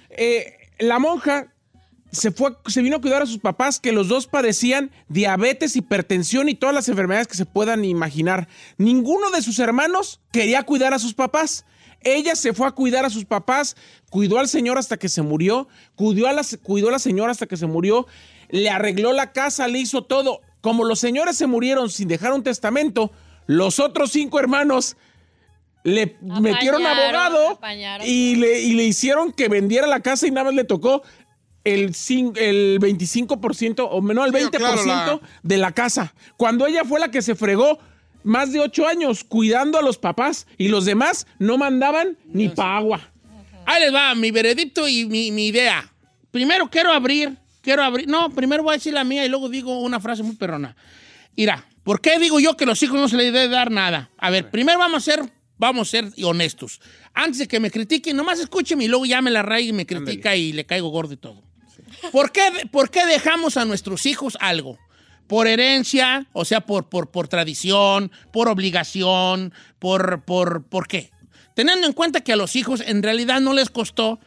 Eh, 0.10 0.58
la 0.80 1.00
monja 1.00 1.53
se, 2.14 2.32
fue, 2.32 2.56
se 2.68 2.82
vino 2.82 2.98
a 2.98 3.02
cuidar 3.02 3.24
a 3.24 3.26
sus 3.26 3.40
papás 3.40 3.80
que 3.80 3.92
los 3.92 4.08
dos 4.08 4.28
padecían 4.28 4.92
diabetes, 5.10 5.76
hipertensión 5.76 6.48
y 6.48 6.56
todas 6.56 6.74
las 6.74 6.88
enfermedades 6.88 7.28
que 7.28 7.36
se 7.36 7.46
puedan 7.46 7.84
imaginar. 7.84 8.48
Ninguno 8.78 9.32
de 9.32 9.42
sus 9.42 9.60
hermanos 9.60 10.22
quería 10.32 10.64
cuidar 10.64 10.94
a 10.94 11.00
sus 11.00 11.14
papás. 11.14 11.66
Ella 12.02 12.36
se 12.36 12.54
fue 12.54 12.68
a 12.68 12.72
cuidar 12.72 13.06
a 13.06 13.10
sus 13.10 13.26
papás, 13.26 13.76
cuidó 14.10 14.40
al 14.40 14.48
señor 14.48 14.78
hasta 14.78 14.98
que 14.98 15.10
se 15.10 15.22
murió, 15.22 15.68
cuidó 15.96 16.28
a 16.28 16.34
la, 16.34 16.44
cuidó 16.62 16.90
a 16.90 16.92
la 16.92 17.00
señora 17.00 17.32
hasta 17.32 17.48
que 17.48 17.58
se 17.58 17.66
murió, 17.66 18.08
le 18.50 18.70
arregló 18.70 19.14
la 19.14 19.32
casa, 19.32 19.68
le 19.68 19.80
hizo 19.80 20.04
todo. 20.04 20.42
Como 20.62 20.86
los 20.86 21.00
señores 21.00 21.36
se 21.36 21.48
murieron 21.48 21.90
sin 21.90 22.08
dejar 22.08 22.34
un 22.34 22.44
testamento, 22.44 23.12
los 23.48 23.80
otros 23.80 24.12
cinco 24.12 24.40
hermanos 24.40 24.98
le 25.84 26.18
metieron 26.22 26.86
abogado 26.86 27.52
apañaron. 27.52 28.08
y 28.08 28.36
le, 28.36 28.62
y 28.62 28.74
le 28.74 28.84
hicieron 28.84 29.34
que 29.34 29.50
vendiera 29.50 29.86
la 29.86 30.00
casa 30.00 30.28
y 30.28 30.32
nada 30.32 30.46
más 30.46 30.54
le 30.54 30.64
tocó 30.64 31.04
el, 31.64 31.94
el 32.36 32.80
25% 32.80 33.88
o 33.90 34.02
menos 34.02 34.26
el 34.28 34.34
Sí, 34.34 34.46
20% 34.48 34.58
claro, 34.58 34.86
la- 34.86 35.20
de 35.42 35.58
la 35.58 35.72
casa. 35.72 36.14
Cuando 36.38 36.66
ella 36.68 36.84
fue 36.86 37.00
la 37.00 37.10
que 37.12 37.22
se 37.22 37.36
fregó 37.36 37.80
más 38.24 38.52
de 38.54 38.60
ocho 38.60 38.88
años 38.88 39.24
cuidando 39.24 39.78
a 39.78 39.82
los 39.82 39.98
papás 39.98 40.48
y 40.58 40.68
los 40.70 40.86
demás 40.86 41.28
no 41.40 41.58
mandaban 41.58 42.18
ni 42.26 42.50
pa' 42.50 42.78
agua. 42.78 43.02
Ahí 43.66 43.82
les 43.82 43.94
va 43.94 44.14
mi 44.16 44.32
veredicto 44.32 44.88
y 44.88 45.06
mi, 45.06 45.32
mi 45.32 45.48
idea. 45.48 45.90
Primero 46.32 46.70
quiero 46.70 46.92
abrir, 46.92 47.38
quiero 47.62 47.84
abrir. 47.84 48.08
No, 48.08 48.30
primero 48.30 48.64
voy 48.64 48.74
a 48.74 48.78
decir 48.78 48.94
la 48.94 49.04
mía 49.04 49.26
y 49.26 49.30
luego 49.30 49.50
digo 49.50 49.80
una 49.80 50.00
frase 50.00 50.24
muy 50.24 50.36
perrona. 50.36 50.76
Mira, 51.36 51.66
¿por 51.84 52.02
qué 52.02 52.20
digo 52.20 52.40
yo 52.40 52.56
que 52.58 52.66
a 52.66 52.68
los 52.68 52.82
hijos 52.84 53.00
no 53.00 53.08
se 53.08 53.16
les 53.18 53.32
debe 53.32 53.48
dar 53.48 53.72
nada? 53.72 54.10
A 54.18 54.30
ver, 54.30 54.50
primero 54.52 54.80
vamos 54.80 54.98
a 55.08 55.12
ser, 55.12 55.32
vamos 55.58 55.88
a 55.88 55.92
ser 55.92 56.06
honestos. 56.24 56.82
Antes 57.14 57.40
de 57.40 57.48
que 57.48 57.60
me 57.60 57.72
critiquen, 57.72 58.16
nomás 58.18 58.40
escúcheme 58.40 58.84
y 58.86 58.88
luego 58.88 59.06
ya 59.06 59.22
me 59.22 59.32
la 59.32 59.42
raíz 59.44 59.70
y 59.70 59.74
me 59.74 59.86
critica 59.86 60.36
y 60.36 60.52
le 60.54 60.66
caigo 60.66 60.90
gordo 60.90 61.14
y 61.14 61.18
todo. 61.18 61.42
¿Por, 62.12 62.32
qué, 62.32 62.68
¿Por 62.72 62.90
qué 62.90 63.06
dejamos 63.06 63.58
a 63.58 63.66
nuestros 63.66 64.06
hijos 64.06 64.38
algo? 64.40 64.78
Por 65.28 65.48
herencia, 65.48 66.28
o 66.34 66.46
sea, 66.46 66.62
por, 66.62 66.90
por, 66.90 67.12
por 67.12 67.28
tradición, 67.28 68.12
por 68.32 68.50
obligación, 68.50 69.54
por, 69.80 70.24
por, 70.24 70.64
¿por 70.66 70.88
qué? 70.88 71.12
Teniendo 71.56 71.88
en 71.88 71.94
cuenta 71.94 72.22
que 72.22 72.34
a 72.34 72.36
los 72.36 72.56
hijos 72.56 72.82
en 72.86 73.04
realidad 73.04 73.40
no 73.40 73.54
les 73.54 73.70
costó 73.70 74.20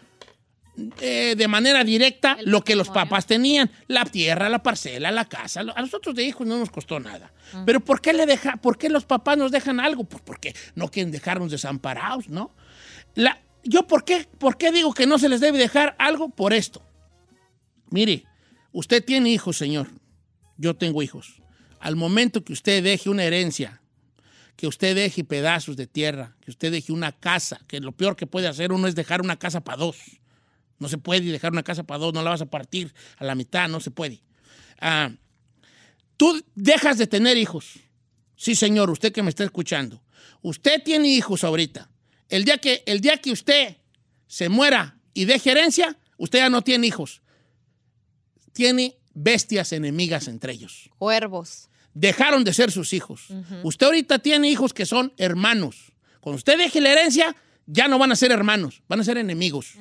eh, 1.01 1.35
de 1.37 1.49
manera 1.49 1.85
directa 1.85 2.37
El 2.39 2.51
lo 2.51 2.63
que 2.63 2.77
los 2.77 2.91
papás 2.91 3.27
tenían, 3.27 3.71
la 3.89 4.05
tierra, 4.05 4.51
la 4.51 4.63
parcela, 4.63 5.11
la 5.11 5.25
casa. 5.25 5.61
A 5.61 5.81
nosotros 5.81 6.15
de 6.15 6.25
hijos 6.25 6.47
no 6.47 6.59
nos 6.59 6.71
costó 6.71 7.01
nada. 7.01 7.33
Pero 7.65 7.81
¿por 7.81 8.01
qué, 8.03 8.13
le 8.13 8.27
deja, 8.27 8.57
¿por 8.57 8.77
qué 8.77 8.91
los 8.91 9.07
papás 9.07 9.39
nos 9.39 9.51
dejan 9.51 9.81
algo? 9.81 10.05
Pues 10.05 10.23
porque 10.25 10.55
no 10.75 10.91
quieren 10.91 11.11
dejarnos 11.13 11.51
desamparados, 11.51 12.29
¿no? 12.29 12.55
La, 13.15 13.41
yo, 13.65 13.87
¿por 13.87 14.05
qué, 14.05 14.29
¿por 14.39 14.59
qué 14.59 14.71
digo 14.71 14.93
que 14.93 15.07
no 15.07 15.19
se 15.19 15.31
les 15.31 15.41
debe 15.41 15.57
dejar 15.57 15.97
algo? 15.99 16.29
Por 16.29 16.53
esto. 16.53 16.86
Mire, 17.91 18.25
usted 18.73 19.05
tiene 19.05 19.31
hijos, 19.31 19.57
señor. 19.57 19.89
Yo 20.57 20.75
tengo 20.75 21.03
hijos. 21.03 21.43
Al 21.81 21.97
momento 21.97 22.45
que 22.45 22.53
usted 22.53 22.83
deje 22.83 23.11
una 23.11 23.25
herencia 23.25 23.81
que 24.57 24.67
usted 24.67 24.95
deje 24.95 25.23
pedazos 25.23 25.77
de 25.77 25.87
tierra, 25.87 26.35
que 26.41 26.51
usted 26.51 26.73
deje 26.73 26.93
una 26.93 27.13
casa, 27.13 27.61
que 27.69 27.79
lo 27.81 27.93
peor 27.93 28.17
que 28.17 28.27
puede 28.27 28.49
hacer 28.49 28.73
uno 28.73 28.89
es 28.89 28.95
dejar 28.95 29.21
una 29.21 29.39
casa 29.39 29.61
para 29.63 29.77
dos. 29.77 29.97
No 30.79 30.89
se 30.89 30.99
puede 30.99 31.21
dejar 31.21 31.53
una 31.53 31.63
casa 31.63 31.85
para 31.85 31.99
dos, 31.99 32.15
no 32.15 32.23
la 32.23 32.31
vas 32.31 32.41
a 32.41 32.47
partir 32.47 32.93
a 33.19 33.25
la 33.25 33.35
mitad, 33.35 33.69
no 33.69 33.81
se 33.81 33.91
puede. 33.91 34.23
Ah, 34.81 35.11
tú 36.17 36.43
dejas 36.55 36.99
de 36.99 37.07
tener 37.07 37.37
hijos. 37.37 37.75
Sí, 38.35 38.55
señor, 38.55 38.91
usted 38.91 39.13
que 39.13 39.23
me 39.23 39.29
está 39.29 39.45
escuchando. 39.45 40.03
Usted 40.43 40.83
tiene 40.83 41.09
hijos 41.09 41.45
ahorita. 41.45 41.91
El 42.29 42.45
día 42.45 42.59
que, 42.59 42.83
el 42.87 43.01
día 43.01 43.19
que 43.19 43.33
usted 43.33 43.77
se 44.27 44.49
muera 44.49 44.99
y 45.15 45.27
deje 45.27 45.51
herencia, 45.51 45.99
usted 46.17 46.41
ya 46.41 46.51
no 46.51 46.63
tiene 46.63 46.87
hijos. 46.87 47.23
Tiene 48.57 48.97
bestias 49.13 49.71
enemigas 49.73 50.29
entre 50.29 50.55
ellos. 50.55 50.89
Cuervos. 50.97 51.69
Dejaron 51.93 52.43
de 52.43 52.55
ser 52.55 52.73
sus 52.73 52.95
hijos. 52.95 53.27
Usted 53.63 53.85
ahorita 53.85 54.19
tiene 54.19 54.49
hijos 54.49 54.73
que 54.73 54.87
son 54.87 55.13
hermanos. 55.19 55.93
Cuando 56.21 56.39
usted 56.39 56.57
deje 56.57 56.81
la 56.81 56.91
herencia, 56.91 57.37
ya 57.67 57.87
no 57.87 57.99
van 57.99 58.13
a 58.13 58.17
ser 58.17 58.33
hermanos, 58.33 58.81
van 58.89 59.01
a 59.01 59.05
ser 59.05 59.19
enemigos. 59.19 59.75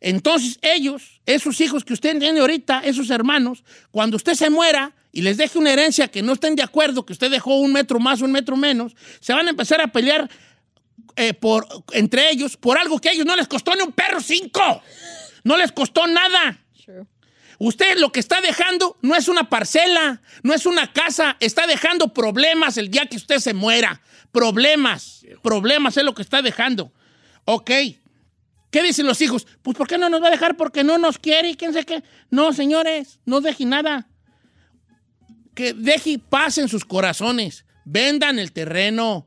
Entonces 0.00 0.58
ellos, 0.60 1.20
esos 1.24 1.60
hijos 1.60 1.84
que 1.84 1.92
usted 1.92 2.18
tiene 2.18 2.40
ahorita, 2.40 2.80
esos 2.80 3.10
hermanos, 3.10 3.62
cuando 3.92 4.16
usted 4.16 4.34
se 4.34 4.50
muera 4.50 4.92
y 5.12 5.22
les 5.22 5.36
deje 5.36 5.56
una 5.56 5.72
herencia 5.72 6.08
que 6.08 6.20
no 6.20 6.32
estén 6.32 6.56
de 6.56 6.64
acuerdo, 6.64 7.06
que 7.06 7.12
usted 7.12 7.30
dejó 7.30 7.60
un 7.60 7.72
metro 7.72 8.00
más 8.00 8.20
o 8.22 8.24
un 8.24 8.32
metro 8.32 8.56
menos, 8.56 8.96
se 9.20 9.32
van 9.32 9.46
a 9.46 9.50
empezar 9.50 9.80
a 9.80 9.86
pelear 9.86 10.28
eh, 11.14 11.32
por, 11.32 11.64
entre 11.92 12.28
ellos 12.30 12.56
por 12.56 12.76
algo 12.76 12.98
que 13.00 13.08
a 13.08 13.12
ellos 13.12 13.24
no 13.24 13.36
les 13.36 13.46
costó 13.46 13.72
ni 13.76 13.82
un 13.82 13.92
perro 13.92 14.20
cinco. 14.20 14.82
No 15.44 15.56
les 15.56 15.72
costó 15.72 16.06
nada. 16.06 16.60
Usted 17.58 17.98
lo 17.98 18.12
que 18.12 18.20
está 18.20 18.40
dejando 18.40 18.96
no 19.02 19.16
es 19.16 19.28
una 19.28 19.48
parcela, 19.48 20.22
no 20.42 20.54
es 20.54 20.66
una 20.66 20.92
casa, 20.92 21.36
está 21.40 21.66
dejando 21.66 22.12
problemas 22.14 22.76
el 22.76 22.90
día 22.90 23.06
que 23.06 23.16
usted 23.16 23.38
se 23.38 23.54
muera. 23.54 24.00
Problemas, 24.30 25.24
problemas 25.42 25.96
es 25.96 26.04
lo 26.04 26.14
que 26.14 26.22
está 26.22 26.42
dejando. 26.42 26.92
Ok. 27.44 27.70
¿Qué 28.70 28.82
dicen 28.82 29.06
los 29.06 29.20
hijos? 29.22 29.46
Pues 29.62 29.76
¿por 29.76 29.88
qué 29.88 29.96
no 29.96 30.10
nos 30.10 30.22
va 30.22 30.28
a 30.28 30.30
dejar? 30.30 30.56
Porque 30.56 30.84
no 30.84 30.98
nos 30.98 31.18
quiere 31.18 31.50
y 31.50 31.56
quién 31.56 31.72
sé 31.72 31.84
qué. 31.84 32.04
No, 32.30 32.52
señores, 32.52 33.18
no 33.24 33.40
deje 33.40 33.64
nada. 33.64 34.08
Que 35.54 35.72
deje 35.72 36.18
paz 36.18 36.58
en 36.58 36.68
sus 36.68 36.84
corazones. 36.84 37.64
Vendan 37.84 38.38
el 38.38 38.52
terreno. 38.52 39.26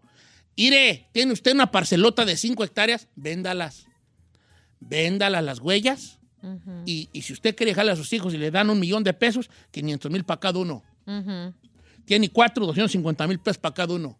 Ire, 0.55 1.09
tiene 1.11 1.33
usted 1.33 1.53
una 1.53 1.71
parcelota 1.71 2.23
de 2.23 2.37
5 2.37 2.63
hectáreas, 2.63 3.07
véndalas. 3.15 3.87
Véndalas 4.79 5.43
las 5.43 5.59
huellas. 5.59 6.20
Y, 6.85 7.09
y 7.13 7.21
si 7.21 7.33
usted 7.33 7.55
quiere 7.55 7.71
dejarle 7.71 7.91
a 7.91 7.95
sus 7.95 8.11
hijos 8.13 8.33
y 8.33 8.37
le 8.37 8.51
dan 8.51 8.69
un 8.69 8.79
millón 8.79 9.03
de 9.03 9.13
pesos, 9.13 9.49
500 9.71 10.11
mil 10.11 10.23
para 10.23 10.39
cada 10.39 10.59
uno. 10.59 10.83
Tiene 12.05 12.29
cuatro, 12.29 12.65
250 12.65 13.27
mil 13.27 13.39
pesos 13.39 13.57
para 13.57 13.73
cada 13.73 13.93
uno. 13.93 14.17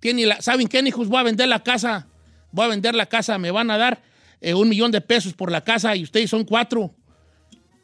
Tiene 0.00 0.26
la, 0.26 0.40
¿Saben 0.40 0.68
qué, 0.68 0.80
hijos? 0.80 1.08
Voy 1.08 1.18
a 1.18 1.22
vender 1.22 1.48
la 1.48 1.62
casa. 1.62 2.06
Voy 2.52 2.64
a 2.64 2.68
vender 2.68 2.94
la 2.94 3.06
casa. 3.06 3.38
Me 3.38 3.50
van 3.50 3.70
a 3.70 3.78
dar 3.78 4.02
eh, 4.40 4.54
un 4.54 4.68
millón 4.68 4.90
de 4.90 5.00
pesos 5.00 5.32
por 5.32 5.50
la 5.50 5.62
casa 5.62 5.94
y 5.96 6.04
ustedes 6.04 6.30
son 6.30 6.44
cuatro. 6.44 6.94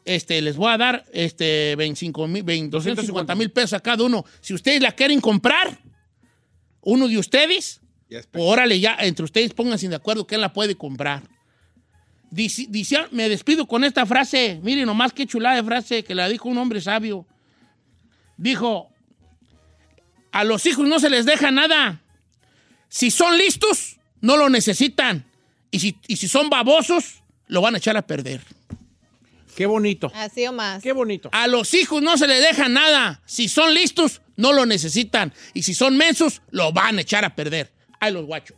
Este, 0.05 0.41
les 0.41 0.55
voy 0.55 0.71
a 0.71 0.77
dar 0.77 1.05
este, 1.11 1.75
25 1.75 2.27
mil, 2.27 2.69
250 2.69 3.35
mil 3.35 3.51
pesos 3.51 3.73
a 3.73 3.79
cada 3.79 4.03
uno. 4.03 4.23
Si 4.39 4.53
ustedes 4.53 4.81
la 4.81 4.91
quieren 4.91 5.19
comprar, 5.19 5.79
uno 6.81 7.07
de 7.07 7.17
ustedes, 7.17 7.81
pues, 8.07 8.25
órale, 8.35 8.79
ya, 8.79 8.97
entre 8.99 9.25
ustedes 9.25 9.53
pónganse 9.53 9.89
de 9.89 9.95
acuerdo 9.95 10.27
quién 10.27 10.41
la 10.41 10.53
puede 10.53 10.75
comprar. 10.75 11.23
Dice, 12.31 12.65
dice- 12.69 13.05
me 13.11 13.29
despido 13.29 13.65
con 13.67 13.83
esta 13.83 14.05
frase. 14.05 14.59
Miren 14.63 14.85
nomás 14.85 15.13
qué 15.13 15.25
chulada 15.25 15.55
de 15.55 15.63
frase 15.63 16.03
que 16.03 16.15
la 16.15 16.27
dijo 16.27 16.49
un 16.49 16.57
hombre 16.57 16.81
sabio. 16.81 17.25
Dijo, 18.37 18.89
a 20.31 20.43
los 20.43 20.65
hijos 20.65 20.87
no 20.87 20.99
se 20.99 21.09
les 21.09 21.25
deja 21.25 21.51
nada. 21.51 22.01
Si 22.89 23.11
son 23.11 23.37
listos, 23.37 23.97
no 24.21 24.37
lo 24.37 24.49
necesitan. 24.49 25.25
Y 25.71 25.79
si, 25.79 25.97
y 26.07 26.17
si 26.17 26.27
son 26.27 26.49
babosos, 26.49 27.23
lo 27.47 27.61
van 27.61 27.75
a 27.75 27.77
echar 27.77 27.95
a 27.97 28.01
perder. 28.01 28.41
Qué 29.55 29.65
bonito. 29.65 30.11
Así 30.13 30.45
o 30.45 30.51
más. 30.51 30.83
Qué 30.83 30.91
bonito. 30.91 31.29
A 31.31 31.47
los 31.47 31.73
hijos 31.73 32.01
no 32.01 32.17
se 32.17 32.27
les 32.27 32.41
deja 32.41 32.67
nada. 32.67 33.21
Si 33.25 33.47
son 33.47 33.73
listos, 33.73 34.21
no 34.35 34.51
lo 34.51 34.65
necesitan. 34.65 35.33
Y 35.53 35.63
si 35.63 35.73
son 35.73 35.95
mensos, 35.95 36.41
lo 36.51 36.73
van 36.73 36.97
a 36.97 37.01
echar 37.01 37.23
a 37.23 37.33
perder. 37.35 37.71
Ahí 38.01 38.11
los 38.11 38.25
guachos. 38.25 38.57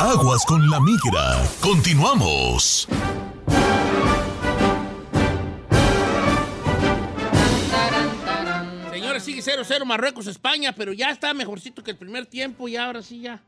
Aguas 0.00 0.46
con 0.46 0.70
la 0.70 0.80
migra. 0.80 1.46
Continuamos. 1.60 2.88
Señores, 8.90 9.22
sigue 9.22 9.42
0-0 9.42 9.84
Marruecos, 9.84 10.26
España, 10.26 10.74
pero 10.74 10.94
ya 10.94 11.10
está 11.10 11.34
mejorcito 11.34 11.84
que 11.84 11.90
el 11.90 11.98
primer 11.98 12.24
tiempo 12.24 12.66
y 12.66 12.76
ahora 12.76 13.02
sí 13.02 13.20
ya. 13.20 13.42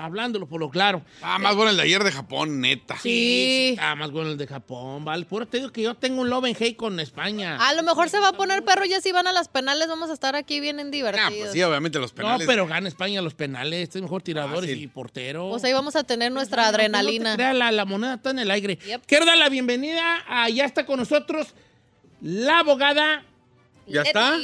Hablándolo 0.00 0.46
por 0.46 0.60
lo 0.60 0.70
claro. 0.70 1.02
Ah, 1.22 1.38
más 1.38 1.54
bueno 1.54 1.70
el 1.70 1.76
de 1.76 1.82
ayer 1.82 2.02
de 2.02 2.10
Japón, 2.10 2.60
neta. 2.60 2.96
Sí, 2.96 3.02
sí, 3.02 3.68
está 3.72 3.94
más 3.94 4.10
bueno 4.10 4.30
el 4.30 4.38
de 4.38 4.46
Japón, 4.46 5.04
¿vale? 5.04 5.24
Puro 5.26 5.46
te 5.46 5.58
digo 5.58 5.70
que 5.72 5.82
yo 5.82 5.94
tengo 5.94 6.22
un 6.22 6.30
love 6.30 6.44
and 6.46 6.56
hate 6.58 6.76
con 6.76 6.98
España. 7.00 7.56
A 7.60 7.74
lo 7.74 7.82
mejor 7.82 8.08
se 8.08 8.18
va 8.18 8.28
a 8.28 8.32
poner 8.32 8.64
perro 8.64 8.84
ya 8.86 9.00
si 9.00 9.12
van 9.12 9.26
a 9.26 9.32
las 9.32 9.48
penales 9.48 9.88
vamos 9.88 10.08
a 10.10 10.14
estar 10.14 10.34
aquí 10.36 10.58
bien 10.60 10.80
en 10.80 10.88
Ah, 10.88 10.90
divertidos. 10.90 11.32
pues 11.38 11.52
sí, 11.52 11.62
obviamente 11.62 11.98
los 11.98 12.12
no, 12.12 12.16
penales. 12.16 12.46
pero 12.46 12.66
gana 12.66 12.88
España 12.88 13.20
los 13.20 13.34
penales. 13.34 13.82
Este 13.82 13.98
es 13.98 14.02
mejor 14.02 14.22
tiradores 14.22 14.76
y 14.76 14.86
portero. 14.86 15.50
Pues 15.50 15.64
ahí 15.64 15.72
vamos 15.72 15.96
a 15.96 16.04
tener 16.04 16.32
nuestra 16.32 16.66
adrenalina. 16.68 17.30
No 17.32 17.36
te 17.36 17.42
creas, 17.42 17.54
la, 17.56 17.70
la 17.70 17.84
moneda 17.84 18.14
está 18.14 18.30
en 18.30 18.38
el 18.38 18.50
aire. 18.50 18.76
Yep. 18.76 19.02
Quiero 19.06 19.26
dar 19.26 19.36
la 19.36 19.48
bienvenida. 19.48 20.24
a- 20.26 20.48
ya 20.48 20.64
está 20.64 20.86
con 20.86 20.98
nosotros 20.98 21.48
la 22.22 22.60
abogada. 22.60 23.24
¿Ya 23.90 24.02
está? 24.02 24.38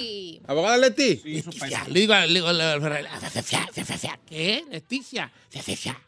Abogada 0.47 0.77
Leti. 0.77 1.21
Leticia. 1.25 1.85
Le 1.89 2.01
digo, 2.01 2.15
le 2.15 2.27
digo, 2.29 2.53
la- 2.53 2.77
la- 2.79 2.89
la- 3.03 4.19
¿qué? 4.29 4.65
Leticia. 4.71 5.31
Leticia. 5.53 5.99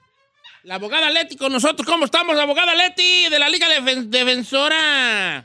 La 0.65 0.75
abogada 0.75 1.09
Leti 1.11 1.37
con 1.37 1.53
nosotros. 1.53 1.87
¿Cómo 1.87 2.05
estamos, 2.05 2.37
abogada 2.39 2.75
Leti 2.75 3.29
de 3.31 3.39
la 3.39 3.49
Liga 3.49 3.67
Defen- 3.69 4.09
Defensora? 4.09 5.45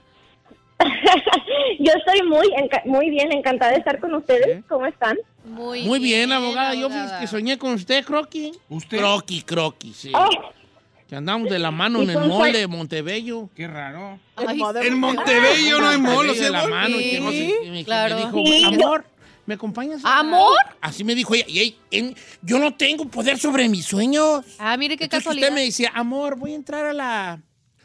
Yo 1.80 1.92
estoy 1.96 2.28
muy, 2.28 2.50
muy 2.86 3.10
bien, 3.10 3.32
encantada 3.32 3.72
de 3.72 3.78
estar 3.78 4.00
con 4.00 4.14
ustedes. 4.16 4.64
¿Cómo 4.68 4.86
están? 4.86 5.18
Muy, 5.46 5.84
Muy 5.84 6.00
bien, 6.00 6.32
abogada. 6.32 6.74
Yo 6.74 6.86
abogada. 6.86 7.04
fíjate 7.06 7.22
que 7.22 7.28
soñé 7.28 7.58
con 7.58 7.74
usted, 7.74 8.04
Croqui. 8.04 8.52
¿Usted? 8.70 8.98
Croqui, 8.98 9.42
Croqui, 9.44 9.94
sí. 9.94 10.12
Oh, 10.16 10.28
Que 11.14 11.18
andamos 11.18 11.48
de 11.48 11.60
la 11.60 11.70
mano 11.70 12.00
¿Y 12.00 12.06
en 12.06 12.10
el 12.10 12.28
mole 12.28 12.58
de 12.58 12.66
Montebello. 12.66 13.48
Qué 13.54 13.68
raro. 13.68 14.18
Ay, 14.36 14.60
En 14.82 14.98
Montebello 15.00 15.80
no 15.80 15.90
hay 15.90 16.00
molo, 16.00 16.34
de 16.34 16.40
¿sí 16.40 16.46
hay 16.46 16.52
la 16.52 16.68
mano. 16.68 17.00
y 17.00 17.12
que 17.12 17.20
no 17.20 17.30
sé 17.30 17.38
Sí, 17.38 17.54
qué, 17.62 17.70
me, 17.70 17.86
claro. 17.86 18.16
me 18.16 18.22
dijo, 18.26 18.44
Sí. 18.48 18.64
amor, 18.64 19.06
¿me 19.46 19.54
acompañas? 19.54 20.04
a- 20.04 20.18
¿Amor? 20.18 20.58
Así 20.82 21.04
me 21.04 21.14
dijo 21.14 21.36
ella. 21.36 21.46
Y 21.48 21.76
en- 21.92 22.16
yo 22.42 22.58
no 22.58 22.74
tengo 22.74 23.06
poder 23.06 23.38
sobre 23.38 23.70
mis 23.70 23.86
sueños. 23.86 24.44
Ah, 24.58 24.76
mire 24.76 24.98
qué 24.98 25.04
Entonces 25.04 25.24
casualidad. 25.24 25.50
usted 25.50 25.56
me 25.62 25.66
decía, 25.66 25.92
amor, 25.94 26.36
voy 26.36 26.54
a 26.54 26.56
entrar 26.56 26.84
a 26.88 26.94
la, 26.94 27.40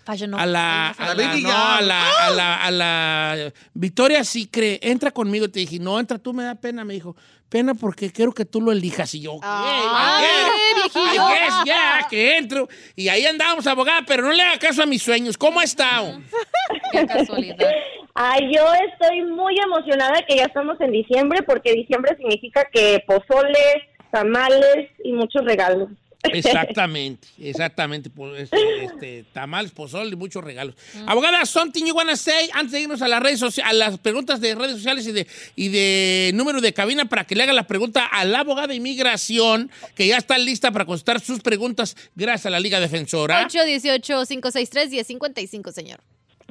Fashion 0.06 0.32
a 0.34 0.46
la, 0.46 0.88
a 0.88 1.14
la, 1.14 1.36
no, 1.36 1.50
a 1.52 1.80
la, 1.82 2.10
a 2.28 2.30
la, 2.30 2.64
a 2.64 2.70
la 2.70 3.52
Victoria 3.74 4.24
sí 4.24 4.46
cree, 4.46 4.78
entra 4.82 5.10
conmigo. 5.10 5.50
Te 5.50 5.60
dije, 5.60 5.78
no, 5.78 6.00
entra 6.00 6.18
tú, 6.18 6.32
me 6.32 6.44
da 6.44 6.54
pena. 6.54 6.82
Me 6.82 6.94
dijo, 6.94 7.14
pena 7.48 7.74
porque 7.74 8.12
quiero 8.12 8.32
que 8.32 8.44
tú 8.44 8.60
lo 8.60 8.72
elijas. 8.72 9.14
Y 9.14 9.22
yo, 9.22 9.38
Ay, 9.42 10.24
"Hey, 10.24 10.72
viejillo. 10.76 11.14
I 11.14 11.32
guess, 11.34 11.54
ya, 11.66 12.06
que 12.08 12.36
entro. 12.36 12.68
Y 12.94 13.08
ahí 13.08 13.24
andábamos, 13.26 13.66
abogada, 13.66 14.02
pero 14.06 14.22
no 14.22 14.32
le 14.32 14.42
haga 14.42 14.58
caso 14.58 14.82
a 14.82 14.86
mis 14.86 15.02
sueños. 15.02 15.36
¿Cómo 15.38 15.60
ha 15.60 15.64
estado? 15.64 16.20
Qué 16.92 17.06
casualidad. 17.06 17.70
Ay, 18.14 18.52
yo 18.54 18.62
estoy 18.90 19.22
muy 19.22 19.56
emocionada 19.58 20.22
que 20.26 20.36
ya 20.36 20.44
estamos 20.44 20.80
en 20.80 20.90
diciembre 20.92 21.42
porque 21.42 21.72
diciembre 21.72 22.16
significa 22.16 22.66
que 22.72 23.02
pozole, 23.06 23.88
tamales 24.10 24.88
y 25.04 25.12
muchos 25.12 25.44
regalos. 25.44 25.88
Exactamente, 26.24 27.28
exactamente. 27.38 28.10
Este, 28.36 28.84
este, 28.84 29.24
tamales, 29.32 29.70
pozol 29.70 30.12
y 30.12 30.16
muchos 30.16 30.42
regalos. 30.42 30.74
Abogada, 31.06 31.46
something 31.46 31.84
you 31.84 31.94
wanna 31.94 32.16
say 32.16 32.50
antes 32.54 32.72
de 32.72 32.80
irnos 32.80 33.00
a 33.02 33.08
las 33.08 33.22
redes 33.22 33.38
sociales, 33.38 33.70
a 33.70 33.74
las 33.74 33.98
preguntas 33.98 34.40
de 34.40 34.54
redes 34.54 34.76
sociales 34.76 35.06
y 35.06 35.12
de, 35.12 35.26
y 35.54 35.68
de 35.68 36.32
número 36.34 36.60
de 36.60 36.74
cabina 36.74 37.04
para 37.04 37.24
que 37.24 37.36
le 37.36 37.44
haga 37.44 37.52
la 37.52 37.68
pregunta 37.68 38.04
a 38.04 38.24
la 38.24 38.40
abogada 38.40 38.66
de 38.68 38.74
inmigración, 38.74 39.70
que 39.94 40.08
ya 40.08 40.16
está 40.16 40.36
lista 40.38 40.72
para 40.72 40.84
contestar 40.84 41.20
sus 41.20 41.40
preguntas 41.40 41.96
gracias 42.16 42.46
a 42.46 42.50
la 42.50 42.60
Liga 42.60 42.80
Defensora. 42.80 43.46
818-563-1055, 43.48 45.72
señor. 45.72 46.00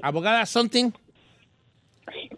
Abogada, 0.01 0.45
something. 0.45 0.91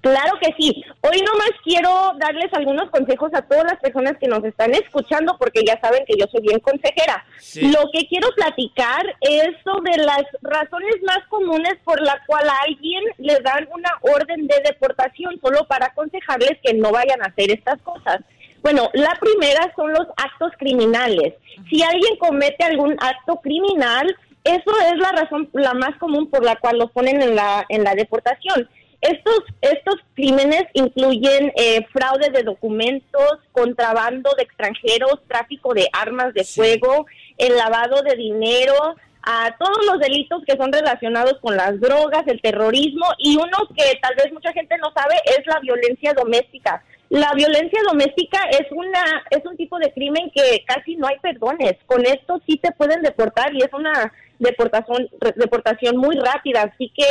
Claro 0.02 0.38
que 0.42 0.54
sí. 0.58 0.84
Hoy 1.02 1.22
nomás 1.22 1.52
quiero 1.64 2.14
darles 2.18 2.54
algunos 2.54 2.90
consejos 2.90 3.32
a 3.34 3.42
todas 3.42 3.66
las 3.66 3.80
personas 3.80 4.18
que 4.20 4.28
nos 4.28 4.44
están 4.44 4.74
escuchando 4.74 5.38
porque 5.38 5.62
ya 5.66 5.80
saben 5.80 6.06
que 6.06 6.18
yo 6.18 6.26
soy 6.32 6.42
bien 6.42 6.60
consejera. 6.60 7.26
Sí. 7.38 7.72
Lo 7.72 7.90
que 7.92 8.08
quiero 8.08 8.30
platicar 8.36 9.06
es 9.22 9.50
sobre 9.64 9.98
las 9.98 10.24
razones 10.42 10.96
más 11.06 11.20
comunes 11.30 11.76
por 11.84 12.02
la 12.02 12.22
cual 12.26 12.48
a 12.48 12.56
alguien 12.68 13.04
le 13.18 13.40
dan 13.40 13.68
una 13.74 13.92
orden 14.02 14.48
de 14.48 14.62
deportación 14.66 15.40
solo 15.42 15.66
para 15.68 15.88
aconsejarles 15.88 16.58
que 16.64 16.74
no 16.74 16.92
vayan 16.92 17.22
a 17.22 17.28
hacer 17.28 17.52
estas 17.52 17.82
cosas. 17.82 18.20
Bueno, 18.62 18.90
la 18.94 19.18
primera 19.20 19.72
son 19.76 19.94
los 19.94 20.08
actos 20.18 20.52
criminales. 20.58 21.34
Si 21.70 21.82
alguien 21.82 22.18
comete 22.18 22.64
algún 22.64 22.96
acto 23.00 23.38
criminal, 23.38 24.16
eso 24.44 24.72
es 24.92 24.98
la 24.98 25.12
razón 25.12 25.50
la 25.54 25.74
más 25.74 25.98
común 25.98 26.30
por 26.30 26.44
la 26.44 26.56
cual 26.58 26.78
los 26.78 26.92
ponen 26.92 27.22
en 27.22 27.36
la 27.36 27.66
en 27.70 27.84
la 27.84 27.96
deportación. 27.96 28.70
Estos, 29.02 29.44
estos 29.62 29.96
crímenes 30.14 30.64
incluyen 30.74 31.54
eh, 31.56 31.86
fraude 31.94 32.32
de 32.32 32.44
documentos, 32.44 33.40
contrabando 33.54 34.30
de 34.36 34.44
extranjeros, 34.44 35.22
tráfico 35.28 35.74
de 35.74 35.88
armas 35.94 36.34
de 36.34 36.44
fuego, 36.44 37.06
el 37.38 37.56
lavado 37.56 38.02
de 38.02 38.16
dinero, 38.18 38.96
a 39.22 39.56
todos 39.58 39.86
los 39.86 40.00
delitos 40.00 40.44
que 40.46 40.58
son 40.58 40.72
relacionados 40.72 41.40
con 41.42 41.56
las 41.56 41.80
drogas, 41.80 42.24
el 42.28 42.42
terrorismo 42.42 43.06
y 43.18 43.36
uno 43.36 43.58
que 43.76 43.98
tal 44.02 44.16
vez 44.16 44.32
mucha 44.34 44.52
gente 44.54 44.78
no 44.78 44.92
sabe 44.94 45.16
es 45.26 45.46
la 45.46 45.60
violencia 45.60 46.14
doméstica. 46.14 46.84
La 47.10 47.34
violencia 47.34 47.80
doméstica 47.88 48.40
es 48.52 48.72
una 48.72 49.24
es 49.30 49.44
un 49.46 49.58
tipo 49.58 49.80
de 49.80 49.92
crimen 49.94 50.32
que 50.34 50.64
casi 50.66 50.96
no 50.96 51.08
hay 51.08 51.18
perdones. 51.20 51.74
Con 51.86 52.06
esto 52.06 52.42
sí 52.48 52.58
te 52.58 52.72
pueden 52.72 53.02
deportar 53.02 53.54
y 53.54 53.60
es 53.60 53.74
una 53.74 54.14
deportación 54.38 55.10
deportación 55.36 55.98
muy 55.98 56.16
rápida, 56.18 56.64
así 56.64 56.92
que 56.96 57.06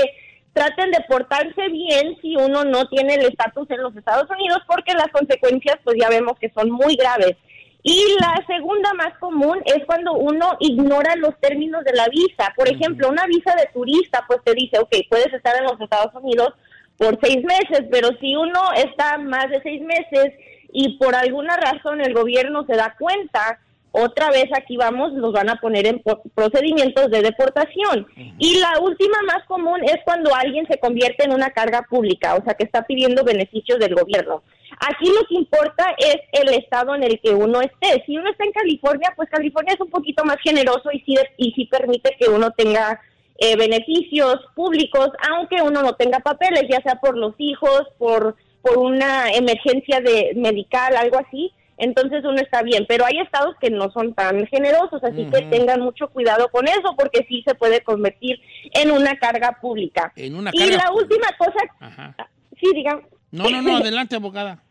traten 0.59 0.91
de 0.91 1.05
portarse 1.09 1.69
bien 1.69 2.17
si 2.21 2.35
uno 2.35 2.65
no 2.65 2.89
tiene 2.89 3.15
el 3.15 3.27
estatus 3.27 3.71
en 3.71 3.81
los 3.81 3.95
Estados 3.95 4.29
Unidos 4.29 4.59
porque 4.67 4.93
las 4.93 5.07
consecuencias 5.09 5.77
pues 5.85 5.97
ya 6.01 6.09
vemos 6.09 6.37
que 6.41 6.51
son 6.51 6.71
muy 6.71 6.97
graves. 6.97 7.37
Y 7.85 8.05
la 8.21 8.45
segunda 8.49 8.93
más 8.95 9.17
común 9.21 9.63
es 9.65 9.85
cuando 9.87 10.15
uno 10.15 10.57
ignora 10.59 11.15
los 11.15 11.39
términos 11.41 11.85
de 11.85 11.95
la 11.95 12.09
visa. 12.09 12.53
Por 12.57 12.69
ejemplo, 12.69 13.09
una 13.09 13.25
visa 13.27 13.55
de 13.55 13.71
turista 13.73 14.25
pues 14.27 14.41
te 14.45 14.53
dice, 14.55 14.81
ok, 14.81 14.97
puedes 15.09 15.33
estar 15.33 15.55
en 15.57 15.65
los 15.65 15.81
Estados 15.81 16.13
Unidos 16.21 16.55
por 16.97 17.17
seis 17.23 17.39
meses, 17.45 17.87
pero 17.93 18.09
si 18.21 18.35
uno 18.35 18.73
está 18.75 19.17
más 19.19 19.49
de 19.51 19.63
seis 19.63 19.81
meses 19.81 20.35
y 20.73 20.99
por 20.99 21.15
alguna 21.15 21.57
razón 21.57 22.01
el 22.01 22.13
gobierno 22.15 22.67
se 22.67 22.75
da 22.75 22.97
cuenta, 22.99 23.61
otra 23.93 24.31
vez 24.31 24.47
aquí 24.55 24.77
vamos, 24.77 25.13
los 25.13 25.33
van 25.33 25.49
a 25.49 25.57
poner 25.57 25.87
en 25.87 26.03
procedimientos 26.35 27.11
de 27.11 27.23
deportación. 27.23 28.07
Y 28.39 28.59
la 28.59 28.81
última 28.81 29.19
más 29.27 29.45
común 29.47 29.81
es 29.85 29.97
cuando 30.05 30.35
alguien 30.35 30.67
se 30.67 30.79
convierte 30.79 31.25
en 31.25 31.33
una 31.33 31.51
carga 31.51 31.83
pública, 31.89 32.35
o 32.35 32.45
sea, 32.45 32.55
que 32.55 32.65
está 32.65 32.87
pidiendo 32.87 33.25
beneficios 33.25 33.79
del 33.79 33.95
gobierno. 33.95 34.43
Aquí 34.81 35.09
lo 35.09 35.27
que 35.27 35.35
importa 35.35 35.95
es 35.99 36.17
el 36.33 36.55
estado 36.55 36.95
en 36.95 37.03
el 37.03 37.21
que 37.21 37.31
uno 37.31 37.61
esté. 37.61 38.03
Si 38.07 38.17
uno 38.17 38.31
está 38.31 38.45
en 38.45 38.53
California, 38.53 39.13
pues 39.17 39.29
California 39.31 39.75
es 39.75 39.81
un 39.81 39.91
poquito 39.91 40.25
más 40.25 40.37
generoso 40.43 40.91
y 40.93 41.01
sí, 41.01 41.17
y 41.37 41.53
sí 41.53 41.65
permite 41.67 42.17
que 42.19 42.29
uno 42.29 42.51
tenga 42.53 43.01
eh, 43.39 43.57
beneficios 43.57 44.37
públicos, 44.55 45.11
aunque 45.31 45.63
uno 45.63 45.83
no 45.83 45.95
tenga 45.95 46.21
papeles, 46.21 46.65
ya 46.69 46.83
sea 46.83 46.97
por 47.01 47.17
los 47.17 47.35
hijos, 47.39 47.83
por, 47.97 48.37
por 48.63 48.79
una 48.79 49.31
emergencia 49.31 50.01
de 50.01 50.33
medical, 50.37 50.97
algo 50.97 51.19
así. 51.19 51.53
Entonces 51.79 52.25
uno 52.25 52.41
está 52.41 52.63
bien, 52.63 52.85
pero 52.89 53.05
hay 53.07 53.19
estados 53.21 53.55
que 53.61 53.71
no 53.71 53.91
son 53.93 54.13
tan 54.15 54.47
generosos, 54.49 55.03
así 55.05 55.27
que 55.31 55.43
tengan 55.43 55.81
mucho 55.81 56.09
cuidado 56.09 56.49
con 56.51 56.67
eso, 56.69 56.95
porque 56.99 57.25
sí 57.29 57.43
se 57.47 57.55
puede 57.55 57.83
convertir 57.83 58.41
en 58.75 58.91
una 58.91 59.17
carga 59.17 59.59
pública. 59.61 60.13
En 60.17 60.35
una 60.35 60.51
y 60.53 60.59
carga 60.59 60.85
la 60.85 60.93
última 60.93 61.29
cosa, 61.39 61.59
Ajá. 61.81 62.15
sí, 62.61 62.67
digan. 62.75 63.03
No, 63.31 63.49
no, 63.49 63.63
no, 63.63 63.77
adelante, 63.77 64.17
abogada. 64.17 64.63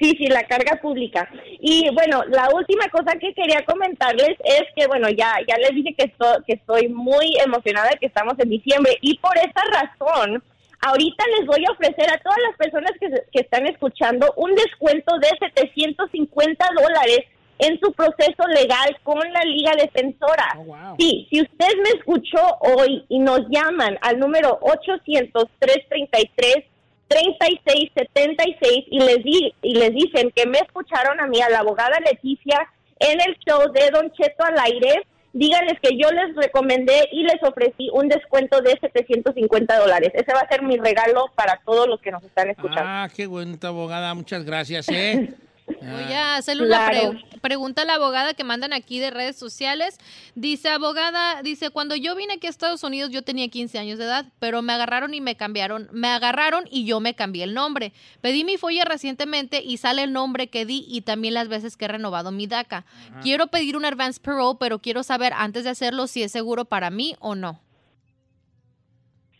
Sí, 0.00 0.10
sí, 0.18 0.26
la 0.26 0.42
carga 0.48 0.80
pública. 0.82 1.28
Y 1.60 1.88
bueno, 1.94 2.24
la 2.28 2.48
última 2.52 2.88
cosa 2.90 3.12
que 3.20 3.32
quería 3.32 3.64
comentarles 3.64 4.36
es 4.44 4.62
que, 4.74 4.88
bueno, 4.88 5.08
ya, 5.10 5.36
ya 5.46 5.56
les 5.58 5.70
dije 5.70 5.94
que, 5.96 6.06
esto- 6.06 6.42
que 6.44 6.54
estoy 6.54 6.88
muy 6.88 7.36
emocionada 7.44 7.90
de 7.90 7.98
que 7.98 8.06
estamos 8.06 8.34
en 8.40 8.50
diciembre 8.50 8.98
y 9.00 9.16
por 9.18 9.36
esa 9.38 9.62
razón, 9.70 10.42
ahorita 10.84 11.24
les 11.38 11.46
voy 11.46 11.64
a 11.66 11.72
ofrecer 11.72 12.10
a 12.10 12.18
todas 12.18 12.38
las 12.48 12.56
personas 12.56 12.92
que, 13.00 13.10
están 13.40 13.66
escuchando 13.66 14.32
un 14.36 14.54
descuento 14.54 15.18
de 15.18 15.28
750 15.38 16.66
dólares 16.76 17.20
en 17.58 17.80
su 17.80 17.92
proceso 17.92 18.46
legal 18.48 18.96
con 19.02 19.18
la 19.32 19.40
Liga 19.42 19.72
Defensora. 19.76 20.58
Sí, 20.98 21.26
si 21.30 21.40
usted 21.40 21.74
me 21.82 21.90
escuchó 21.98 22.40
hoy 22.60 23.04
y 23.08 23.18
nos 23.18 23.40
llaman 23.48 23.98
al 24.02 24.18
número 24.18 24.60
800-333 24.60 26.66
3676 27.06 28.86
y 28.90 28.98
les 28.98 29.22
di, 29.22 29.54
y 29.62 29.74
les 29.74 29.90
dicen 29.90 30.32
que 30.34 30.46
me 30.46 30.58
escucharon 30.58 31.20
a 31.20 31.26
mí, 31.26 31.40
a 31.40 31.50
la 31.50 31.60
abogada 31.60 32.00
Leticia, 32.00 32.66
en 32.98 33.20
el 33.20 33.36
show 33.46 33.70
de 33.72 33.90
Don 33.90 34.10
Cheto 34.12 34.44
al 34.44 34.58
aire, 34.58 35.06
díganles 35.34 35.78
que 35.80 35.98
yo 35.98 36.10
les 36.10 36.34
recomendé 36.36 37.08
y 37.12 37.24
les 37.24 37.42
ofrecí 37.42 37.90
un 37.92 38.08
descuento 38.08 38.60
de 38.62 38.78
750 38.80 39.78
dólares. 39.78 40.10
Ese 40.14 40.32
va 40.32 40.40
a 40.40 40.48
ser 40.48 40.62
mi 40.62 40.78
regalo 40.78 41.30
para 41.34 41.60
todos 41.66 41.86
los 41.88 42.00
que 42.00 42.10
nos 42.10 42.22
están 42.22 42.48
escuchando. 42.48 42.84
Ah, 42.86 43.08
qué 43.14 43.26
bonita 43.26 43.68
abogada, 43.68 44.14
muchas 44.14 44.44
gracias, 44.44 44.88
¿eh? 44.88 45.34
Voy 45.66 46.12
a 46.12 46.36
hacerle 46.36 46.66
una 46.66 46.90
Claro. 46.90 47.10
pre- 47.12 47.40
pregunta 47.40 47.82
a 47.82 47.84
la 47.86 47.94
abogada 47.94 48.34
que 48.34 48.44
mandan 48.44 48.72
aquí 48.72 48.98
de 48.98 49.10
redes 49.10 49.36
sociales. 49.36 49.98
Dice, 50.34 50.68
abogada, 50.68 51.42
dice, 51.42 51.70
cuando 51.70 51.94
yo 51.96 52.14
vine 52.14 52.34
aquí 52.34 52.46
a 52.46 52.50
Estados 52.50 52.82
Unidos 52.82 53.10
yo 53.10 53.22
tenía 53.22 53.48
15 53.48 53.78
años 53.78 53.98
de 53.98 54.04
edad, 54.04 54.26
pero 54.38 54.60
me 54.62 54.72
agarraron 54.74 55.14
y 55.14 55.20
me 55.22 55.36
cambiaron. 55.36 55.88
Me 55.92 56.08
agarraron 56.08 56.64
y 56.70 56.84
yo 56.84 57.00
me 57.00 57.14
cambié 57.14 57.44
el 57.44 57.54
nombre. 57.54 57.92
Pedí 58.20 58.44
mi 58.44 58.56
folla 58.58 58.84
recientemente 58.84 59.62
y 59.62 59.78
sale 59.78 60.02
el 60.02 60.12
nombre 60.12 60.48
que 60.48 60.66
di 60.66 60.84
y 60.88 61.00
también 61.02 61.34
las 61.34 61.48
veces 61.48 61.76
que 61.76 61.86
he 61.86 61.88
renovado 61.88 62.30
mi 62.30 62.46
DACA. 62.46 62.84
Quiero 63.22 63.46
pedir 63.46 63.76
un 63.76 63.84
advance 63.86 64.20
parole, 64.20 64.56
pero 64.60 64.80
quiero 64.80 65.02
saber 65.02 65.32
antes 65.34 65.64
de 65.64 65.70
hacerlo 65.70 66.06
si 66.06 66.22
es 66.22 66.30
seguro 66.32 66.66
para 66.66 66.90
mí 66.90 67.16
o 67.20 67.34
no. 67.34 67.60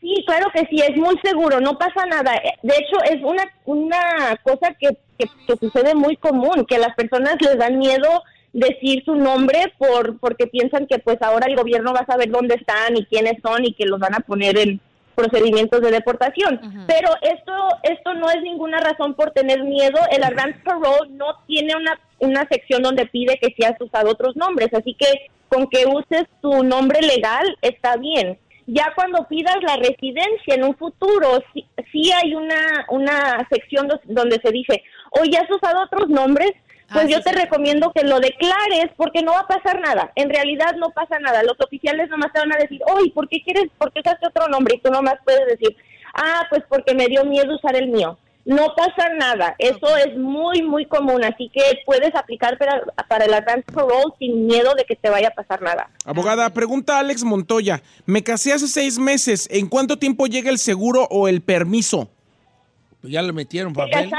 Sí, 0.05 0.23
claro 0.27 0.51
que 0.53 0.67
sí, 0.69 0.77
es 0.87 0.95
muy 0.99 1.19
seguro, 1.25 1.61
no 1.61 1.79
pasa 1.79 2.05
nada. 2.05 2.35
Eh, 2.35 2.53
De 2.63 2.75
hecho, 2.75 3.03
es 3.11 3.23
una, 3.23 3.43
una 3.65 4.37
cosa 4.43 4.75
que, 4.79 4.91
que, 5.19 5.25
que 5.47 5.57
sucede 5.59 5.95
muy 5.95 6.19
común, 6.19 6.67
que 6.69 6.77
las 6.77 6.95
personas 6.95 7.37
les 7.41 7.57
dan 7.57 7.79
miedo 7.79 8.23
decir 8.53 9.03
su 9.07 9.15
nombre 9.17 9.73
por 9.79 10.19
porque 10.21 10.47
piensan 10.47 10.87
que 10.87 10.99
pues 10.99 11.17
ahora 11.23 11.47
el 11.49 11.57
gobierno 11.57 11.95
va 11.95 12.01
a 12.01 12.07
saber 12.07 12.31
dónde 12.31 12.55
están 12.55 12.99
y 12.99 13.07
quiénes 13.07 13.41
son 13.43 13.65
y 13.65 13.73
que 13.73 13.87
los 13.87 13.99
van 13.99 14.15
a 14.15 14.21
poner 14.21 14.59
en 14.59 14.79
procedimientos 15.15 15.81
de 15.81 15.91
deportación. 15.91 16.61
Pero 16.87 17.09
esto 17.23 17.53
esto 17.83 18.13
no 18.13 18.29
es 18.29 18.43
ninguna 18.43 18.81
razón 18.81 19.15
por 19.15 19.31
tener 19.31 19.65
miedo. 19.65 19.99
El 20.11 20.23
advance 20.23 20.59
parole 20.65 21.11
no 21.13 21.39
tiene 21.47 21.75
una, 21.77 21.99
una 22.19 22.47
sección 22.49 22.83
donde 22.83 23.07
pide 23.07 23.39
que 23.41 23.55
si 23.57 23.65
has 23.65 23.81
usado 23.81 24.11
otros 24.11 24.37
nombres, 24.37 24.69
así 24.75 24.95
que 24.95 25.07
con 25.49 25.67
que 25.69 25.87
uses 25.87 26.25
tu 26.43 26.63
nombre 26.63 27.01
legal 27.01 27.57
está 27.63 27.97
bien 27.97 28.39
ya 28.67 28.93
cuando 28.95 29.27
pidas 29.29 29.57
la 29.63 29.77
residencia 29.77 30.55
en 30.55 30.65
un 30.65 30.77
futuro, 30.77 31.43
sí, 31.53 31.67
sí 31.93 32.11
hay 32.13 32.35
una, 32.35 32.87
una 32.89 33.47
sección 33.51 33.89
donde 34.05 34.41
se 34.43 34.51
dice, 34.51 34.83
oye, 35.11 35.37
¿has 35.39 35.51
usado 35.51 35.83
otros 35.83 36.09
nombres? 36.09 36.53
Pues 36.93 37.07
Ah, 37.07 37.09
yo 37.09 37.17
sí, 37.19 37.25
te 37.25 37.31
sí. 37.31 37.37
recomiendo 37.37 37.93
que 37.95 38.05
lo 38.05 38.21
declares 38.21 38.91
porque 38.97 39.23
no 39.23 39.33
va 39.33 39.41
a 39.41 39.47
pasar 39.49 39.81
nada. 39.81 40.13
En 40.17 40.29
realidad 40.29 40.75
no 40.77 40.91
pasa 40.91 41.19
nada. 41.19 41.43
Los 41.43 41.57
oficiales 41.65 42.11
nomás 42.11 42.31
te 42.33 42.41
van 42.41 42.53
a 42.55 42.59
decir, 42.59 42.81
oye, 42.95 43.11
¿por 43.11 43.27
qué 43.29 43.43
quieres, 43.43 43.71
por 43.79 43.91
qué 43.93 44.01
usaste 44.01 44.27
otro 44.27 44.49
nombre? 44.49 44.75
Y 44.77 44.81
tú 44.81 44.91
nomás 44.91 45.15
puedes 45.25 45.47
decir, 45.47 45.75
ah, 46.15 46.43
pues 46.51 46.63
porque 46.69 46.95
me 46.95 47.07
dio 47.07 47.25
miedo 47.25 47.55
usar 47.55 47.75
el 47.77 47.89
mío. 47.89 48.19
No 48.45 48.75
pasa 48.77 49.09
nada. 49.19 49.55
Eso 49.59 49.97
es 49.97 50.17
muy, 50.17 50.63
muy 50.63 50.85
común, 50.87 51.25
así 51.25 51.51
que 51.53 51.63
puedes 51.87 52.15
aplicar 52.15 52.59
para, 52.59 52.83
para 53.09 53.25
el 53.25 53.33
advance 53.35 53.65
parole 53.73 54.13
sin 54.19 54.47
miedo 54.47 54.75
de 54.75 54.85
que 54.85 54.97
te 54.97 55.09
vaya 55.11 55.29
a 55.29 55.31
pasar 55.31 55.63
nada. 55.63 55.89
Abogada, 56.05 56.51
pregunta 56.51 56.99
Alex 56.99 57.25
Montoya. 57.25 57.83
Me 58.05 58.23
casé 58.23 58.53
hace 58.53 58.69
seis 58.69 58.99
meses. 58.99 59.49
¿En 59.51 59.67
cuánto 59.69 59.99
tiempo 59.99 60.27
llega 60.27 60.51
el 60.51 60.59
seguro 60.59 61.09
o 61.11 61.27
el 61.29 61.41
permiso? 61.41 62.09
Pues 63.01 63.13
ya 63.13 63.23
le 63.23 63.33
metieron 63.33 63.73
papel. 63.73 64.11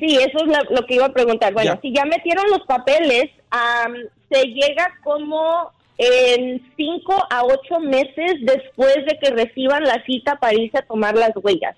Sí, 0.00 0.16
eso 0.16 0.38
es 0.42 0.48
la- 0.48 0.66
lo 0.70 0.86
que 0.86 0.94
iba 0.96 1.06
a 1.06 1.12
preguntar. 1.12 1.52
Bueno, 1.52 1.74
Ya. 1.74 1.80
si 1.80 1.92
ya 1.94 2.04
metieron 2.04 2.46
los 2.50 2.62
papeles, 2.66 3.30
am, 3.50 3.94
se 4.30 4.46
llega 4.46 4.88
como 5.04 5.70
en 5.98 6.60
cinco 6.76 7.14
a 7.30 7.44
ocho 7.44 7.78
meses 7.80 8.32
después 8.40 8.96
de 9.06 9.18
que 9.22 9.30
reciban 9.30 9.84
la 9.84 10.02
cita 10.04 10.36
para 10.40 10.54
irse 10.54 10.78
a 10.78 10.82
tomar 10.86 11.14
las 11.16 11.30
huellas. 11.36 11.76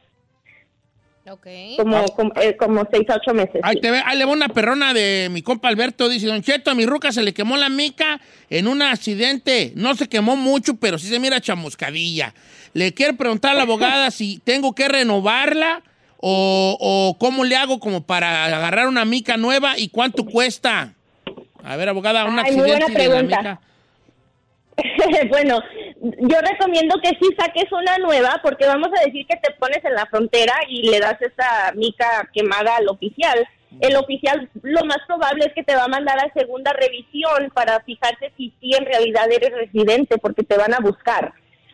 Como, 1.76 2.04
como, 2.14 2.32
eh, 2.40 2.56
como 2.56 2.86
seis 2.90 3.08
a 3.10 3.16
ocho 3.16 3.34
meses. 3.34 3.60
Ahí, 3.64 3.74
sí. 3.74 3.80
te 3.80 3.90
ve, 3.90 4.00
ahí 4.04 4.16
le 4.16 4.24
va 4.24 4.32
una 4.32 4.48
perrona 4.48 4.94
de 4.94 5.28
mi 5.30 5.42
compa 5.42 5.68
Alberto. 5.68 6.08
Dice, 6.08 6.26
Don 6.26 6.40
Cheto, 6.42 6.70
a 6.70 6.74
mi 6.74 6.86
ruca 6.86 7.10
se 7.10 7.22
le 7.22 7.34
quemó 7.34 7.56
la 7.56 7.68
mica 7.68 8.20
en 8.48 8.68
un 8.68 8.80
accidente. 8.80 9.72
No 9.74 9.94
se 9.96 10.08
quemó 10.08 10.36
mucho, 10.36 10.76
pero 10.76 10.98
sí 10.98 11.08
se 11.08 11.18
mira 11.18 11.40
chamuscadilla. 11.40 12.32
Le 12.74 12.94
quiero 12.94 13.16
preguntar 13.16 13.52
a 13.52 13.54
la 13.54 13.62
abogada 13.62 14.10
si 14.12 14.38
tengo 14.44 14.74
que 14.74 14.86
renovarla 14.86 15.82
o, 16.18 16.76
o 16.80 17.18
cómo 17.18 17.44
le 17.44 17.56
hago 17.56 17.80
como 17.80 18.02
para 18.06 18.44
agarrar 18.44 18.86
una 18.86 19.04
mica 19.04 19.36
nueva 19.36 19.78
y 19.78 19.88
cuánto 19.88 20.24
cuesta. 20.24 20.94
A 21.64 21.76
ver, 21.76 21.88
abogada, 21.88 22.24
un 22.26 22.38
Ay, 22.38 22.52
muy 22.56 22.70
accidente 22.70 22.70
buena 22.70 22.86
de 22.86 22.92
la 22.92 22.98
pregunta. 22.98 23.60
mica. 24.76 25.28
bueno, 25.30 25.60
yo 26.00 26.38
recomiendo 26.40 26.96
que 27.02 27.10
sí 27.10 27.34
saques 27.38 27.70
una 27.72 27.96
nueva 27.98 28.40
porque 28.42 28.66
vamos 28.66 28.88
a 28.88 29.04
decir 29.04 29.26
que 29.26 29.36
te 29.36 29.54
pones 29.54 29.84
en 29.84 29.94
la 29.94 30.06
frontera 30.06 30.54
y 30.68 30.88
le 30.90 31.00
das 31.00 31.20
esa 31.20 31.72
mica 31.74 32.28
quemada 32.32 32.76
al 32.76 32.88
oficial. 32.88 33.46
El 33.80 33.96
oficial 33.96 34.48
lo 34.62 34.84
más 34.84 34.98
probable 35.06 35.46
es 35.46 35.54
que 35.54 35.64
te 35.64 35.74
va 35.74 35.84
a 35.84 35.88
mandar 35.88 36.18
a 36.18 36.32
segunda 36.32 36.72
revisión 36.72 37.50
para 37.54 37.80
fijarse 37.80 38.32
si 38.36 38.52
sí 38.60 38.72
en 38.78 38.84
realidad 38.84 39.30
eres 39.30 39.52
residente 39.52 40.18
porque 40.18 40.44
te 40.44 40.56
van 40.56 40.74
a 40.74 40.80
buscar. 40.80 41.32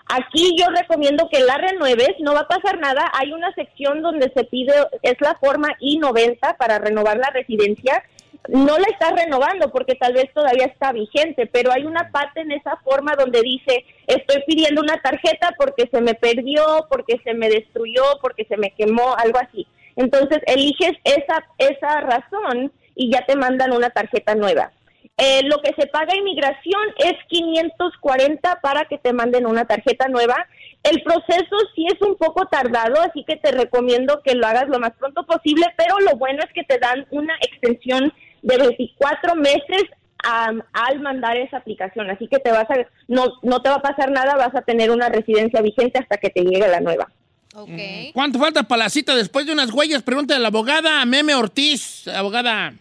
Aquí 0.08 0.56
yo 0.58 0.66
recomiendo 0.66 1.28
que 1.30 1.40
la 1.40 1.56
renueves, 1.56 2.14
no 2.20 2.34
va 2.34 2.40
a 2.40 2.48
pasar 2.48 2.78
nada. 2.78 3.10
Hay 3.14 3.32
una 3.32 3.52
sección 3.54 4.02
donde 4.02 4.30
se 4.34 4.44
pide, 4.44 4.72
es 5.02 5.16
la 5.20 5.36
forma 5.36 5.68
I-90 5.80 6.56
para 6.58 6.78
renovar 6.78 7.16
la 7.16 7.30
residencia. 7.30 8.02
No 8.48 8.76
la 8.76 8.86
estás 8.88 9.12
renovando 9.12 9.70
porque 9.70 9.94
tal 9.94 10.14
vez 10.14 10.32
todavía 10.34 10.66
está 10.66 10.92
vigente, 10.92 11.46
pero 11.46 11.70
hay 11.72 11.84
una 11.84 12.10
parte 12.10 12.40
en 12.40 12.50
esa 12.52 12.76
forma 12.78 13.14
donde 13.16 13.40
dice, 13.40 13.84
estoy 14.06 14.42
pidiendo 14.46 14.80
una 14.80 15.00
tarjeta 15.00 15.54
porque 15.56 15.88
se 15.92 16.00
me 16.00 16.14
perdió, 16.14 16.86
porque 16.90 17.20
se 17.22 17.34
me 17.34 17.48
destruyó, 17.48 18.02
porque 18.20 18.44
se 18.46 18.56
me 18.56 18.72
quemó, 18.72 19.14
algo 19.16 19.38
así. 19.38 19.66
Entonces 19.96 20.40
eliges 20.46 20.92
esa, 21.04 21.44
esa 21.58 22.00
razón 22.00 22.72
y 22.94 23.12
ya 23.12 23.24
te 23.26 23.36
mandan 23.36 23.72
una 23.72 23.90
tarjeta 23.90 24.34
nueva. 24.34 24.72
Eh, 25.18 25.42
lo 25.44 25.60
que 25.60 25.74
se 25.78 25.86
paga 25.86 26.16
inmigración 26.16 26.82
es 26.98 27.14
540 27.28 28.60
para 28.60 28.86
que 28.86 28.98
te 28.98 29.12
manden 29.12 29.46
una 29.46 29.66
tarjeta 29.66 30.08
nueva. 30.08 30.46
El 30.82 31.02
proceso 31.02 31.56
sí 31.74 31.86
es 31.86 32.00
un 32.00 32.16
poco 32.16 32.46
tardado, 32.46 33.00
así 33.02 33.24
que 33.24 33.36
te 33.36 33.52
recomiendo 33.52 34.22
que 34.24 34.34
lo 34.34 34.46
hagas 34.46 34.68
lo 34.68 34.80
más 34.80 34.92
pronto 34.98 35.24
posible, 35.24 35.66
pero 35.76 36.00
lo 36.00 36.16
bueno 36.16 36.42
es 36.42 36.52
que 36.52 36.64
te 36.64 36.78
dan 36.78 37.06
una 37.10 37.36
extensión 37.36 38.12
de 38.42 38.58
24 38.58 39.34
meses 39.36 39.82
al 40.24 41.00
mandar 41.00 41.36
esa 41.36 41.56
aplicación, 41.56 42.08
así 42.08 42.28
que 42.28 42.38
te 42.38 42.52
vas 42.52 42.70
a 42.70 42.76
no 43.08 43.24
no 43.42 43.60
te 43.60 43.68
va 43.68 43.76
a 43.76 43.82
pasar 43.82 44.12
nada, 44.12 44.36
vas 44.36 44.54
a 44.54 44.62
tener 44.62 44.92
una 44.92 45.08
residencia 45.08 45.60
vigente 45.60 45.98
hasta 45.98 46.16
que 46.16 46.30
te 46.30 46.42
llegue 46.42 46.68
la 46.68 46.78
nueva. 46.78 47.08
Ok. 47.54 48.12
¿Cuánto 48.14 48.38
falta 48.38 48.62
para 48.62 48.84
la 48.84 48.88
cita 48.88 49.14
después 49.14 49.46
de 49.46 49.52
unas 49.52 49.72
huellas? 49.72 50.02
Pregúntale 50.02 50.38
a 50.38 50.42
la 50.42 50.48
abogada 50.48 51.04
Meme 51.04 51.34
Ortiz. 51.34 52.06
Abogada. 52.08 52.72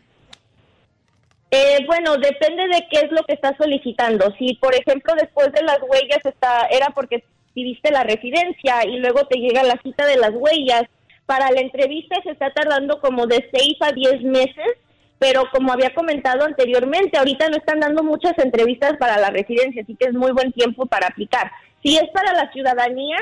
Eh, 1.49 1.80
bueno, 1.86 2.16
depende 2.16 2.64
de 2.70 2.88
qué 2.89 2.99
es 3.05 3.12
lo 3.12 3.24
que 3.24 3.34
estás 3.34 3.57
solicitando. 3.57 4.34
Si, 4.38 4.55
por 4.55 4.74
ejemplo, 4.74 5.14
después 5.20 5.51
de 5.51 5.64
las 5.64 5.80
huellas 5.82 6.24
está, 6.24 6.68
era 6.68 6.91
porque 6.91 7.26
pidiste 7.53 7.91
la 7.91 8.03
residencia 8.03 8.86
y 8.88 8.99
luego 8.99 9.28
te 9.28 9.38
llega 9.38 9.62
la 9.64 9.78
cita 9.84 10.05
de 10.05 10.16
las 10.16 10.32
huellas, 10.34 10.84
para 11.26 11.51
la 11.51 11.59
entrevista 11.59 12.16
se 12.24 12.32
está 12.32 12.53
tardando 12.53 13.01
como 13.01 13.28
de 13.28 13.49
6 13.53 13.78
a 13.82 13.91
10 13.91 14.24
meses, 14.24 14.78
pero 15.22 15.43
como 15.51 15.72
había 15.72 15.93
comentado 15.93 16.43
anteriormente, 16.43 17.15
ahorita 17.15 17.47
no 17.49 17.57
están 17.57 17.80
dando 17.80 18.01
muchas 18.01 18.36
entrevistas 18.39 18.97
para 18.97 19.19
la 19.19 19.30
residencia, 19.30 19.84
así 19.84 19.95
que 19.95 20.07
es 20.07 20.13
muy 20.13 20.32
buen 20.32 20.51
tiempo 20.51 20.88
para 20.88 21.09
aplicar. 21.09 21.51
Si 21.84 21.95
es 21.95 22.09
para 22.11 22.34
la 22.34 22.51
ciudadanía, 22.51 23.17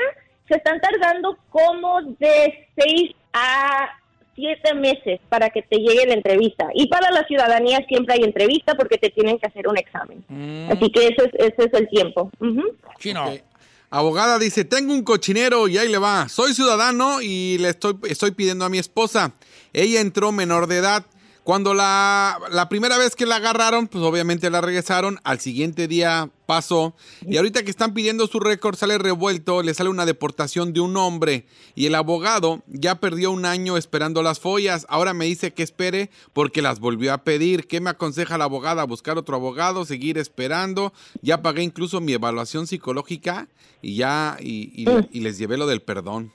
se 0.48 0.54
están 0.54 0.80
tardando 0.80 1.36
como 1.50 2.00
de 2.18 2.68
6 2.74 3.10
a 3.34 3.90
siete 4.34 4.72
meses 4.72 5.20
para 5.28 5.50
que 5.50 5.60
te 5.60 5.76
llegue 5.76 6.06
la 6.06 6.14
entrevista. 6.14 6.68
Y 6.72 6.88
para 6.88 7.10
la 7.10 7.22
ciudadanía 7.26 7.84
siempre 7.86 8.14
hay 8.14 8.24
entrevista 8.24 8.74
porque 8.76 8.96
te 8.96 9.10
tienen 9.10 9.38
que 9.38 9.48
hacer 9.48 9.68
un 9.68 9.76
examen. 9.76 10.24
Así 10.70 10.90
que 10.90 11.08
ese 11.08 11.26
es, 11.26 11.52
ese 11.52 11.64
es 11.70 11.74
el 11.74 11.86
tiempo. 11.90 12.30
Chino. 12.98 13.30
Abogada 13.90 14.38
dice, 14.38 14.64
tengo 14.64 14.94
un 14.94 15.02
cochinero 15.02 15.68
y 15.68 15.76
ahí 15.76 15.88
le 15.90 15.98
va. 15.98 16.30
Soy 16.30 16.54
ciudadano 16.54 17.20
y 17.20 17.58
le 17.58 17.68
estoy, 17.68 17.96
estoy 18.08 18.30
pidiendo 18.30 18.64
a 18.64 18.70
mi 18.70 18.78
esposa. 18.78 19.34
Ella 19.74 20.00
entró 20.00 20.32
menor 20.32 20.66
de 20.66 20.78
edad. 20.78 21.04
Cuando 21.50 21.74
la, 21.74 22.38
la 22.52 22.68
primera 22.68 22.96
vez 22.96 23.16
que 23.16 23.26
la 23.26 23.34
agarraron, 23.34 23.88
pues 23.88 24.04
obviamente 24.04 24.48
la 24.50 24.60
regresaron. 24.60 25.18
Al 25.24 25.40
siguiente 25.40 25.88
día 25.88 26.30
pasó. 26.46 26.94
Y 27.26 27.38
ahorita 27.38 27.64
que 27.64 27.70
están 27.72 27.92
pidiendo 27.92 28.28
su 28.28 28.38
récord, 28.38 28.76
sale 28.76 28.98
revuelto, 28.98 29.60
le 29.64 29.74
sale 29.74 29.90
una 29.90 30.06
deportación 30.06 30.72
de 30.72 30.78
un 30.78 30.96
hombre. 30.96 31.46
Y 31.74 31.86
el 31.86 31.96
abogado 31.96 32.62
ya 32.68 33.00
perdió 33.00 33.32
un 33.32 33.46
año 33.46 33.76
esperando 33.76 34.22
las 34.22 34.38
follas. 34.38 34.86
Ahora 34.88 35.12
me 35.12 35.24
dice 35.24 35.52
que 35.52 35.64
espere 35.64 36.08
porque 36.32 36.62
las 36.62 36.78
volvió 36.78 37.12
a 37.12 37.24
pedir. 37.24 37.66
¿Qué 37.66 37.80
me 37.80 37.90
aconseja 37.90 38.38
la 38.38 38.44
abogada? 38.44 38.84
¿Buscar 38.84 39.18
otro 39.18 39.34
abogado? 39.34 39.84
¿Seguir 39.84 40.18
esperando? 40.18 40.92
Ya 41.20 41.42
pagué 41.42 41.64
incluso 41.64 42.00
mi 42.00 42.12
evaluación 42.12 42.68
psicológica 42.68 43.48
y 43.82 43.96
ya, 43.96 44.36
y, 44.38 44.70
y- 44.84 45.08
y 45.10 45.18
les 45.18 45.36
llevé 45.36 45.56
lo 45.56 45.66
del 45.66 45.82
perdón. 45.82 46.30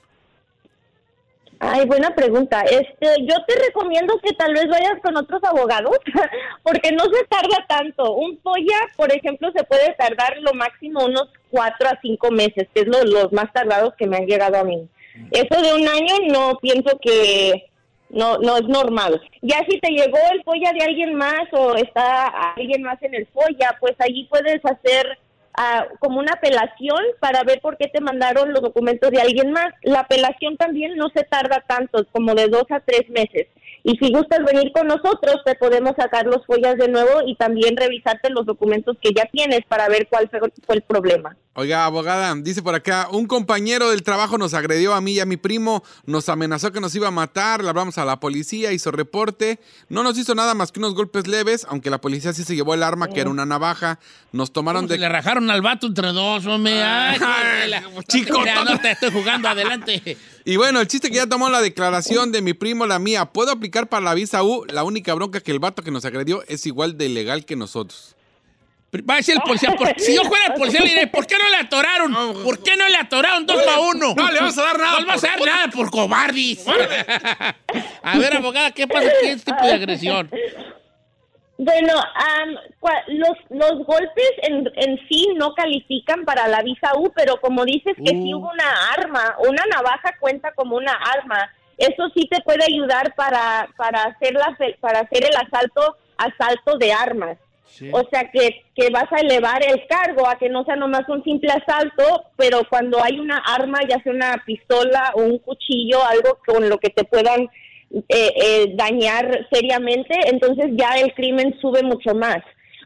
Ay, 1.58 1.86
buena 1.86 2.14
pregunta. 2.14 2.62
Este, 2.62 3.06
yo 3.22 3.34
te 3.46 3.54
recomiendo 3.66 4.18
que 4.22 4.34
tal 4.34 4.52
vez 4.52 4.68
vayas 4.68 5.00
con 5.02 5.16
otros 5.16 5.42
abogados, 5.42 5.96
porque 6.62 6.92
no 6.92 7.04
se 7.04 7.24
tarda 7.28 7.64
tanto. 7.66 8.14
Un 8.14 8.36
polla, 8.38 8.76
por 8.96 9.12
ejemplo, 9.12 9.50
se 9.54 9.64
puede 9.64 9.94
tardar 9.94 10.36
lo 10.40 10.52
máximo 10.52 11.04
unos 11.04 11.28
cuatro 11.50 11.88
a 11.88 11.98
cinco 12.02 12.30
meses, 12.30 12.68
que 12.74 12.82
es 12.82 12.86
lo, 12.86 13.04
los 13.04 13.32
más 13.32 13.52
tardados 13.52 13.94
que 13.96 14.06
me 14.06 14.18
han 14.18 14.26
llegado 14.26 14.58
a 14.58 14.64
mí. 14.64 14.86
Eso 15.30 15.62
de 15.62 15.74
un 15.74 15.88
año 15.88 16.14
no 16.28 16.58
pienso 16.60 16.98
que 17.00 17.70
no 18.10 18.36
no 18.38 18.58
es 18.58 18.64
normal. 18.64 19.20
Ya 19.40 19.64
si 19.68 19.80
te 19.80 19.90
llegó 19.90 20.18
el 20.32 20.42
polla 20.44 20.72
de 20.72 20.84
alguien 20.84 21.14
más 21.14 21.44
o 21.52 21.74
está 21.74 22.26
alguien 22.54 22.82
más 22.82 23.02
en 23.02 23.14
el 23.14 23.26
polla, 23.26 23.76
pues 23.80 23.94
allí 23.98 24.24
puedes 24.30 24.60
hacer 24.64 25.18
como 25.98 26.18
una 26.18 26.32
apelación 26.32 27.00
para 27.20 27.42
ver 27.42 27.60
por 27.60 27.76
qué 27.76 27.88
te 27.88 28.00
mandaron 28.00 28.52
los 28.52 28.62
documentos 28.62 29.10
de 29.10 29.20
alguien 29.20 29.52
más. 29.52 29.72
La 29.82 30.00
apelación 30.00 30.56
también 30.56 30.96
no 30.96 31.08
se 31.14 31.24
tarda 31.24 31.64
tanto, 31.66 32.04
como 32.12 32.34
de 32.34 32.48
dos 32.48 32.64
a 32.70 32.80
tres 32.80 33.08
meses. 33.08 33.46
Y 33.88 33.96
si 33.98 34.10
gustas 34.12 34.40
venir 34.44 34.72
con 34.72 34.88
nosotros, 34.88 35.36
te 35.44 35.54
podemos 35.54 35.92
sacar 35.96 36.26
los 36.26 36.44
follas 36.44 36.76
de 36.76 36.88
nuevo 36.88 37.22
y 37.24 37.36
también 37.36 37.76
revisarte 37.76 38.30
los 38.30 38.44
documentos 38.44 38.96
que 39.00 39.10
ya 39.16 39.26
tienes 39.30 39.60
para 39.68 39.88
ver 39.88 40.08
cuál 40.10 40.28
fue, 40.28 40.40
fue 40.66 40.74
el 40.74 40.82
problema. 40.82 41.36
Oiga, 41.54 41.84
abogada, 41.84 42.34
dice 42.34 42.62
por 42.62 42.74
acá, 42.74 43.08
un 43.12 43.26
compañero 43.26 43.88
del 43.90 44.02
trabajo 44.02 44.38
nos 44.38 44.54
agredió 44.54 44.92
a 44.92 45.00
mí 45.00 45.12
y 45.12 45.20
a 45.20 45.24
mi 45.24 45.36
primo, 45.36 45.84
nos 46.04 46.28
amenazó 46.28 46.72
que 46.72 46.80
nos 46.80 46.94
iba 46.96 47.08
a 47.08 47.12
matar, 47.12 47.62
le 47.62 47.70
hablamos 47.70 47.96
a 47.96 48.04
la 48.04 48.18
policía, 48.20 48.72
hizo 48.72 48.90
reporte, 48.90 49.60
no 49.88 50.02
nos 50.02 50.18
hizo 50.18 50.34
nada 50.34 50.54
más 50.54 50.72
que 50.72 50.80
unos 50.80 50.94
golpes 50.94 51.26
leves, 51.28 51.64
aunque 51.70 51.88
la 51.88 51.98
policía 52.00 52.32
sí 52.34 52.42
se 52.44 52.56
llevó 52.56 52.74
el 52.74 52.82
arma, 52.82 53.08
que 53.08 53.20
era 53.20 53.30
una 53.30 53.46
navaja, 53.46 54.00
nos 54.32 54.52
tomaron 54.52 54.82
¿Cómo 54.82 54.88
se 54.88 54.94
de... 54.94 55.00
le 55.00 55.08
rajaron 55.08 55.48
al 55.48 55.62
vato 55.62 55.86
entre 55.86 56.08
dos, 56.08 56.44
hombre. 56.44 56.82
Ay, 56.82 57.18
Ay, 57.24 57.70
la- 57.70 57.84
chico, 58.06 58.40
Mira, 58.40 58.54
todo- 58.56 58.74
no 58.74 58.80
te 58.80 58.90
estoy 58.90 59.10
jugando, 59.12 59.48
adelante. 59.48 60.18
Y 60.48 60.56
bueno, 60.56 60.80
el 60.80 60.86
chiste 60.86 61.08
que 61.10 61.16
ya 61.16 61.26
tomó 61.26 61.48
la 61.50 61.60
declaración 61.60 62.30
de 62.30 62.40
mi 62.40 62.54
primo, 62.54 62.86
la 62.86 63.00
mía, 63.00 63.24
¿puedo 63.26 63.50
aplicar 63.50 63.88
para 63.88 64.04
la 64.04 64.14
visa 64.14 64.44
U? 64.44 64.64
La 64.66 64.84
única 64.84 65.12
bronca 65.12 65.40
que 65.40 65.50
el 65.50 65.58
vato 65.58 65.82
que 65.82 65.90
nos 65.90 66.04
agredió 66.04 66.44
es 66.46 66.64
igual 66.66 66.96
de 66.96 67.06
ilegal 67.06 67.44
que 67.44 67.56
nosotros. 67.56 68.14
Va 68.94 69.14
a 69.14 69.16
decir 69.16 69.34
el 69.34 69.40
policía, 69.42 69.74
por- 69.76 69.92
si 70.00 70.14
yo 70.14 70.22
fuera 70.22 70.46
el 70.46 70.52
policía, 70.54 70.80
le 70.82 70.88
diré, 70.90 71.06
¿por 71.08 71.26
qué 71.26 71.36
no 71.36 71.50
le 71.50 71.56
atoraron? 71.56 72.14
¿Por 72.44 72.62
qué 72.62 72.76
no 72.76 72.88
le 72.88 72.96
atoraron 72.96 73.44
dos 73.44 73.60
para 73.60 73.80
uno? 73.80 74.14
no 74.16 74.30
le 74.30 74.40
vas 74.40 74.56
a 74.56 74.62
dar 74.62 74.78
nada 74.78 74.92
No 74.92 75.00
le 75.00 75.06
vas 75.06 75.24
a 75.24 75.26
dar 75.26 75.40
nada 75.44 75.68
por 75.68 75.90
cobardis. 75.90 76.60
a 78.02 78.16
ver, 78.18 78.36
abogada, 78.36 78.70
¿qué 78.70 78.86
pasa 78.86 79.10
con 79.20 79.28
este 79.28 79.50
tipo 79.52 79.66
de 79.66 79.72
agresión? 79.72 80.30
Bueno, 81.58 81.94
cua- 82.80 83.04
los, 83.08 83.36
los 83.48 83.86
golpes 83.86 84.30
en, 84.42 84.70
en 84.76 84.98
sí 85.08 85.28
no 85.36 85.54
califican 85.54 86.24
para 86.24 86.48
la 86.48 86.62
visa 86.62 86.92
U, 86.96 87.10
pero 87.16 87.40
como 87.40 87.64
dices 87.64 87.94
que 87.96 88.10
sí 88.10 88.34
Uh. 88.34 88.38
hubo 88.38 88.50
una 88.50 88.92
arma, 88.92 89.36
una 89.38 89.64
navaja 89.74 90.14
cuenta 90.20 90.52
como 90.52 90.76
una 90.76 90.92
arma, 90.92 91.50
eso 91.78 92.08
sí 92.14 92.28
te 92.30 92.42
puede 92.42 92.64
ayudar 92.64 93.14
para, 93.14 93.68
para, 93.76 94.04
hacer, 94.04 94.34
la, 94.34 94.56
para 94.80 95.00
hacer 95.00 95.24
el 95.24 95.36
asalto, 95.36 95.96
asalto 96.18 96.76
de 96.78 96.92
armas. 96.92 97.38
O 97.92 98.02
sea 98.10 98.30
que, 98.30 98.64
que 98.74 98.88
vas 98.90 99.10
a 99.12 99.20
elevar 99.20 99.62
el 99.62 99.86
cargo 99.86 100.26
a 100.26 100.38
que 100.38 100.48
no 100.48 100.64
sea 100.64 100.76
nomás 100.76 101.06
un 101.08 101.22
simple 101.24 101.50
asalto, 101.50 102.24
pero 102.36 102.62
cuando 102.70 103.02
hay 103.02 103.18
una 103.18 103.36
arma, 103.38 103.80
ya 103.86 104.02
sea 104.02 104.12
una 104.12 104.42
pistola 104.46 105.10
o 105.14 105.22
un 105.22 105.38
cuchillo, 105.38 106.02
algo 106.04 106.38
con 106.46 106.68
lo 106.70 106.78
que 106.78 106.88
te 106.90 107.04
puedan 107.04 107.48
eh, 107.90 108.04
eh, 108.08 108.72
dañar 108.74 109.46
seriamente, 109.50 110.14
entonces 110.28 110.66
ya 110.72 110.98
el 110.98 111.14
crimen 111.14 111.56
sube 111.60 111.82
mucho 111.82 112.14
más. 112.14 112.38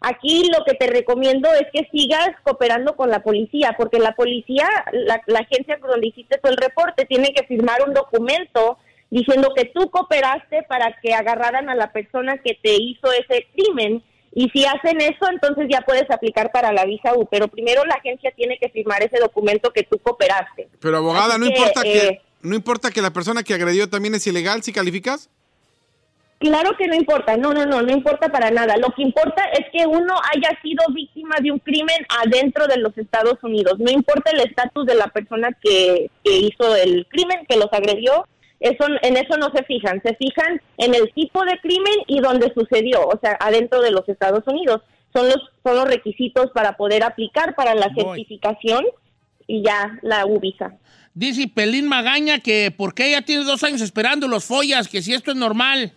Aquí 0.03 0.49
lo 0.57 0.65
que 0.65 0.75
te 0.75 0.87
recomiendo 0.87 1.49
es 1.53 1.67
que 1.73 1.89
sigas 1.91 2.31
cooperando 2.43 2.97
con 2.97 3.11
la 3.11 3.23
policía, 3.23 3.75
porque 3.77 3.99
la 3.99 4.13
policía, 4.13 4.67
la, 4.93 5.21
la 5.27 5.41
agencia 5.41 5.79
donde 5.79 6.07
hiciste 6.07 6.39
tú 6.43 6.49
el 6.49 6.57
reporte, 6.57 7.05
tiene 7.05 7.35
que 7.35 7.45
firmar 7.47 7.83
un 7.87 7.93
documento 7.93 8.79
diciendo 9.11 9.53
que 9.55 9.67
tú 9.67 9.91
cooperaste 9.91 10.63
para 10.63 10.97
que 11.03 11.13
agarraran 11.13 11.69
a 11.69 11.75
la 11.75 11.93
persona 11.93 12.39
que 12.39 12.59
te 12.63 12.75
hizo 12.75 13.13
ese 13.13 13.47
crimen. 13.55 14.03
Y 14.33 14.49
si 14.51 14.65
hacen 14.65 15.01
eso, 15.01 15.29
entonces 15.31 15.67
ya 15.69 15.81
puedes 15.81 16.09
aplicar 16.09 16.53
para 16.53 16.73
la 16.73 16.85
visa 16.85 17.15
U. 17.15 17.27
Pero 17.29 17.49
primero 17.49 17.85
la 17.85 17.97
agencia 17.97 18.31
tiene 18.37 18.59
que 18.59 18.69
firmar 18.69 19.03
ese 19.03 19.19
documento 19.19 19.73
que 19.73 19.83
tú 19.83 19.99
cooperaste. 19.99 20.69
Pero 20.81 20.97
abogada, 20.99 21.35
Así 21.35 21.41
no 21.41 21.47
que, 21.47 21.53
importa 21.53 21.83
que 21.83 22.07
eh, 22.07 22.23
no 22.43 22.55
importa 22.55 22.91
que 22.91 23.03
la 23.03 23.13
persona 23.13 23.43
que 23.43 23.55
agredió 23.55 23.89
también 23.89 24.15
es 24.15 24.27
ilegal 24.27 24.63
si 24.63 24.73
calificas. 24.73 25.29
Claro 26.41 26.75
que 26.79 26.87
no 26.87 26.95
importa, 26.95 27.37
no, 27.37 27.53
no, 27.53 27.67
no, 27.67 27.83
no 27.83 27.93
importa 27.93 28.31
para 28.31 28.51
nada. 28.51 28.79
Lo 28.79 28.89
que 28.95 29.03
importa 29.03 29.45
es 29.53 29.67
que 29.71 29.87
uno 29.87 30.15
haya 30.33 30.59
sido 30.63 30.83
víctima 30.95 31.37
de 31.43 31.53
un 31.53 31.59
crimen 31.59 31.99
adentro 32.25 32.67
de 32.67 32.79
los 32.79 32.97
Estados 32.97 33.37
Unidos. 33.43 33.79
No 33.79 33.91
importa 33.91 34.31
el 34.31 34.41
estatus 34.41 34.87
de 34.87 34.95
la 34.95 35.09
persona 35.09 35.51
que, 35.61 36.11
que 36.25 36.39
hizo 36.39 36.75
el 36.77 37.07
crimen, 37.11 37.45
que 37.47 37.59
los 37.59 37.71
agredió. 37.73 38.27
Eso, 38.59 38.87
en 39.03 39.19
eso 39.19 39.37
no 39.37 39.51
se 39.55 39.65
fijan. 39.65 40.01
Se 40.03 40.15
fijan 40.15 40.63
en 40.79 40.95
el 40.95 41.13
tipo 41.13 41.45
de 41.45 41.59
crimen 41.61 41.95
y 42.07 42.21
dónde 42.21 42.51
sucedió, 42.55 43.07
o 43.07 43.19
sea, 43.21 43.37
adentro 43.39 43.83
de 43.83 43.91
los 43.91 44.09
Estados 44.09 44.45
Unidos. 44.47 44.81
Son 45.13 45.27
los, 45.27 45.51
son 45.63 45.77
los 45.77 45.89
requisitos 45.89 46.51
para 46.53 46.79
poder 46.79 47.03
aplicar 47.03 47.55
para 47.55 47.75
la 47.75 47.89
Voy. 47.89 48.05
certificación 48.05 48.87
y 49.51 49.63
ya 49.65 49.99
la 50.03 50.27
U 50.27 50.39
visa. 50.39 50.73
Dice 51.13 51.49
Pelín 51.49 51.89
Magaña 51.89 52.39
que 52.39 52.73
porque 52.77 53.09
ella 53.09 53.23
tiene 53.23 53.43
dos 53.43 53.65
años 53.65 53.81
esperando 53.81 54.29
los 54.29 54.45
follas, 54.45 54.87
que 54.87 55.03
si 55.03 55.13
esto 55.13 55.33
es 55.33 55.37
normal, 55.37 55.93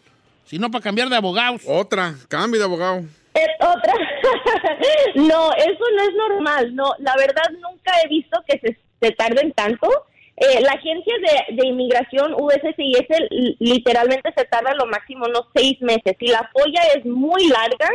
si 0.46 0.58
no 0.58 0.72
para 0.72 0.84
cambiar 0.84 1.10
de 1.10 1.18
abogados. 1.18 1.62
Otra, 1.68 2.16
cambio 2.28 2.60
de 2.60 2.66
abogado. 2.66 3.02
Es 3.36 3.50
otra. 3.60 3.94
no, 5.16 5.54
eso 5.54 5.84
no 5.96 6.04
es 6.04 6.16
normal. 6.16 6.76
No, 6.76 6.94
la 6.98 7.16
verdad 7.16 7.44
nunca 7.62 7.92
he 8.04 8.08
visto 8.08 8.44
que 8.48 8.60
se, 8.60 8.78
se 9.00 9.12
tarden 9.12 9.54
tanto. 9.54 9.88
Eh, 10.36 10.62
la 10.62 10.72
agencia 10.72 11.14
de, 11.20 11.56
de 11.56 11.68
inmigración 11.68 12.34
USCIS 12.34 13.58
literalmente 13.60 14.34
se 14.36 14.46
tarda 14.46 14.74
lo 14.74 14.88
máximo 14.88 15.26
unos 15.28 15.46
seis 15.54 15.80
meses. 15.82 16.16
Si 16.20 16.26
la 16.26 16.50
folla 16.52 16.82
es 16.96 17.06
muy 17.06 17.48
larga, 17.50 17.90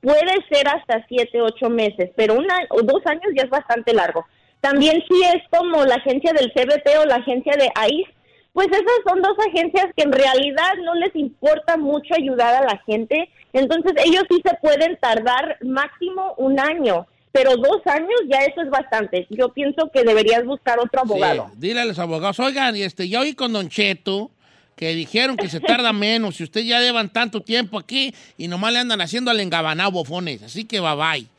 puede 0.00 0.34
ser 0.50 0.66
hasta 0.66 1.06
siete, 1.06 1.40
ocho 1.40 1.70
meses, 1.70 2.10
pero 2.16 2.34
una 2.34 2.56
o 2.70 2.82
dos 2.82 3.06
años 3.06 3.32
ya 3.36 3.44
es 3.44 3.50
bastante 3.50 3.92
largo. 3.92 4.26
También 4.66 5.00
si 5.08 5.22
es 5.22 5.42
como 5.48 5.84
la 5.84 5.94
agencia 5.94 6.32
del 6.32 6.50
CBP 6.52 6.98
o 7.00 7.04
la 7.04 7.16
agencia 7.16 7.52
de 7.56 7.70
ICE, 7.88 8.12
pues 8.52 8.66
esas 8.66 8.82
son 9.08 9.22
dos 9.22 9.36
agencias 9.48 9.86
que 9.96 10.02
en 10.02 10.10
realidad 10.10 10.72
no 10.84 10.96
les 10.96 11.14
importa 11.14 11.76
mucho 11.76 12.14
ayudar 12.18 12.64
a 12.64 12.66
la 12.66 12.82
gente, 12.84 13.30
entonces 13.52 13.92
ellos 14.04 14.24
sí 14.28 14.42
se 14.44 14.56
pueden 14.60 14.96
tardar 14.96 15.58
máximo 15.62 16.34
un 16.38 16.58
año, 16.58 17.06
pero 17.30 17.56
dos 17.56 17.80
años 17.84 18.18
ya 18.28 18.38
eso 18.38 18.60
es 18.60 18.68
bastante. 18.68 19.28
Yo 19.30 19.50
pienso 19.50 19.88
que 19.94 20.02
deberías 20.02 20.44
buscar 20.44 20.80
otro 20.80 21.02
abogado. 21.02 21.48
Sí, 21.52 21.58
dile 21.58 21.82
a 21.82 21.84
los 21.84 22.00
abogados, 22.00 22.40
oigan, 22.40 22.74
y 22.74 22.82
este, 22.82 23.08
ya 23.08 23.20
oí 23.20 23.34
con 23.34 23.52
Don 23.52 23.68
Cheto 23.68 24.32
que 24.74 24.94
dijeron 24.96 25.36
que 25.36 25.48
se 25.48 25.60
tarda 25.60 25.92
menos, 25.92 26.34
si 26.34 26.42
ustedes 26.42 26.66
ya 26.66 26.80
llevan 26.80 27.12
tanto 27.12 27.40
tiempo 27.40 27.78
aquí 27.78 28.12
y 28.36 28.48
nomás 28.48 28.72
le 28.72 28.80
andan 28.80 29.00
haciendo 29.00 29.30
al 29.30 29.38
engabanado 29.38 29.92
bofones, 29.92 30.42
así 30.42 30.64
que 30.64 30.80
bye 30.80 30.96
bye. 30.96 31.35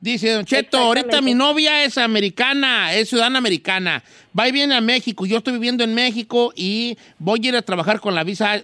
Dice 0.00 0.30
Don 0.30 0.44
Cheto, 0.44 0.78
ahorita 0.78 1.20
mi 1.20 1.34
novia 1.34 1.82
es 1.82 1.98
americana, 1.98 2.94
es 2.94 3.08
ciudadana 3.08 3.38
americana, 3.38 4.04
va 4.38 4.46
y 4.46 4.52
viene 4.52 4.76
a 4.76 4.80
México, 4.80 5.26
yo 5.26 5.38
estoy 5.38 5.54
viviendo 5.54 5.82
en 5.82 5.92
México 5.92 6.52
y 6.54 6.96
voy 7.18 7.40
a 7.42 7.48
ir 7.48 7.56
a 7.56 7.62
trabajar 7.62 7.98
con 7.98 8.14
la 8.14 8.22
visa 8.22 8.62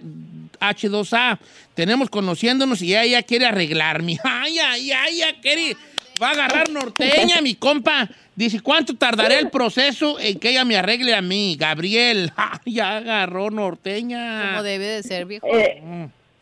H2A. 0.59 1.37
Tenemos 1.73 2.09
conociéndonos 2.09 2.81
y 2.81 2.95
ella 2.95 3.21
quiere 3.23 3.45
arreglarme. 3.45 4.17
Ay, 4.23 4.59
ay, 4.59 4.91
ay, 4.91 5.21
ay, 5.23 5.35
quiere, 5.41 5.75
va 6.21 6.29
a 6.29 6.31
agarrar 6.31 6.69
norteña, 6.69 7.41
mi 7.41 7.55
compa. 7.55 8.09
Dice, 8.33 8.61
¿cuánto 8.61 8.95
tardará 8.95 9.37
el 9.37 9.49
proceso 9.49 10.19
en 10.19 10.39
que 10.39 10.51
ella 10.51 10.63
me 10.63 10.77
arregle 10.77 11.15
a 11.15 11.21
mí? 11.21 11.57
Gabriel, 11.59 12.31
Ay, 12.37 12.73
ya 12.73 12.97
agarró 12.97 13.49
norteña. 13.49 14.51
Como 14.51 14.63
debe 14.63 14.85
de 14.85 15.03
ser, 15.03 15.25
viejo. 15.25 15.47
Eh, 15.47 15.81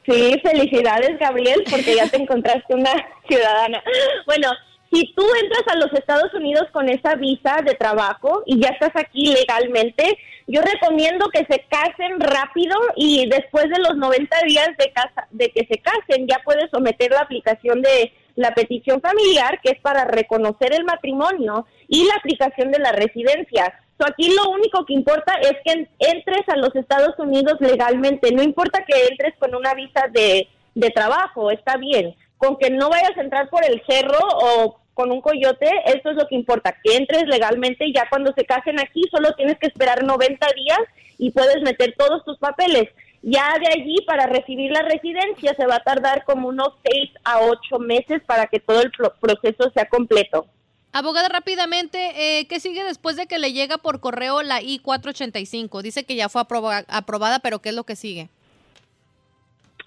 sí, 0.05 0.39
felicidades, 0.43 1.17
Gabriel, 1.19 1.63
porque 1.67 1.95
ya 1.95 2.07
te 2.07 2.17
encontraste 2.17 2.75
una 2.75 2.91
ciudadana. 3.27 3.81
Bueno, 4.25 4.49
si 4.93 5.13
tú 5.15 5.23
entras 5.41 5.63
a 5.67 5.77
los 5.77 5.91
Estados 5.93 6.33
Unidos 6.33 6.65
con 6.71 6.87
esa 6.87 7.15
visa 7.15 7.57
de 7.65 7.73
trabajo 7.73 8.43
y 8.45 8.61
ya 8.61 8.69
estás 8.69 8.91
aquí 8.95 9.33
legalmente, 9.33 10.17
yo 10.45 10.61
recomiendo 10.61 11.29
que 11.29 11.45
se 11.49 11.65
casen 11.69 12.19
rápido 12.19 12.75
y 12.95 13.27
después 13.29 13.69
de 13.69 13.79
los 13.79 13.95
90 13.95 14.37
días 14.45 14.69
de, 14.77 14.91
casa, 14.91 15.27
de 15.31 15.49
que 15.49 15.65
se 15.65 15.79
casen 15.79 16.27
ya 16.27 16.39
puedes 16.43 16.69
someter 16.69 17.11
la 17.11 17.21
aplicación 17.21 17.81
de 17.81 18.11
la 18.35 18.53
petición 18.53 18.99
familiar, 18.99 19.59
que 19.63 19.71
es 19.71 19.79
para 19.81 20.05
reconocer 20.05 20.73
el 20.73 20.83
matrimonio, 20.85 21.65
y 21.87 22.05
la 22.05 22.15
aplicación 22.15 22.71
de 22.71 22.79
la 22.79 22.91
residencia. 22.91 23.79
So, 23.99 24.07
aquí 24.07 24.33
lo 24.35 24.49
único 24.49 24.85
que 24.85 24.93
importa 24.93 25.33
es 25.41 25.53
que 25.63 25.71
en- 25.73 25.89
entres 25.99 26.41
a 26.49 26.57
los 26.57 26.75
Estados 26.75 27.13
Unidos 27.19 27.57
legalmente. 27.59 28.31
No 28.31 28.41
importa 28.41 28.83
que 28.85 29.05
entres 29.07 29.35
con 29.37 29.53
una 29.55 29.75
visa 29.75 30.07
de, 30.11 30.47
de 30.73 30.89
trabajo, 30.89 31.51
está 31.51 31.77
bien. 31.77 32.15
Con 32.37 32.57
que 32.57 32.71
no 32.71 32.89
vayas 32.89 33.15
a 33.15 33.21
entrar 33.21 33.49
por 33.49 33.63
el 33.63 33.81
cerro 33.87 34.17
o 34.33 34.79
con 34.93 35.11
un 35.11 35.21
coyote, 35.21 35.69
eso 35.85 36.11
es 36.11 36.15
lo 36.15 36.27
que 36.27 36.35
importa, 36.35 36.75
que 36.83 36.95
entres 36.97 37.23
legalmente 37.27 37.85
y 37.87 37.93
ya 37.93 38.07
cuando 38.09 38.31
se 38.33 38.45
casen 38.45 38.79
aquí 38.79 39.01
solo 39.11 39.33
tienes 39.35 39.57
que 39.59 39.67
esperar 39.67 40.03
90 40.03 40.47
días 40.55 40.79
y 41.17 41.31
puedes 41.31 41.61
meter 41.63 41.95
todos 41.97 42.23
tus 42.25 42.37
papeles. 42.37 42.89
Ya 43.21 43.53
de 43.57 43.67
allí 43.81 43.95
para 44.05 44.25
recibir 44.27 44.71
la 44.71 44.81
residencia 44.81 45.53
se 45.55 45.65
va 45.65 45.75
a 45.77 45.83
tardar 45.83 46.25
como 46.25 46.49
unos 46.49 46.69
6 46.83 47.11
a 47.23 47.39
8 47.39 47.79
meses 47.79 48.21
para 48.25 48.47
que 48.47 48.59
todo 48.59 48.81
el 48.81 48.91
pro- 48.91 49.13
proceso 49.19 49.71
sea 49.73 49.85
completo. 49.87 50.45
Abogada, 50.91 51.29
rápidamente, 51.29 52.11
eh, 52.39 52.47
¿qué 52.47 52.59
sigue 52.59 52.83
después 52.83 53.15
de 53.15 53.25
que 53.25 53.39
le 53.39 53.51
llega 53.53 53.77
por 53.79 53.99
correo 53.99 54.43
la 54.43 54.61
I-485? 54.61 55.81
Dice 55.81 56.03
que 56.03 56.15
ya 56.15 56.29
fue 56.29 56.41
aproba- 56.41 56.85
aprobada, 56.87 57.39
pero 57.39 57.59
¿qué 57.59 57.69
es 57.69 57.75
lo 57.75 57.83
que 57.85 57.95
sigue? 57.95 58.29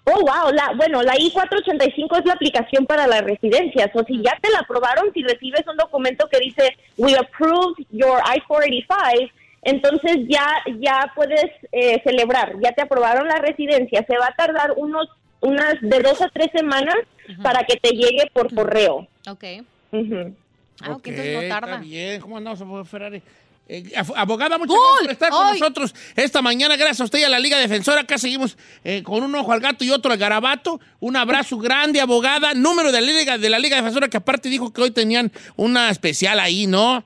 Oh, 0.08 0.20
wow. 0.20 0.52
La, 0.52 0.72
bueno, 0.76 1.02
la 1.02 1.14
I-485 1.18 2.18
es 2.20 2.24
la 2.24 2.34
aplicación 2.34 2.86
para 2.86 3.06
las 3.06 3.22
residencias. 3.22 3.90
O 3.94 4.04
si 4.04 4.22
ya 4.22 4.38
te 4.40 4.50
la 4.50 4.60
aprobaron, 4.60 5.12
si 5.12 5.22
recibes 5.22 5.66
un 5.66 5.76
documento 5.76 6.28
que 6.28 6.38
dice, 6.38 6.76
we 6.96 7.16
approved 7.16 7.84
your 7.90 8.20
I-485, 8.20 9.30
entonces 9.62 10.18
ya, 10.28 10.46
ya 10.78 11.12
puedes 11.16 11.46
eh, 11.72 12.00
celebrar. 12.04 12.54
Ya 12.62 12.70
te 12.72 12.82
aprobaron 12.82 13.26
la 13.26 13.38
residencia. 13.38 14.04
Se 14.06 14.16
va 14.16 14.28
a 14.28 14.36
tardar 14.36 14.74
unos, 14.76 15.08
unas 15.40 15.74
de 15.80 15.98
dos 16.00 16.20
a 16.22 16.28
tres 16.28 16.50
semanas 16.54 16.96
para 17.42 17.64
que 17.64 17.76
te 17.76 17.90
llegue 17.90 18.30
por 18.32 18.54
correo. 18.54 19.08
Ok. 19.28 19.44
Ujú. 19.90 20.36
Ah, 20.82 20.92
ok, 20.92 21.06
entonces 21.08 21.34
no 21.34 21.40
está 21.40 21.60
tarda. 21.60 21.78
bien, 21.78 22.20
¿cómo 22.20 22.36
andamos, 22.36 22.60
abogada 22.60 22.84
Ferrari? 22.84 23.22
Eh, 23.68 23.82
abogada, 24.14 24.58
muchas 24.58 24.76
gracias 24.76 25.02
por 25.02 25.10
estar 25.10 25.30
con 25.30 25.50
nosotros 25.50 25.92
esta 26.14 26.40
mañana. 26.40 26.76
Gracias 26.76 27.00
a 27.00 27.04
usted 27.04 27.18
y 27.18 27.24
a 27.24 27.28
la 27.28 27.40
Liga 27.40 27.58
Defensora. 27.58 28.02
Acá 28.02 28.16
seguimos 28.16 28.56
eh, 28.84 29.02
con 29.02 29.24
un 29.24 29.34
ojo 29.34 29.52
al 29.52 29.58
gato 29.60 29.84
y 29.84 29.90
otro 29.90 30.12
al 30.12 30.18
garabato. 30.18 30.78
Un 31.00 31.16
abrazo 31.16 31.58
grande, 31.58 32.00
abogada. 32.00 32.54
Número 32.54 32.92
de 32.92 33.00
la 33.00 33.06
Liga, 33.06 33.38
de 33.38 33.50
la 33.50 33.58
Liga 33.58 33.74
Defensora, 33.76 34.06
que 34.08 34.18
aparte 34.18 34.48
dijo 34.48 34.72
que 34.72 34.82
hoy 34.82 34.92
tenían 34.92 35.32
una 35.56 35.90
especial 35.90 36.38
ahí, 36.38 36.68
¿no? 36.68 37.02